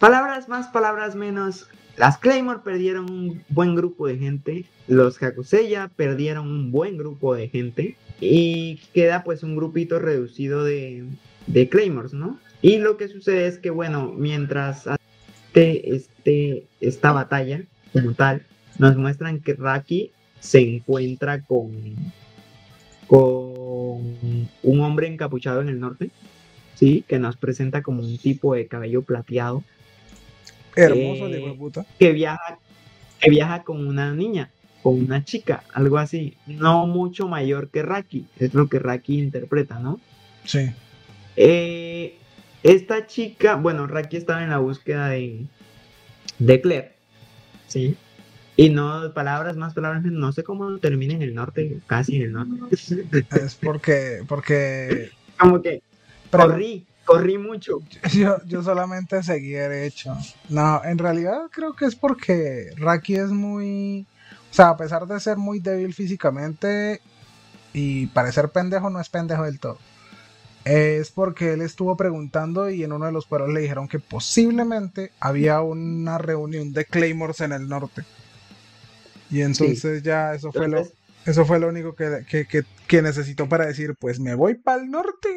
[0.00, 1.68] palabras más, palabras menos.
[1.96, 4.64] Las Claymore perdieron un buen grupo de gente.
[4.88, 7.96] Los Hakuseya perdieron un buen grupo de gente.
[8.20, 11.04] Y queda pues un grupito reducido de,
[11.46, 12.40] de Claymores, ¿no?
[12.60, 14.88] Y lo que sucede es que, bueno, mientras
[15.48, 17.62] este, este, esta batalla
[17.92, 18.42] como tal,
[18.78, 20.10] nos muestran que Raki
[20.40, 21.70] se encuentra con,
[23.08, 23.18] con
[24.62, 26.10] un hombre encapuchado en el norte,
[26.76, 27.04] ¿sí?
[27.08, 29.64] Que nos presenta como un tipo de cabello plateado
[30.76, 31.86] Hermoso, Eh, de puta.
[31.98, 32.58] que viaja,
[33.20, 34.50] que viaja con una niña,
[34.82, 39.80] con una chica, algo así, no mucho mayor que Raki, es lo que Raki interpreta,
[39.80, 39.98] ¿no?
[40.44, 40.70] Sí.
[41.36, 42.14] Eh,
[42.62, 45.46] esta chica, bueno, Raki estaba en la búsqueda de,
[46.38, 46.92] de Claire,
[47.66, 47.96] ¿sí?
[48.58, 52.22] Y no, palabras más, palabras menos, no sé cómo termina en el norte, casi en
[52.22, 52.74] el norte.
[53.30, 54.24] Es porque.
[54.26, 55.12] Porque.
[55.38, 55.80] Como que
[56.28, 57.78] pero- corrí, corrí mucho.
[58.12, 60.12] Yo, yo solamente seguí derecho.
[60.48, 64.08] No, en realidad creo que es porque Raki es muy.
[64.50, 67.00] O sea, a pesar de ser muy débil físicamente
[67.72, 69.78] y parecer pendejo, no es pendejo del todo.
[70.64, 75.12] Es porque él estuvo preguntando y en uno de los pueblos le dijeron que posiblemente
[75.20, 78.02] había una reunión de Claymores en el norte.
[79.30, 80.86] Y entonces ya eso fue lo,
[81.26, 84.90] eso fue lo único que, que, que necesitó para decir, pues me voy para el
[84.90, 85.28] norte.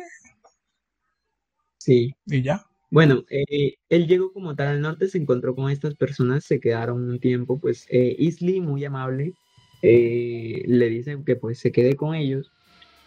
[1.78, 2.16] Sí.
[2.26, 2.66] ¿Y ya?
[2.92, 7.10] Bueno, eh, él llegó como tal al norte, se encontró con estas personas, se quedaron
[7.10, 9.34] un tiempo, pues eh, Isley, muy amable,
[9.82, 12.52] eh, le dice que pues se quede con ellos,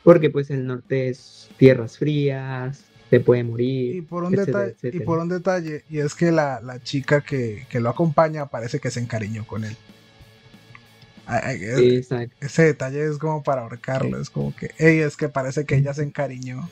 [0.03, 3.97] porque pues el norte es tierras frías, se puede morir.
[3.97, 7.67] Y por un, detalle, y por un detalle, y es que la, la chica que,
[7.69, 9.77] que, lo acompaña parece que se encariñó con él.
[12.41, 15.95] Ese detalle es como para ahorcarlo, es como que, hey, es que parece que ella
[15.95, 16.69] se encariñó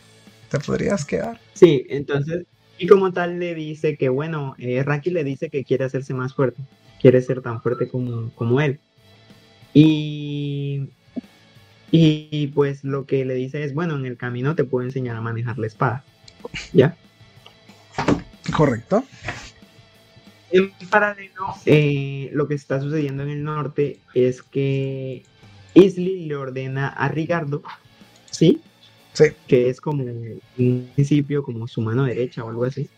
[0.52, 1.40] te podrías quedar.
[1.54, 2.44] Sí, entonces,
[2.78, 6.34] y como tal le dice que, bueno, eh, Raki le dice que quiere hacerse más
[6.34, 6.60] fuerte,
[7.00, 8.78] quiere ser tan fuerte como, como él.
[9.72, 10.90] Y,
[11.90, 15.22] y pues lo que le dice es, bueno, en el camino te puedo enseñar a
[15.22, 16.04] manejar la espada.
[16.74, 16.96] ¿Ya?
[18.54, 19.04] Correcto.
[20.52, 25.24] En paralelo, eh, lo que está sucediendo en el norte es que
[25.74, 27.62] Isley le ordena a Ricardo,
[28.30, 28.60] ¿sí?
[29.46, 32.88] que es como un principio, como su mano derecha o algo así.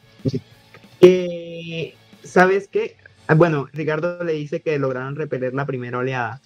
[2.23, 2.97] ¿Sabes qué?
[3.27, 6.41] Ah, bueno, Ricardo le dice que lograron repeler la primera oleada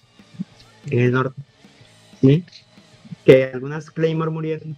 [0.89, 1.41] en el norte.
[2.21, 2.43] ¿Sí?
[3.25, 4.75] Que algunas Claymore murieron,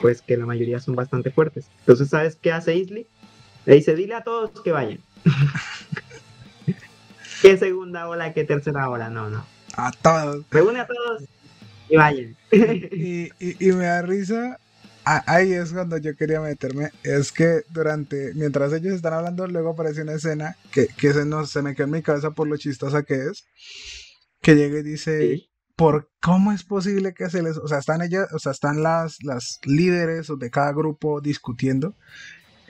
[0.00, 1.66] pues que la mayoría son bastante fuertes.
[1.80, 3.06] Entonces, ¿sabes qué hace Isley?
[3.66, 5.00] Le dice, dile a todos que vayan.
[7.42, 8.32] ¿Qué segunda ola?
[8.32, 9.10] ¿Qué tercera ola?
[9.10, 9.44] No, no.
[9.76, 10.44] A todos.
[10.50, 11.24] Reúne a todos
[11.88, 12.36] y vayan.
[12.50, 13.30] y,
[13.68, 14.58] y, me da risa.
[15.04, 16.90] Ahí es cuando yo quería meterme.
[17.02, 21.44] Es que durante, mientras ellos están hablando, luego aparece una escena que, que se, no,
[21.44, 23.44] se me queda en mi cabeza por lo chistosa que es.
[24.40, 25.46] Que llega y dice,
[25.76, 29.22] ¿por cómo es posible que se les, o sea, están ellas, o sea, están las,
[29.22, 31.94] las líderes de cada grupo discutiendo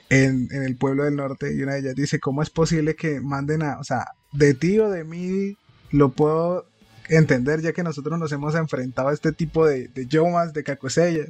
[0.09, 3.63] en, el pueblo del norte y una de ellas dice, ¿cómo es posible que manden
[3.63, 5.57] a, o sea, de ti o de mí
[5.91, 6.65] lo puedo
[7.09, 11.29] entender ya que nosotros nos hemos enfrentado a este tipo de, de yomas, de cacosellas.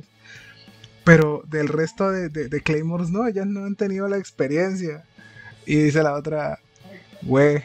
[1.04, 5.04] Pero del resto de, de, Claymores no, ellas no han tenido la experiencia.
[5.66, 6.60] Y dice la otra,
[7.22, 7.64] güey,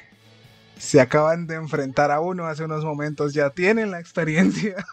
[0.78, 4.85] se acaban de enfrentar a uno hace unos momentos, ya tienen la experiencia.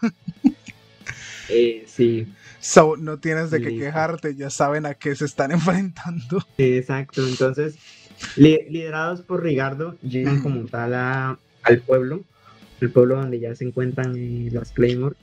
[1.50, 2.30] Eh, sí.
[2.60, 6.44] So, no tienes de qué quejarte, ya saben a qué se están enfrentando.
[6.58, 7.76] Exacto, entonces,
[8.36, 12.24] liderados por Ricardo, llegan como tal al pueblo
[12.80, 15.16] el pueblo donde ya se encuentran eh, las Claymore.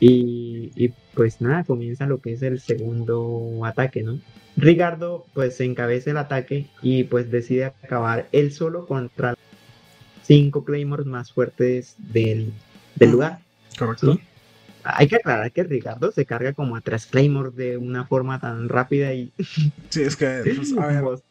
[0.00, 4.20] Y, y, pues nada, comienza lo que es el segundo ataque, ¿no?
[4.56, 9.34] Ricardo pues encabeza el ataque y pues decide acabar él solo contra
[10.22, 12.52] cinco Claymores más fuertes del,
[12.96, 13.40] del lugar.
[13.78, 14.18] Correcto.
[14.84, 18.68] Hay que aclarar que Ricardo se carga como a tres Claymores de una forma tan
[18.68, 19.32] rápida y...
[19.90, 20.42] Sí, es que,
[21.02, 21.22] pues,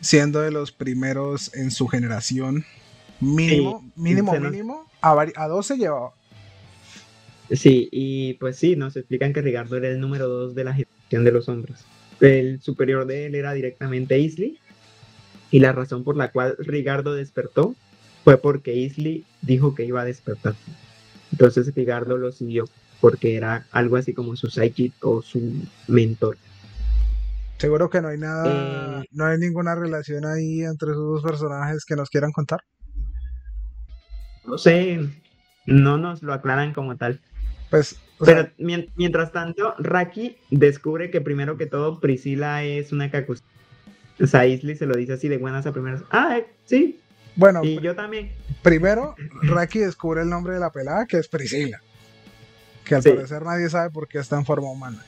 [0.00, 2.64] siendo de los primeros en su generación,
[3.20, 4.86] Mínimo, mínimo, mínimo.
[5.00, 6.12] A, a 12 llevaba.
[7.50, 11.24] Sí, y pues sí, nos explican que Ricardo era el número 2 de la generación
[11.24, 11.84] de los hombres.
[12.20, 14.58] El superior de él era directamente Isley.
[15.50, 17.74] Y la razón por la cual Ricardo despertó
[18.24, 20.54] fue porque Isley dijo que iba a despertar.
[21.32, 22.64] Entonces Ricardo lo siguió
[23.00, 25.40] porque era algo así como su sidekick o su
[25.88, 26.36] mentor.
[27.58, 31.84] Seguro que no hay nada, eh, no hay ninguna relación ahí entre esos dos personajes
[31.86, 32.60] que nos quieran contar
[34.46, 35.00] no sé,
[35.66, 37.20] no nos lo aclaran como tal.
[37.70, 43.42] Pues, Pero mientras tanto, Raki descubre que primero que todo Priscila es una cacus.
[44.20, 46.02] O sea, se lo dice así de buenas a primeras.
[46.10, 46.98] Ah, eh, sí.
[47.34, 48.30] Bueno, y yo también.
[48.66, 51.80] Primero, Raki descubre el nombre de la pelada, que es Priscila.
[52.84, 55.04] Que al parecer nadie sabe por qué está en forma humana.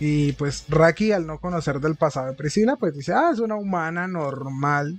[0.00, 3.54] Y pues Raki, al no conocer del pasado de Priscila, pues dice, ah, es una
[3.54, 4.98] humana normal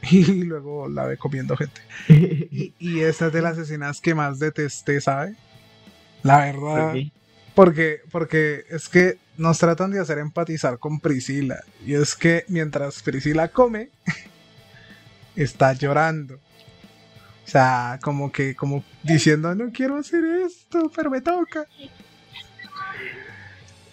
[0.08, 1.80] y luego la ve comiendo gente.
[2.08, 5.34] y, y esta es de las escenas que más detesté, ¿sabe?
[6.22, 6.94] La verdad.
[7.56, 11.58] Porque, porque es que nos tratan de hacer empatizar con Priscila.
[11.84, 13.90] Y es que mientras Priscila come,
[15.34, 16.38] está llorando.
[17.48, 21.64] O sea, como que, como diciendo, no quiero hacer esto, pero me toca.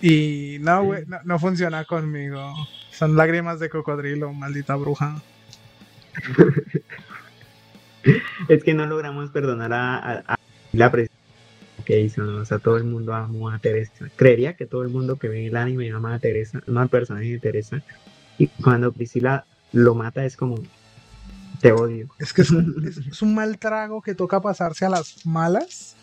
[0.02, 2.54] Y no, güey, no, no funciona conmigo.
[2.92, 5.22] Son lágrimas de cocodrilo, maldita bruja.
[8.50, 10.38] es que no logramos perdonar a,
[10.74, 11.18] la presión.
[11.86, 12.42] que hizo, ¿no?
[12.42, 14.10] O sea, todo el mundo amó a Teresa.
[14.18, 17.30] Creería que todo el mundo que ve el anime ama a Teresa, no al personaje
[17.30, 17.82] de Teresa.
[18.38, 20.58] Y cuando Priscila lo mata es como,
[21.60, 22.08] te odio.
[22.20, 25.96] Es que es un, es- es un mal trago que toca pasarse a las malas.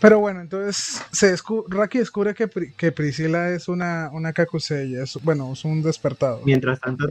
[0.00, 4.94] Pero bueno, entonces se descu- Raki descubre que, Pri- que Priscila es una, una Kakusei,
[4.94, 6.40] es, bueno, es un despertado.
[6.44, 7.08] Mientras tanto,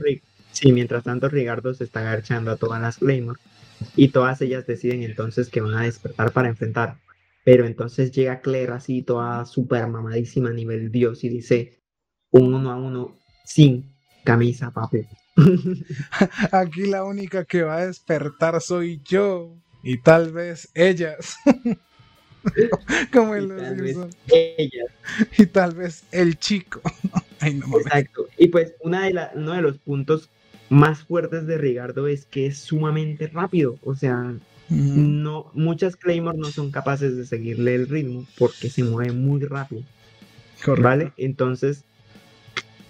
[0.52, 3.38] sí, mientras tanto Rigardo se está agarchando a todas las Claymore
[3.94, 6.96] y todas ellas deciden entonces que van a despertar para enfrentar.
[7.44, 11.78] Pero entonces llega Claire así toda super mamadísima a nivel dios y dice
[12.30, 13.94] un uno a uno sin
[14.28, 15.06] camisa, papi.
[16.52, 21.36] Aquí la única que va a despertar soy yo y tal vez ellas.
[23.12, 23.96] Como Y tal vez
[24.28, 24.90] ellas.
[25.38, 26.80] Y tal vez el chico.
[27.40, 27.86] Ay, no mames.
[27.86, 28.26] Exacto.
[28.36, 30.28] Y pues una de la- uno de los puntos
[30.68, 33.76] más fuertes de Rigardo es que es sumamente rápido.
[33.82, 34.34] O sea,
[34.68, 39.82] no, muchas Claymore no son capaces de seguirle el ritmo porque se mueve muy rápido.
[40.64, 40.82] Correcto.
[40.88, 41.12] ¿Vale?
[41.16, 41.84] Entonces,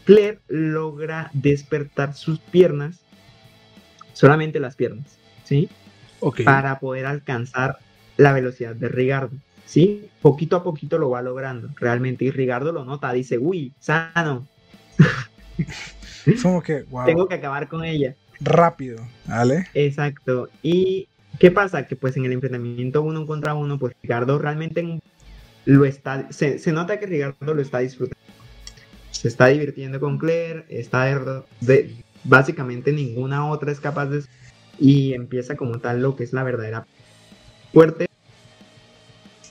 [0.08, 3.00] Claire logra despertar sus piernas,
[4.14, 5.04] solamente las piernas,
[5.44, 5.68] ¿sí?
[6.20, 6.40] Ok.
[6.46, 7.76] Para poder alcanzar
[8.16, 9.36] la velocidad de Rigardo,
[9.66, 10.08] ¿sí?
[10.22, 12.24] Poquito a poquito lo va logrando, realmente.
[12.24, 14.46] Y Rigardo lo nota, dice, uy, sano,
[16.42, 18.14] como que, wow, tengo que acabar con ella.
[18.40, 19.66] rápido, ¿vale?
[19.74, 20.48] Exacto.
[20.62, 21.06] ¿Y
[21.38, 21.86] qué pasa?
[21.86, 25.02] Que pues en el enfrentamiento uno contra uno, pues Ricardo realmente en-
[25.66, 28.16] lo está, se, se nota que Ricardo lo está disfrutando.
[29.10, 31.04] Se está divirtiendo con Claire, está
[31.60, 34.22] de, básicamente ninguna otra es capaz de...
[34.78, 36.86] Y empieza como tal lo que es la verdadera
[37.72, 38.06] fuerte.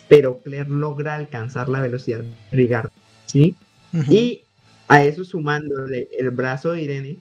[0.07, 2.91] Pero Claire logra alcanzar la velocidad de Ricardo,
[3.25, 3.55] ¿sí?
[4.09, 4.43] Y
[4.87, 7.17] a eso sumándole el brazo de Irene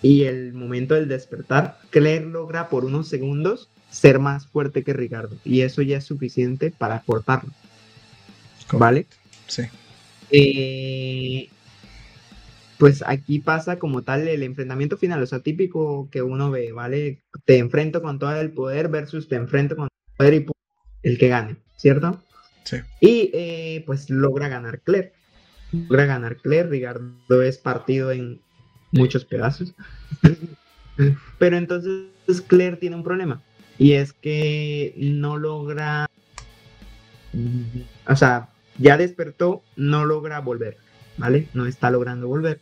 [0.00, 5.36] y el momento del despertar, Claire logra por unos segundos ser más fuerte que Ricardo.
[5.44, 7.50] Y eso ya es suficiente para cortarlo.
[8.72, 9.06] ¿Vale?
[9.46, 9.62] Sí.
[10.36, 11.48] Eh,
[12.76, 17.22] pues aquí pasa como tal el enfrentamiento final, o sea, típico que uno ve, ¿vale?
[17.44, 21.28] Te enfrento con todo el poder versus te enfrento con el poder y el que
[21.28, 22.20] gane, ¿cierto?
[22.64, 22.78] Sí.
[23.00, 25.12] Y eh, pues logra ganar Claire.
[25.70, 26.68] Logra ganar Claire.
[26.68, 28.40] Ricardo es partido en
[28.90, 29.72] muchos pedazos.
[31.38, 33.40] Pero entonces Claire tiene un problema.
[33.78, 36.08] Y es que no logra.
[38.08, 38.48] O sea,
[38.78, 40.78] ya despertó, no logra volver.
[41.16, 41.50] ¿Vale?
[41.54, 42.60] No está logrando volver.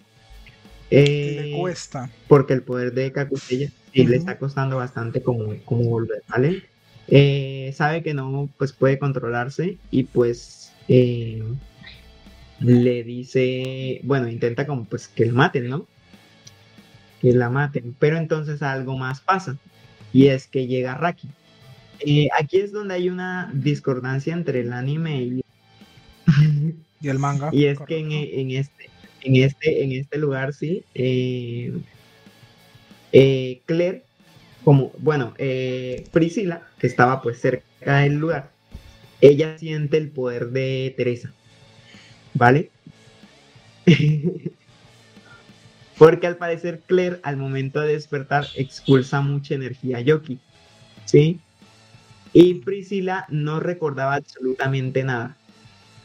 [1.24, 2.16] Le Eh, cuesta.
[2.26, 6.64] porque el poder de Kakusella sí le está costando bastante como, como volver, ¿vale?
[7.06, 11.42] Eh, sabe que no pues puede controlarse y pues eh,
[12.58, 15.88] le dice, bueno, intenta como pues que la maten, ¿no?
[17.20, 19.60] Que la maten, pero entonces algo más pasa
[20.12, 21.36] y es que llega Raki.
[22.00, 25.41] Eh, aquí es donde hay una discordancia entre el anime y
[27.02, 27.50] Y el manga.
[27.52, 28.40] y es que en, correcto.
[28.40, 28.90] en este,
[29.22, 31.72] en este, en este lugar, sí, eh,
[33.12, 34.04] eh, Claire,
[34.64, 38.50] como, bueno, eh, Priscila, que estaba pues cerca del lugar,
[39.20, 41.32] ella siente el poder de Teresa,
[42.34, 42.70] ¿vale?
[45.98, 50.38] Porque al parecer Claire al momento de despertar expulsa mucha energía Yoki,
[51.04, 51.40] ¿sí?
[52.32, 55.36] Y Priscila no recordaba absolutamente nada.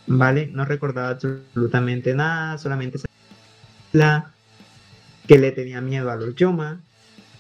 [0.07, 0.47] ¿Vale?
[0.47, 4.31] No recordaba absolutamente nada, solamente sabía
[5.27, 6.81] que le tenía miedo a los Yoma,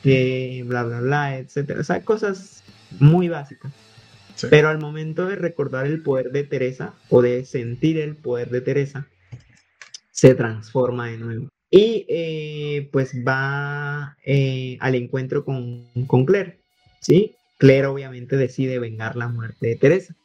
[0.03, 1.79] que bla, bla, bla, etcétera.
[1.79, 2.63] O sea, cosas
[2.99, 3.71] muy básicas.
[4.35, 4.47] Sí.
[4.49, 8.61] Pero al momento de recordar el poder de Teresa o de sentir el poder de
[8.61, 9.07] Teresa,
[10.11, 11.49] se transforma de nuevo.
[11.69, 16.59] Y eh, pues va eh, al encuentro con, con Claire,
[17.01, 17.35] ¿sí?
[17.57, 20.15] Claire obviamente decide vengar la muerte de Teresa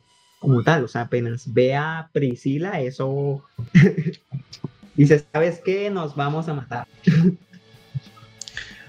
[0.42, 3.42] como tal, o sea, apenas ve a Priscila, eso
[4.96, 5.88] dice, ¿sabes qué?
[5.88, 6.86] Nos vamos a matar.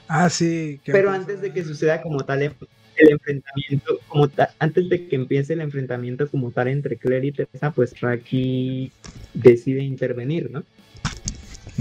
[0.06, 0.80] Ah, sí.
[0.86, 5.54] Pero antes de que suceda como tal el enfrentamiento, como ta- antes de que empiece
[5.54, 8.92] el enfrentamiento como tal entre Claire y Teresa, pues Raki
[9.34, 10.64] decide intervenir, ¿no?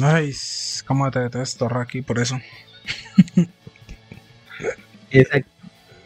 [0.00, 0.32] Ay,
[0.86, 2.38] cómo te detesto, Raki, por eso.
[5.10, 5.50] Exacto.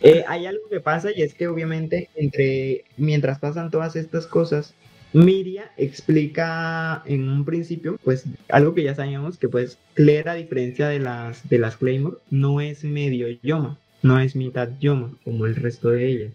[0.03, 4.75] Eh, hay algo que pasa y es que obviamente entre mientras pasan todas estas cosas,
[5.13, 10.89] Miria explica en un principio, pues algo que ya sabíamos que pues Claire a diferencia
[10.89, 15.57] de las de las Claymore no es medio Yoma, no es mitad Yoma como el
[15.57, 16.33] resto de ellas,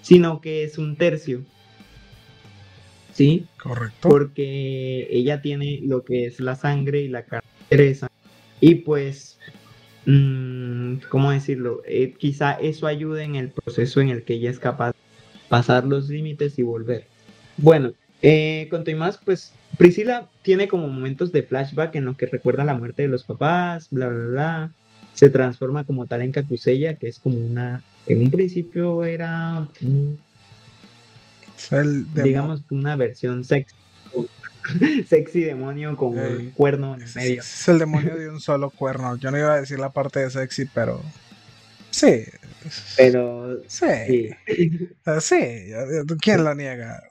[0.00, 1.42] sino que es un tercio.
[3.12, 3.46] ¿Sí?
[3.62, 4.08] Correcto.
[4.08, 7.48] porque ella tiene lo que es la sangre y la carne.
[8.60, 9.38] Y pues,
[10.04, 11.82] ¿cómo decirlo?
[11.86, 14.98] Eh, quizá eso ayude en el proceso en el que ella es capaz de
[15.48, 17.06] pasar los límites y volver.
[17.56, 22.74] Bueno, eh, continuamos, pues Priscila tiene como momentos de flashback en los que recuerda la
[22.74, 24.72] muerte de los papás, bla, bla, bla.
[25.14, 27.82] Se transforma como tal en Kakusella, que es como una.
[28.06, 29.68] En un principio era.
[32.14, 33.76] digamos, una versión sexy.
[35.08, 37.40] sexy demonio con un cuerno en medio.
[37.40, 39.16] Es el demonio de un solo cuerno.
[39.16, 41.02] Yo no iba a decir la parte de sexy, pero.
[41.90, 42.24] Sí.
[42.96, 43.62] Pero.
[43.66, 44.30] Sí.
[45.20, 45.72] Sí.
[46.20, 47.02] ¿Quién lo niega?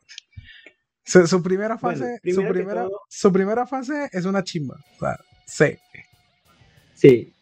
[1.05, 4.77] Su, primera fase, su, primera, su primera fase es una chimba.
[4.95, 5.77] O sea, sí.
[6.93, 7.33] Sí.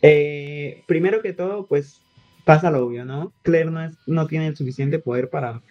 [0.00, 2.00] Eh, primero que todo, pues
[2.44, 3.32] pasa lo obvio, ¿no?
[3.42, 5.62] Claire no, es, no tiene el suficiente poder para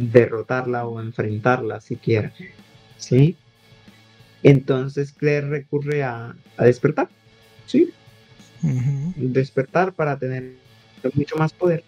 [0.00, 2.32] derrotarla o enfrentarla siquiera.
[2.96, 3.36] ¿Sí?
[4.42, 7.08] Entonces Claire recurre a, despertar.
[7.66, 7.92] ¿Sí?
[9.16, 10.54] Despertar para tener
[11.14, 11.84] mucho más poder.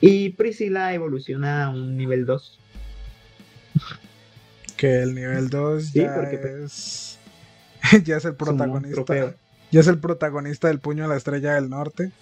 [0.00, 2.60] Y Priscila evoluciona a un nivel 2
[4.76, 7.18] que el nivel 2 ya es.
[8.04, 9.34] ya es el protagonista.
[9.72, 12.12] Ya es el protagonista del puño a la estrella del norte.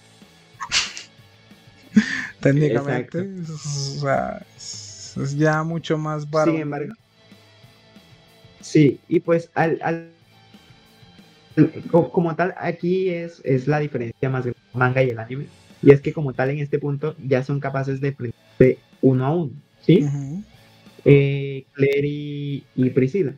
[2.39, 3.29] Técnicamente.
[3.53, 4.84] O sea, es,
[5.37, 6.51] ya mucho más barato.
[6.51, 6.93] Sin embargo.
[8.61, 10.11] Sí, y pues al,
[11.91, 15.45] como tal, aquí es, es la diferencia más del manga y el anime.
[15.81, 19.35] Y es que como tal en este punto ya son capaces de enfrentarse uno a
[19.35, 19.51] uno.
[19.81, 20.03] ¿Sí?
[21.05, 23.33] eh, Claire y, Priscila,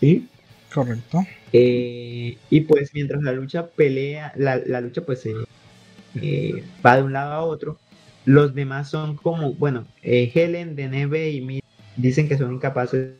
[0.00, 0.28] ¿sí?
[0.74, 1.24] Correcto.
[1.52, 5.24] Eh, y pues mientras la lucha pelea, la, lucha pues
[6.20, 7.78] eh, va de un lado a otro,
[8.24, 13.12] los demás son como, bueno, eh, Helen, Deneve y Mira dicen que son incapaces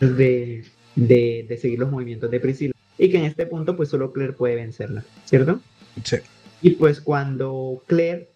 [0.00, 0.64] de,
[0.94, 4.56] de, seguir los movimientos de Priscila y que en este punto pues solo Claire puede
[4.56, 5.60] vencerla, ¿cierto?
[6.04, 6.18] Sí.
[6.60, 8.28] Y pues cuando Claire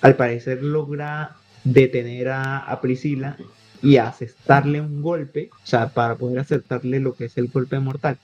[0.00, 3.36] al parecer logra detener a, a Priscila,
[3.82, 8.18] y aceptarle un golpe, o sea, para poder aceptarle lo que es el golpe mortal.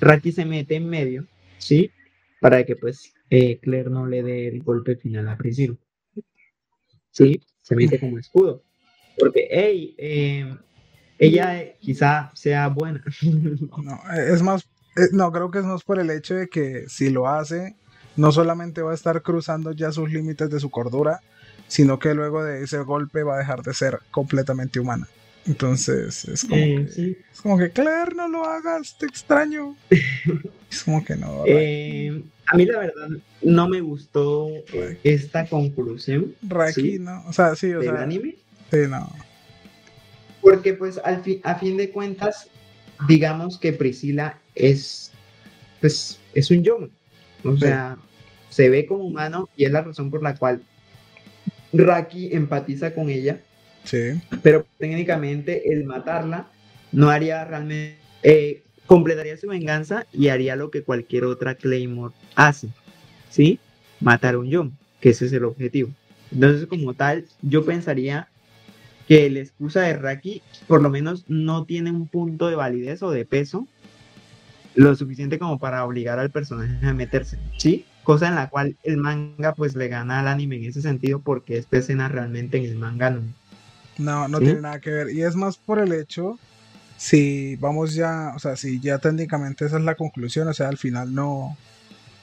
[0.00, 1.26] Raki se mete en medio,
[1.58, 1.90] ¿sí?
[2.40, 5.74] Para que pues eh, Claire no le dé el golpe final a Priscila.
[7.10, 7.42] ¿Sí?
[7.62, 8.62] Se mete como escudo.
[9.18, 10.56] Porque, hey, eh,
[11.18, 13.04] ella quizá sea buena.
[13.22, 14.62] no, es más,
[14.96, 17.76] eh, no, creo que es más por el hecho de que si lo hace,
[18.16, 21.20] no solamente va a estar cruzando ya sus límites de su cordura,
[21.68, 25.08] sino que luego de ese golpe va a dejar de ser completamente humana.
[25.46, 29.76] Entonces es como, eh, que, es como que, Claire, no lo hagas, te extraño.
[30.70, 31.44] es como que no.
[31.46, 33.08] Eh, a mí la verdad
[33.42, 34.48] no me gustó
[35.04, 36.34] esta conclusión.
[36.42, 37.24] Raki, ¿no?
[37.28, 38.02] O sea, sí, o sea.
[38.02, 38.36] anime?
[38.70, 39.10] Sí, no.
[40.40, 42.48] Porque pues al a fin de cuentas,
[43.06, 45.12] digamos que Priscila es,
[45.80, 46.88] pues, es un yo.
[47.44, 47.96] O sea,
[48.48, 50.62] se ve como humano y es la razón por la cual
[51.72, 53.40] Raki empatiza con ella.
[53.84, 54.20] Sí.
[54.42, 56.50] Pero técnicamente el matarla
[56.90, 57.98] no haría realmente.
[58.22, 62.70] Eh, completaría su venganza y haría lo que cualquier otra Claymore hace.
[63.28, 63.60] ¿Sí?
[64.00, 65.90] Matar a un John, que ese es el objetivo.
[66.32, 68.26] Entonces, como tal, yo pensaría
[69.06, 73.12] que la excusa de Raki por lo menos no tiene un punto de validez o
[73.12, 73.68] de peso
[74.74, 77.38] lo suficiente como para obligar al personaje a meterse.
[77.58, 77.84] ¿Sí?
[78.02, 81.58] cosa en la cual el manga pues le gana al anime en ese sentido porque
[81.58, 83.22] esta escena realmente en el manga no.
[83.98, 85.10] No, no tiene nada que ver.
[85.10, 86.38] Y es más por el hecho,
[87.00, 90.76] si vamos ya, o sea, si ya técnicamente esa es la conclusión, o sea, al
[90.76, 91.56] final no,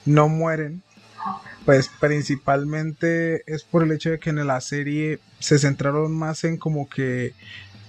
[0.05, 0.83] no mueren,
[1.65, 6.57] pues principalmente es por el hecho de que en la serie se centraron más en
[6.57, 7.33] como que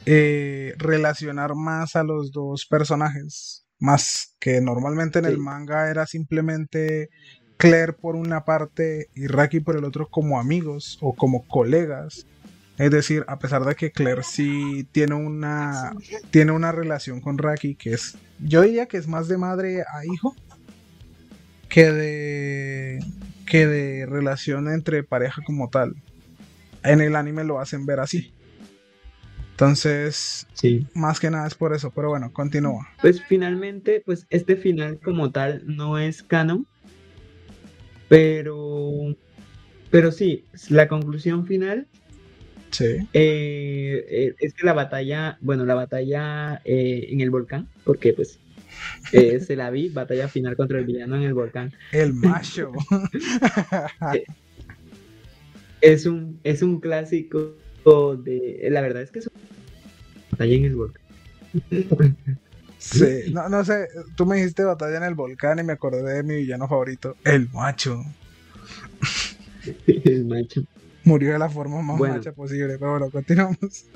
[0.06, 7.10] eh, relacionar más a los dos personajes, más que normalmente en el manga era simplemente
[7.58, 12.26] Claire por una parte y Raki por el otro como amigos o como colegas.
[12.78, 15.92] Es decir, a pesar de que Claire sí tiene una,
[16.30, 20.04] tiene una relación con Raki que es, yo diría que es más de madre a
[20.04, 20.36] hijo
[21.68, 23.00] que de,
[23.46, 25.96] que de relación entre pareja como tal.
[26.84, 28.32] En el anime lo hacen ver así.
[29.50, 30.86] Entonces, sí.
[30.94, 32.88] más que nada es por eso, pero bueno, continúa.
[33.00, 36.64] Pues finalmente, pues este final como tal no es canon,
[38.08, 39.16] pero,
[39.90, 41.88] pero sí, la conclusión final
[42.70, 43.08] sí.
[43.12, 48.38] Eh, eh, es que la batalla, bueno, la batalla eh, en el volcán, porque pues
[49.10, 51.72] se la vi, batalla final contra el villano en el volcán.
[51.92, 52.72] El macho.
[55.80, 57.54] es un, es un clásico
[58.22, 59.40] de, la verdad es que es una
[60.30, 61.04] batalla en el volcán.
[62.78, 66.22] Sí, no, no sé, tú me dijiste batalla en el volcán y me acordé de
[66.22, 68.04] mi villano favorito, el macho.
[69.86, 70.62] el macho.
[71.08, 73.86] Murió de la forma más macha posible, pero bueno, continuamos.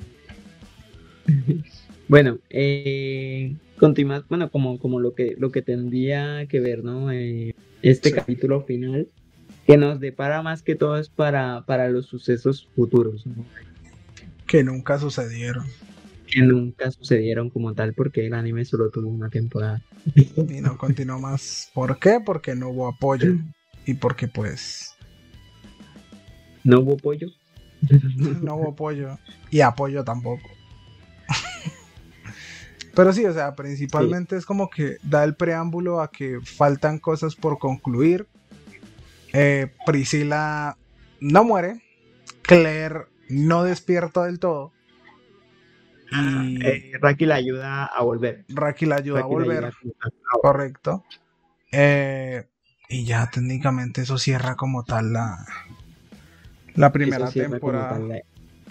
[2.08, 7.12] bueno, eh, continuamos, bueno, como, como lo que lo que tendría que ver, ¿no?
[7.12, 9.08] Eh, este capítulo final,
[9.66, 13.44] que nos depara más que todo es para, para los sucesos futuros, ¿no?
[14.46, 15.66] Que nunca sucedieron.
[16.26, 19.82] Que nunca sucedieron como tal, porque el anime solo tuvo una temporada.
[20.14, 21.70] Y no continuó más.
[21.74, 22.20] ¿Por qué?
[22.24, 23.34] Porque no hubo apoyo.
[23.84, 24.91] Y porque pues
[26.64, 27.28] ¿No hubo apoyo?
[28.42, 29.18] no hubo apoyo.
[29.50, 30.48] Y apoyo tampoco.
[32.94, 37.34] Pero sí, o sea, principalmente es como que da el preámbulo a que faltan cosas
[37.34, 38.26] por concluir.
[39.32, 40.76] Eh, Priscila
[41.20, 41.82] no muere.
[42.42, 44.72] Claire no despierta del todo.
[46.10, 48.44] Y eh, Raki la ayuda a volver.
[48.48, 49.72] Raki la ayuda a volver.
[50.42, 51.04] Correcto.
[51.70, 52.46] Eh,
[52.90, 55.46] y ya técnicamente eso cierra como tal la,
[56.74, 58.00] la primera temporada.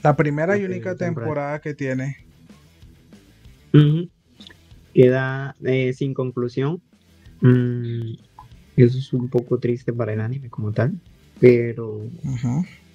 [0.04, 1.60] La, primera y única temporada.
[1.60, 2.18] que tiene.
[4.94, 6.82] Queda eh, sin conclusión.
[7.42, 8.14] Mm,
[8.78, 10.94] eso es un poco triste para el anime como tal.
[11.40, 12.02] Pero.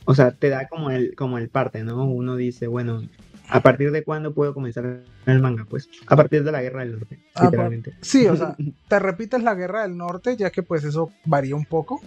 [0.05, 2.05] O sea, te da como el, como el parte, ¿no?
[2.05, 3.03] Uno dice, bueno,
[3.49, 5.67] ¿a partir de cuándo puedo comenzar el manga?
[5.69, 7.95] Pues a partir de la Guerra del Norte, ah, literalmente.
[8.03, 8.57] Sí, o sea,
[8.89, 12.01] te repites la Guerra del Norte, ya que pues eso varía un poco.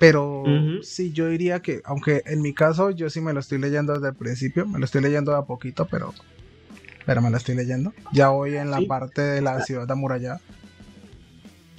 [0.00, 0.44] Pero
[0.82, 4.08] sí, yo diría que, aunque en mi caso yo sí me lo estoy leyendo desde
[4.08, 6.14] el principio, me lo estoy leyendo de a poquito, pero,
[7.04, 7.92] pero me lo estoy leyendo.
[8.10, 10.40] Ya voy en la parte de la ciudad amurallada.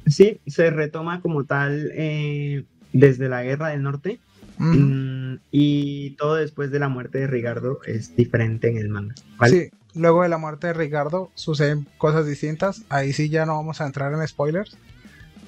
[0.06, 4.19] Sí, se retoma como tal eh, desde la Guerra del Norte.
[4.60, 9.15] Mm, y todo después de la muerte de Ricardo es diferente en el manga.
[9.48, 12.84] Sí, luego de la muerte de Ricardo suceden cosas distintas.
[12.89, 14.77] Ahí sí ya no vamos a entrar en spoilers.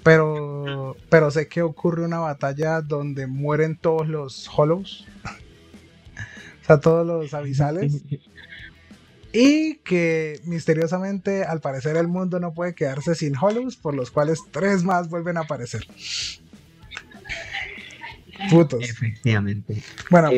[0.04, 5.08] Pero, pero sé que ocurre una batalla donde mueren todos los Hollows.
[6.62, 8.04] o sea, todos los avisales.
[9.32, 14.40] Y que misteriosamente, al parecer, el mundo no puede quedarse sin Hollows, por los cuales
[14.52, 15.88] tres más vuelven a aparecer.
[18.50, 18.84] Putos.
[18.84, 19.82] Efectivamente.
[20.10, 20.30] Bueno,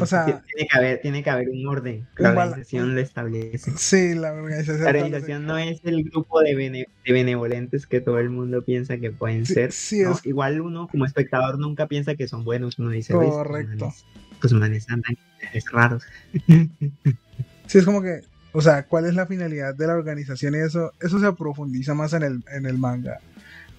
[0.00, 2.06] o sea, tiene que haber, tiene que haber un orden.
[2.16, 3.72] La organización lo establece.
[3.76, 4.84] Sí, la organización.
[4.84, 9.46] La organización no es el grupo de, benevolentes que todo el mundo piensa que pueden
[9.46, 9.72] ser.
[9.72, 13.92] Sí, Igual uno como espectador nunca piensa que son buenos, uno dice, correcto.
[14.40, 15.16] Pues manes andan
[15.52, 16.02] es raros.
[17.66, 18.20] sí, es como que,
[18.52, 20.54] o sea, ¿cuál es la finalidad de la organización?
[20.54, 23.20] Y eso, eso se profundiza más en el, en el manga.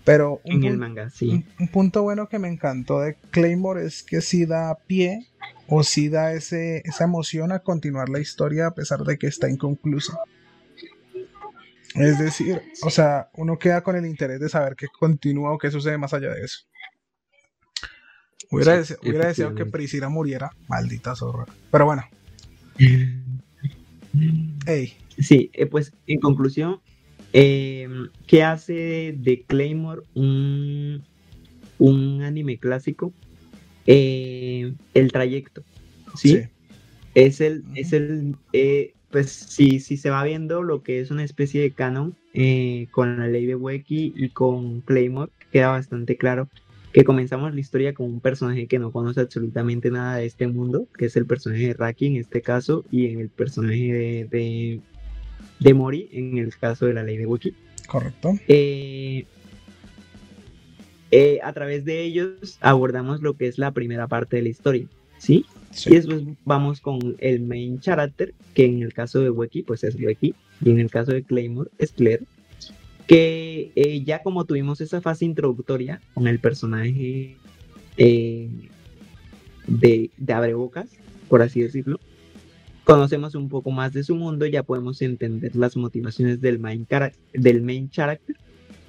[0.05, 1.45] Pero un, en el manga, sí.
[1.59, 5.27] Un, punto bueno que me encantó de Claymore es que sí da pie
[5.67, 9.49] o sí da ese, esa emoción a continuar la historia a pesar de que está
[9.49, 10.17] inconclusa.
[11.95, 15.71] Es decir, o sea, uno queda con el interés de saber qué continúa o qué
[15.71, 16.59] sucede más allá de eso.
[18.51, 21.45] Hubiera, deseado que Priscila muriera, maldita zorra.
[21.71, 22.03] Pero bueno.
[24.65, 24.97] Hey.
[25.19, 26.81] Sí, eh, pues en conclusión,
[27.33, 27.87] eh,
[28.27, 31.03] ¿Qué hace de Claymore un,
[31.77, 33.13] un anime clásico?
[33.85, 35.63] Eh, el trayecto,
[36.15, 36.41] ¿sí?
[37.15, 41.23] Es el, es el eh, pues si, si se va viendo lo que es una
[41.23, 46.49] especie de canon eh, con la ley de Weki y con Claymore, queda bastante claro
[46.93, 50.87] que comenzamos la historia con un personaje que no conoce absolutamente nada de este mundo,
[50.97, 54.81] que es el personaje de Raki en este caso, y en el personaje de de
[55.73, 57.53] Mori en el caso de la ley de Wiki.
[57.87, 58.33] Correcto.
[58.47, 59.25] Eh,
[61.11, 64.85] eh, a través de ellos abordamos lo que es la primera parte de la historia,
[65.17, 65.45] ¿sí?
[65.85, 69.95] Y después vamos con el main character, que en el caso de Weki, pues es
[69.95, 72.23] Weki, y en el caso de Claymore es Claire,
[73.07, 77.37] que eh, ya como tuvimos esa fase introductoria con el personaje
[77.97, 78.49] de,
[79.67, 80.89] de Abrebocas,
[81.27, 81.99] por así decirlo,
[82.89, 86.87] conocemos un poco más de su mundo, ya podemos entender las motivaciones del main,
[87.33, 88.35] del main character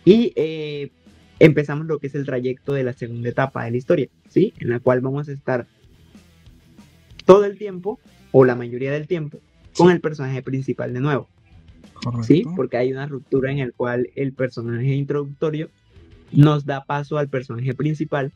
[0.06, 0.90] y eh,
[1.38, 4.54] empezamos lo que es el trayecto de la segunda etapa de la historia, ¿sí?
[4.58, 5.66] En la cual vamos a estar
[7.26, 8.00] todo el tiempo,
[8.32, 9.38] o la mayoría del tiempo,
[9.76, 11.28] con el personaje principal de nuevo.
[12.22, 12.44] ¿Sí?
[12.56, 15.68] Porque hay una ruptura en el cual el personaje introductorio
[16.32, 18.32] nos da paso al personaje principal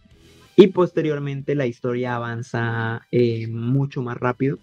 [0.56, 4.58] y posteriormente la historia avanza eh, mucho más rápido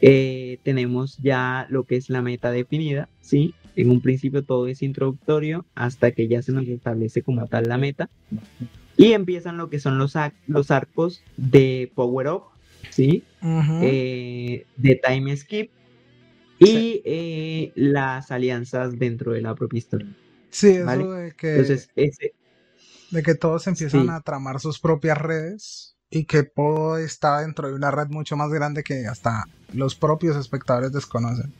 [0.00, 3.54] eh, tenemos ya lo que es la meta definida, ¿sí?
[3.76, 7.78] En un principio todo es introductorio hasta que ya se nos establece como tal la
[7.78, 8.10] meta.
[8.96, 10.14] Y empiezan lo que son los,
[10.46, 12.42] los arcos de Power Up,
[12.90, 13.22] ¿sí?
[13.42, 15.70] Eh, de Time Skip
[16.58, 20.12] y eh, las alianzas dentro de la propia historia.
[20.50, 21.50] Sí, eso de que...
[21.52, 22.34] Entonces, ese...
[23.10, 27.74] De que todos empiezan a tramar sus propias redes y que Poe está dentro de
[27.74, 31.52] una red mucho más grande que hasta los propios espectadores desconocen.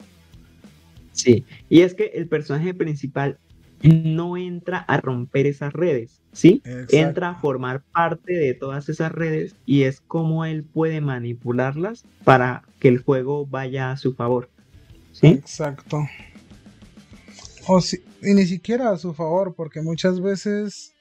[1.12, 3.38] Sí, y es que el personaje principal
[3.82, 6.62] no entra a romper esas redes, ¿sí?
[6.90, 12.62] Entra a formar parte de todas esas redes y es como él puede manipularlas para
[12.80, 14.48] que el juego vaya a su favor,
[15.12, 15.28] ¿sí?
[15.28, 16.06] Exacto.
[17.66, 20.94] O si, y ni siquiera a su favor, porque muchas veces,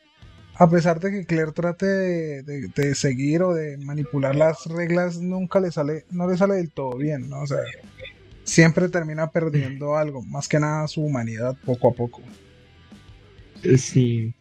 [0.59, 5.71] a pesar de que Claire trate de, seguir o de manipular las reglas, nunca le
[5.71, 7.41] sale, no le sale del todo bien, ¿no?
[7.41, 7.59] O sea,
[8.43, 12.21] siempre termina perdiendo algo, más que nada su humanidad poco a poco.
[13.77, 14.33] Sí.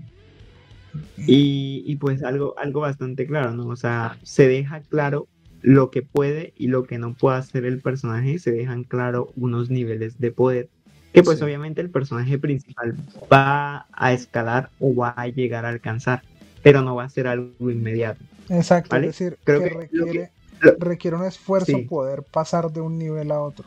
[1.18, 3.66] Y, y, pues algo, algo bastante claro, ¿no?
[3.66, 5.28] O sea, se deja claro
[5.60, 9.68] lo que puede y lo que no puede hacer el personaje, se dejan claro unos
[9.68, 10.70] niveles de poder
[11.16, 12.94] que pues obviamente el personaje principal
[13.32, 16.22] va a escalar o va a llegar a alcanzar,
[16.62, 18.22] pero no va a ser algo inmediato.
[18.50, 20.30] Exacto, es decir, Creo que, requiere,
[20.78, 23.64] requiere un esfuerzo poder pasar de un nivel a otro.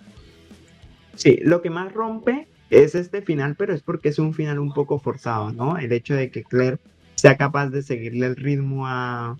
[1.15, 4.71] Sí, lo que más rompe es este final, pero es porque es un final un
[4.71, 5.79] poco forzado, ¿no?
[5.79, 6.77] El hecho de que Claire
[7.15, 9.37] sea capaz de seguirle el ritmo a,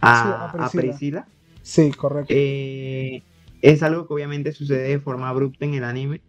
[0.00, 1.28] a, Priscila.
[1.62, 2.34] Sí, correcto.
[2.36, 3.22] Eh,
[3.62, 6.20] es algo que obviamente sucede de forma abrupta en el anime,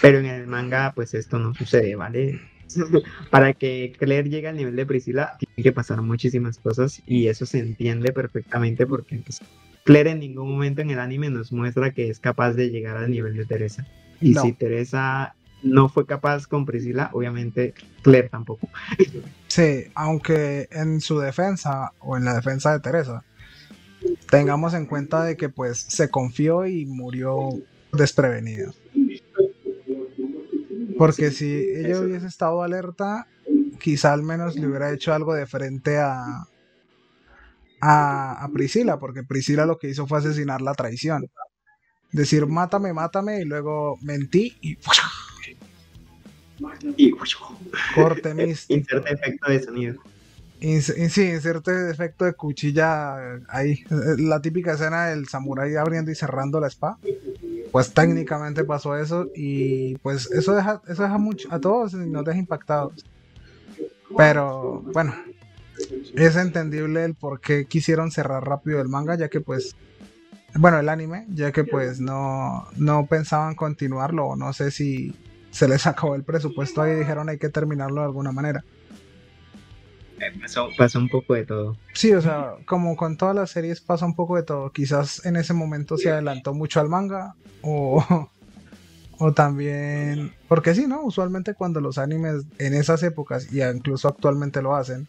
[0.00, 2.40] pero en el manga, pues esto no sucede, ¿vale?
[3.30, 7.46] Para que Claire llegue al nivel de Priscila, tiene que pasar muchísimas cosas y eso
[7.46, 9.40] se entiende perfectamente porque pues,
[9.84, 13.10] Claire en ningún momento en el anime nos muestra que es capaz de llegar al
[13.10, 13.86] nivel de Teresa.
[14.20, 18.68] Y si Teresa no fue capaz con Priscila, obviamente Claire tampoco.
[19.46, 23.22] Sí, aunque en su defensa o en la defensa de Teresa,
[24.28, 27.50] tengamos en cuenta de que pues se confió y murió
[27.92, 28.72] desprevenida.
[30.98, 33.26] Porque si ella hubiese estado alerta,
[33.80, 36.46] quizá al menos le hubiera hecho algo de frente a,
[37.80, 41.28] a, Priscila, porque Priscila lo que hizo fue asesinar la traición.
[42.12, 44.78] Decir, mátame, mátame, y luego mentí y...
[46.96, 47.10] y
[47.94, 48.78] corte místico.
[48.78, 50.02] Inserte efecto de sonido.
[50.60, 53.84] sí, inserte efecto de cuchilla ahí.
[54.18, 56.98] La típica escena del samurái abriendo y cerrando la espada
[57.74, 62.24] pues técnicamente pasó eso y pues eso deja, eso deja mucho a todos y nos
[62.24, 63.04] deja impactados.
[64.16, 65.12] Pero bueno,
[66.14, 69.74] es entendible el por qué quisieron cerrar rápido el manga, ya que pues,
[70.54, 75.12] bueno, el anime, ya que pues no, no pensaban continuarlo o no sé si
[75.50, 78.62] se les acabó el presupuesto ahí y dijeron hay que terminarlo de alguna manera.
[80.20, 80.32] Eh,
[80.76, 81.76] pasó, un poco de todo.
[81.92, 84.70] Sí, o sea, como con todas las series pasa un poco de todo.
[84.70, 88.30] Quizás en ese momento se adelantó mucho al manga o,
[89.18, 90.32] o también...
[90.48, 91.02] Porque sí, ¿no?
[91.02, 95.08] Usualmente cuando los animes en esas épocas, y incluso actualmente lo hacen,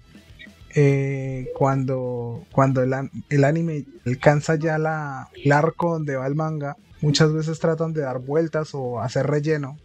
[0.73, 2.94] eh, cuando, cuando el,
[3.30, 8.02] el, anime alcanza ya la, el arco donde va el manga, muchas veces tratan de
[8.02, 9.77] dar vueltas o hacer relleno.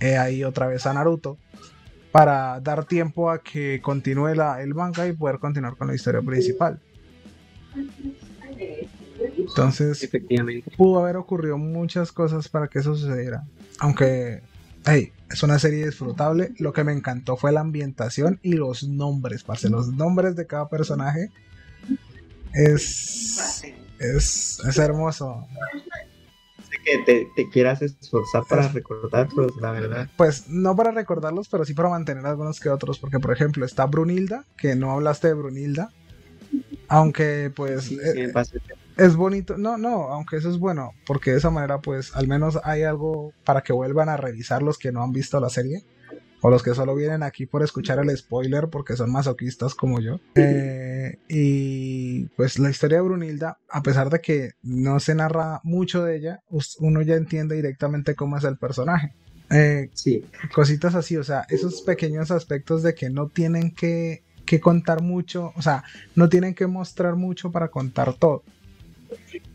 [0.00, 1.38] Eh, ahí otra vez a Naruto
[2.12, 6.22] para dar tiempo a que continúe la, el manga y poder continuar con la historia
[6.22, 6.80] principal.
[9.36, 10.70] Entonces, Efectivamente.
[10.76, 13.44] pudo haber ocurrido muchas cosas para que eso sucediera.
[13.78, 14.42] Aunque,
[14.86, 16.52] hey, es una serie disfrutable.
[16.58, 19.68] Lo que me encantó fue la ambientación y los nombres, parce.
[19.68, 21.30] Los nombres de cada personaje
[22.54, 23.64] es,
[23.98, 25.46] es, es hermoso
[26.84, 30.10] que te, quieras esforzar para recordarlos, la verdad.
[30.16, 32.98] Pues no para recordarlos, pero sí para mantener algunos que otros.
[32.98, 35.90] Porque, por ejemplo, está Brunilda, que no hablaste de Brunilda.
[36.88, 37.92] Aunque, pues.
[37.92, 38.32] Eh,
[38.96, 39.56] es bonito.
[39.58, 40.92] No, no, aunque eso es bueno.
[41.06, 44.78] Porque de esa manera, pues, al menos hay algo para que vuelvan a revisar los
[44.78, 45.84] que no han visto la serie
[46.40, 50.20] o los que solo vienen aquí por escuchar el spoiler porque son masoquistas como yo.
[50.40, 56.04] Eh, y pues la historia de Brunilda, a pesar de que no se narra mucho
[56.04, 56.42] de ella,
[56.78, 59.14] uno ya entiende directamente cómo es el personaje.
[59.50, 60.24] Eh, sí.
[60.54, 65.52] Cositas así, o sea, esos pequeños aspectos de que no tienen que, que contar mucho,
[65.56, 65.82] o sea,
[66.14, 68.42] no tienen que mostrar mucho para contar todo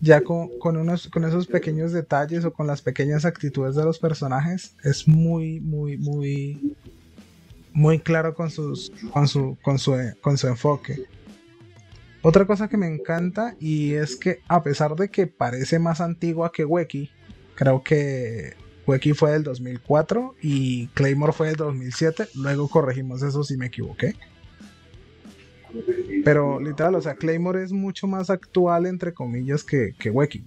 [0.02, 4.76] ya con, unos, con esos pequeños detalles o con las pequeñas actitudes de los personajes,
[4.84, 6.76] es muy, muy, muy,
[7.72, 8.50] muy claro con,
[9.12, 11.06] con, su, con, su, con su enfoque.
[12.22, 16.52] Otra cosa que me encanta y es que a pesar de que parece más antigua
[16.54, 17.12] que Weki,
[17.56, 18.56] creo que
[18.88, 24.16] Weki fue del 2004 y Claymore fue del 2007, luego corregimos eso si me equivoqué.
[26.24, 30.44] Pero literal, o sea, Claymore es mucho más actual, entre comillas, que, que Weki.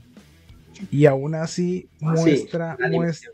[0.91, 3.31] Y aún así ah, muestra, muestra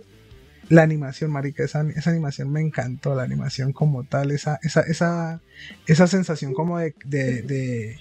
[0.68, 5.40] la animación, marica, esa, esa, animación me encantó, la animación como tal, esa, esa, esa,
[5.86, 7.98] esa sensación como de, de,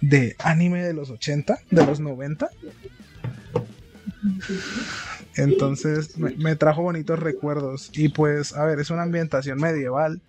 [0.00, 2.48] de anime de los 80, de los 90.
[5.36, 7.90] Entonces me, trajo bonitos recuerdos.
[7.94, 10.20] Y pues, a ver, es una ambientación medieval.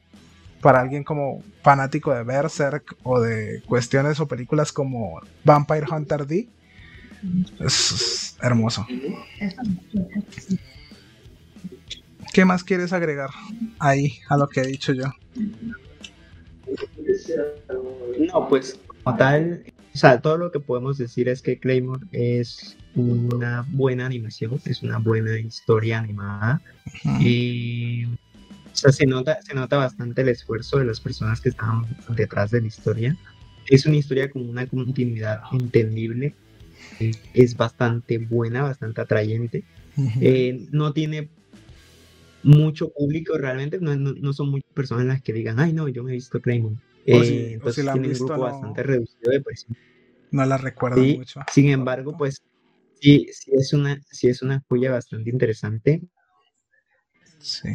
[0.65, 6.47] Para alguien como fanático de Berserk o de cuestiones o películas como Vampire Hunter D.
[7.59, 8.83] Es hermoso.
[12.33, 13.29] ¿Qué más quieres agregar
[13.77, 15.03] ahí a lo que he dicho yo?
[18.33, 22.75] No, pues como tal, o sea, todo lo que podemos decir es que Claymore es
[22.95, 26.59] una buena animación, es una buena historia animada.
[27.19, 28.07] Y
[28.75, 32.51] o sea, se nota, se nota bastante el esfuerzo de las personas que estaban detrás
[32.51, 33.17] de la historia.
[33.67, 36.35] Es una historia con una continuidad entendible.
[37.33, 39.63] Es bastante buena, bastante atrayente.
[40.19, 41.29] Eh, no tiene
[42.43, 46.11] mucho público realmente, no, no, son muchas personas las que digan, ay no, yo me
[46.11, 46.75] he visto Claymore.
[47.05, 49.79] Eh, entonces tiene un grupo bastante reducido de personas.
[50.31, 51.39] No la recuerdo mucho.
[51.51, 52.41] Sin embargo, pues
[52.99, 56.01] sí, sí es una, sí es una joya bastante interesante.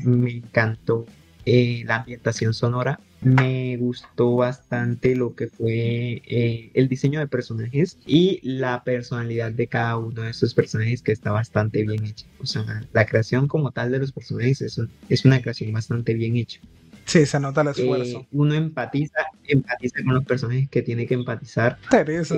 [0.04, 1.06] Me encantó
[1.44, 3.00] eh, la ambientación sonora.
[3.22, 9.66] Me gustó bastante lo que fue eh, el diseño de personajes y la personalidad de
[9.66, 12.26] cada uno de esos personajes que está bastante bien hecha.
[12.40, 16.36] O sea, la creación como tal de los personajes es, es una creación bastante bien
[16.36, 16.60] hecha.
[17.04, 18.20] Sí, se nota el esfuerzo.
[18.20, 21.78] Eh, uno empatiza, empatiza con los personajes que tiene que empatizar.
[21.90, 22.36] Teresa.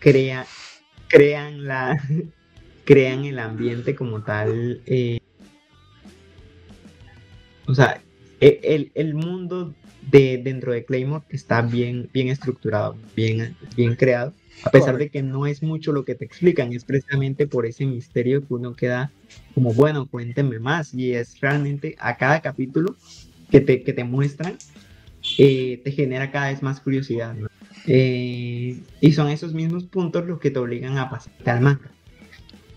[0.00, 0.44] crea,
[1.08, 1.98] crean la
[2.84, 4.82] crean el ambiente como tal.
[4.86, 5.18] Eh,
[7.66, 8.00] o sea,
[8.40, 9.74] e, el, mundo
[10.10, 14.32] de dentro de Claymore está bien, bien estructurado, bien, bien creado.
[14.64, 17.84] A pesar de que no es mucho lo que te explican, es precisamente por ese
[17.84, 19.12] misterio que uno queda
[19.54, 20.94] como, bueno, cuéntenme más.
[20.94, 22.96] Y es realmente a cada capítulo
[23.50, 24.56] que te, que te muestran,
[25.38, 27.34] eh, te genera cada vez más curiosidad.
[27.34, 27.48] ¿no?
[27.86, 31.90] Eh, y son esos mismos puntos los que te obligan a pasar al manga.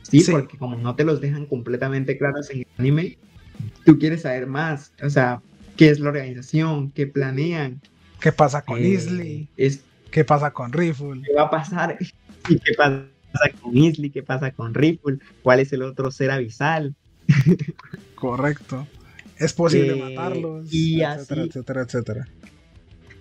[0.01, 0.23] ¿Sí?
[0.29, 3.17] porque como no te los dejan completamente claros en el anime,
[3.85, 4.91] tú quieres saber más.
[5.03, 5.41] O sea,
[5.77, 7.81] qué es la organización, qué planean.
[8.19, 9.47] ¿Qué pasa con eh, Isley?
[10.11, 11.21] ¿Qué pasa con Rifle?
[11.25, 11.97] ¿Qué va a pasar?
[12.49, 13.05] ¿Y qué pasa
[13.61, 14.09] con Isley?
[14.09, 15.19] ¿Qué pasa con Rifle?
[15.41, 16.95] ¿Cuál es el otro ser abisal?
[18.15, 18.87] Correcto.
[19.37, 20.73] ¿Es posible eh, matarlos?
[20.73, 22.27] Y etcétera, etcétera, etcétera.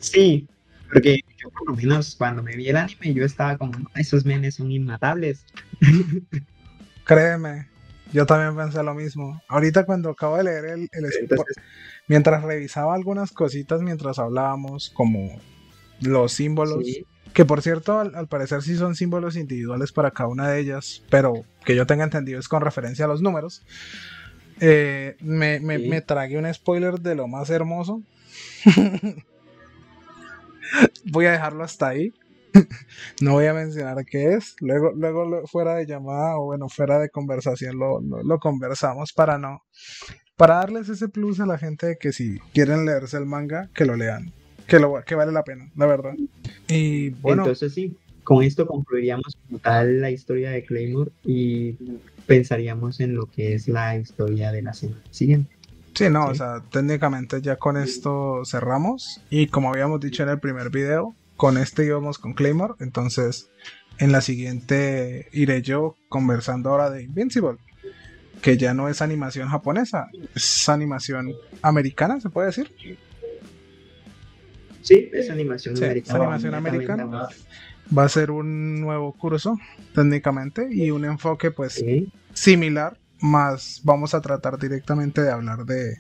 [0.00, 0.48] Sí,
[0.92, 4.56] porque yo por lo menos cuando me vi el anime yo estaba como, esos menes
[4.56, 5.44] son inmatables.
[7.04, 7.68] Créeme,
[8.12, 9.40] yo también pensé lo mismo.
[9.48, 11.10] Ahorita cuando acabo de leer el, el
[12.06, 15.38] mientras revisaba algunas cositas mientras hablábamos, como
[16.00, 16.84] los símbolos,
[17.32, 21.44] que por cierto al, parecer sí son símbolos individuales para cada una de ellas, pero
[21.64, 23.62] que yo tenga entendido es con referencia a los números.
[24.60, 28.02] Eh, me, me, me tragué un spoiler de lo más hermoso.
[31.04, 32.12] voy a dejarlo hasta ahí.
[33.20, 34.56] no voy a mencionar qué es.
[34.60, 39.62] Luego, luego fuera de llamada o bueno, fuera de conversación lo, lo, conversamos para no.
[40.36, 43.84] Para darles ese plus a la gente de que si quieren leerse el manga, que
[43.84, 44.32] lo lean.
[44.66, 46.14] Que, lo, que vale la pena, la verdad.
[46.68, 47.42] Y bueno.
[47.42, 51.72] Entonces sí, con esto concluiríamos tal la historia de Claymore y
[52.26, 55.58] pensaríamos en lo que es la historia de la semana siguiente.
[55.94, 59.20] Sí, no, o sea, técnicamente ya con esto cerramos.
[59.30, 62.74] Y como habíamos dicho en el primer video, con este íbamos con Claymore.
[62.80, 63.50] Entonces,
[63.98, 67.56] en la siguiente iré yo conversando ahora de Invincible.
[68.42, 71.32] Que ya no es animación japonesa, es animación
[71.62, 72.72] americana, ¿se puede decir?
[74.82, 76.18] Sí, es animación americana.
[76.18, 77.28] Es animación americana.
[77.96, 79.58] Va a ser un nuevo curso,
[79.94, 81.82] técnicamente, y un enfoque, pues,
[82.32, 85.96] similar más vamos a tratar directamente de hablar de,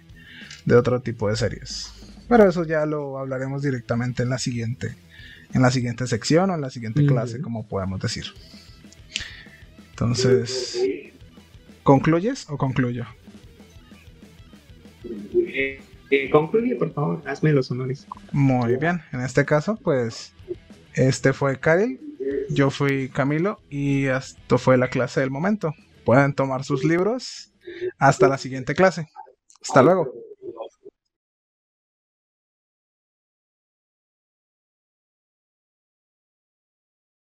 [0.76, 1.92] otro tipo de series.
[2.28, 4.96] Pero eso ya lo hablaremos directamente en la siguiente,
[5.52, 8.24] en la siguiente sección o en la siguiente clase, como podemos decir.
[9.90, 10.78] Entonces,
[11.82, 13.04] ¿concluyes o concluyo?
[15.34, 15.80] Eh,
[16.30, 18.06] concluye, por favor, hazme los honores.
[18.32, 20.32] Muy bien, en este caso, pues,
[20.94, 22.00] este fue Kyle,
[22.50, 25.74] yo fui Camilo y esto fue la clase del momento
[26.08, 27.52] pueden tomar sus libros.
[27.98, 29.10] Hasta la siguiente clase.
[29.60, 30.10] Hasta luego.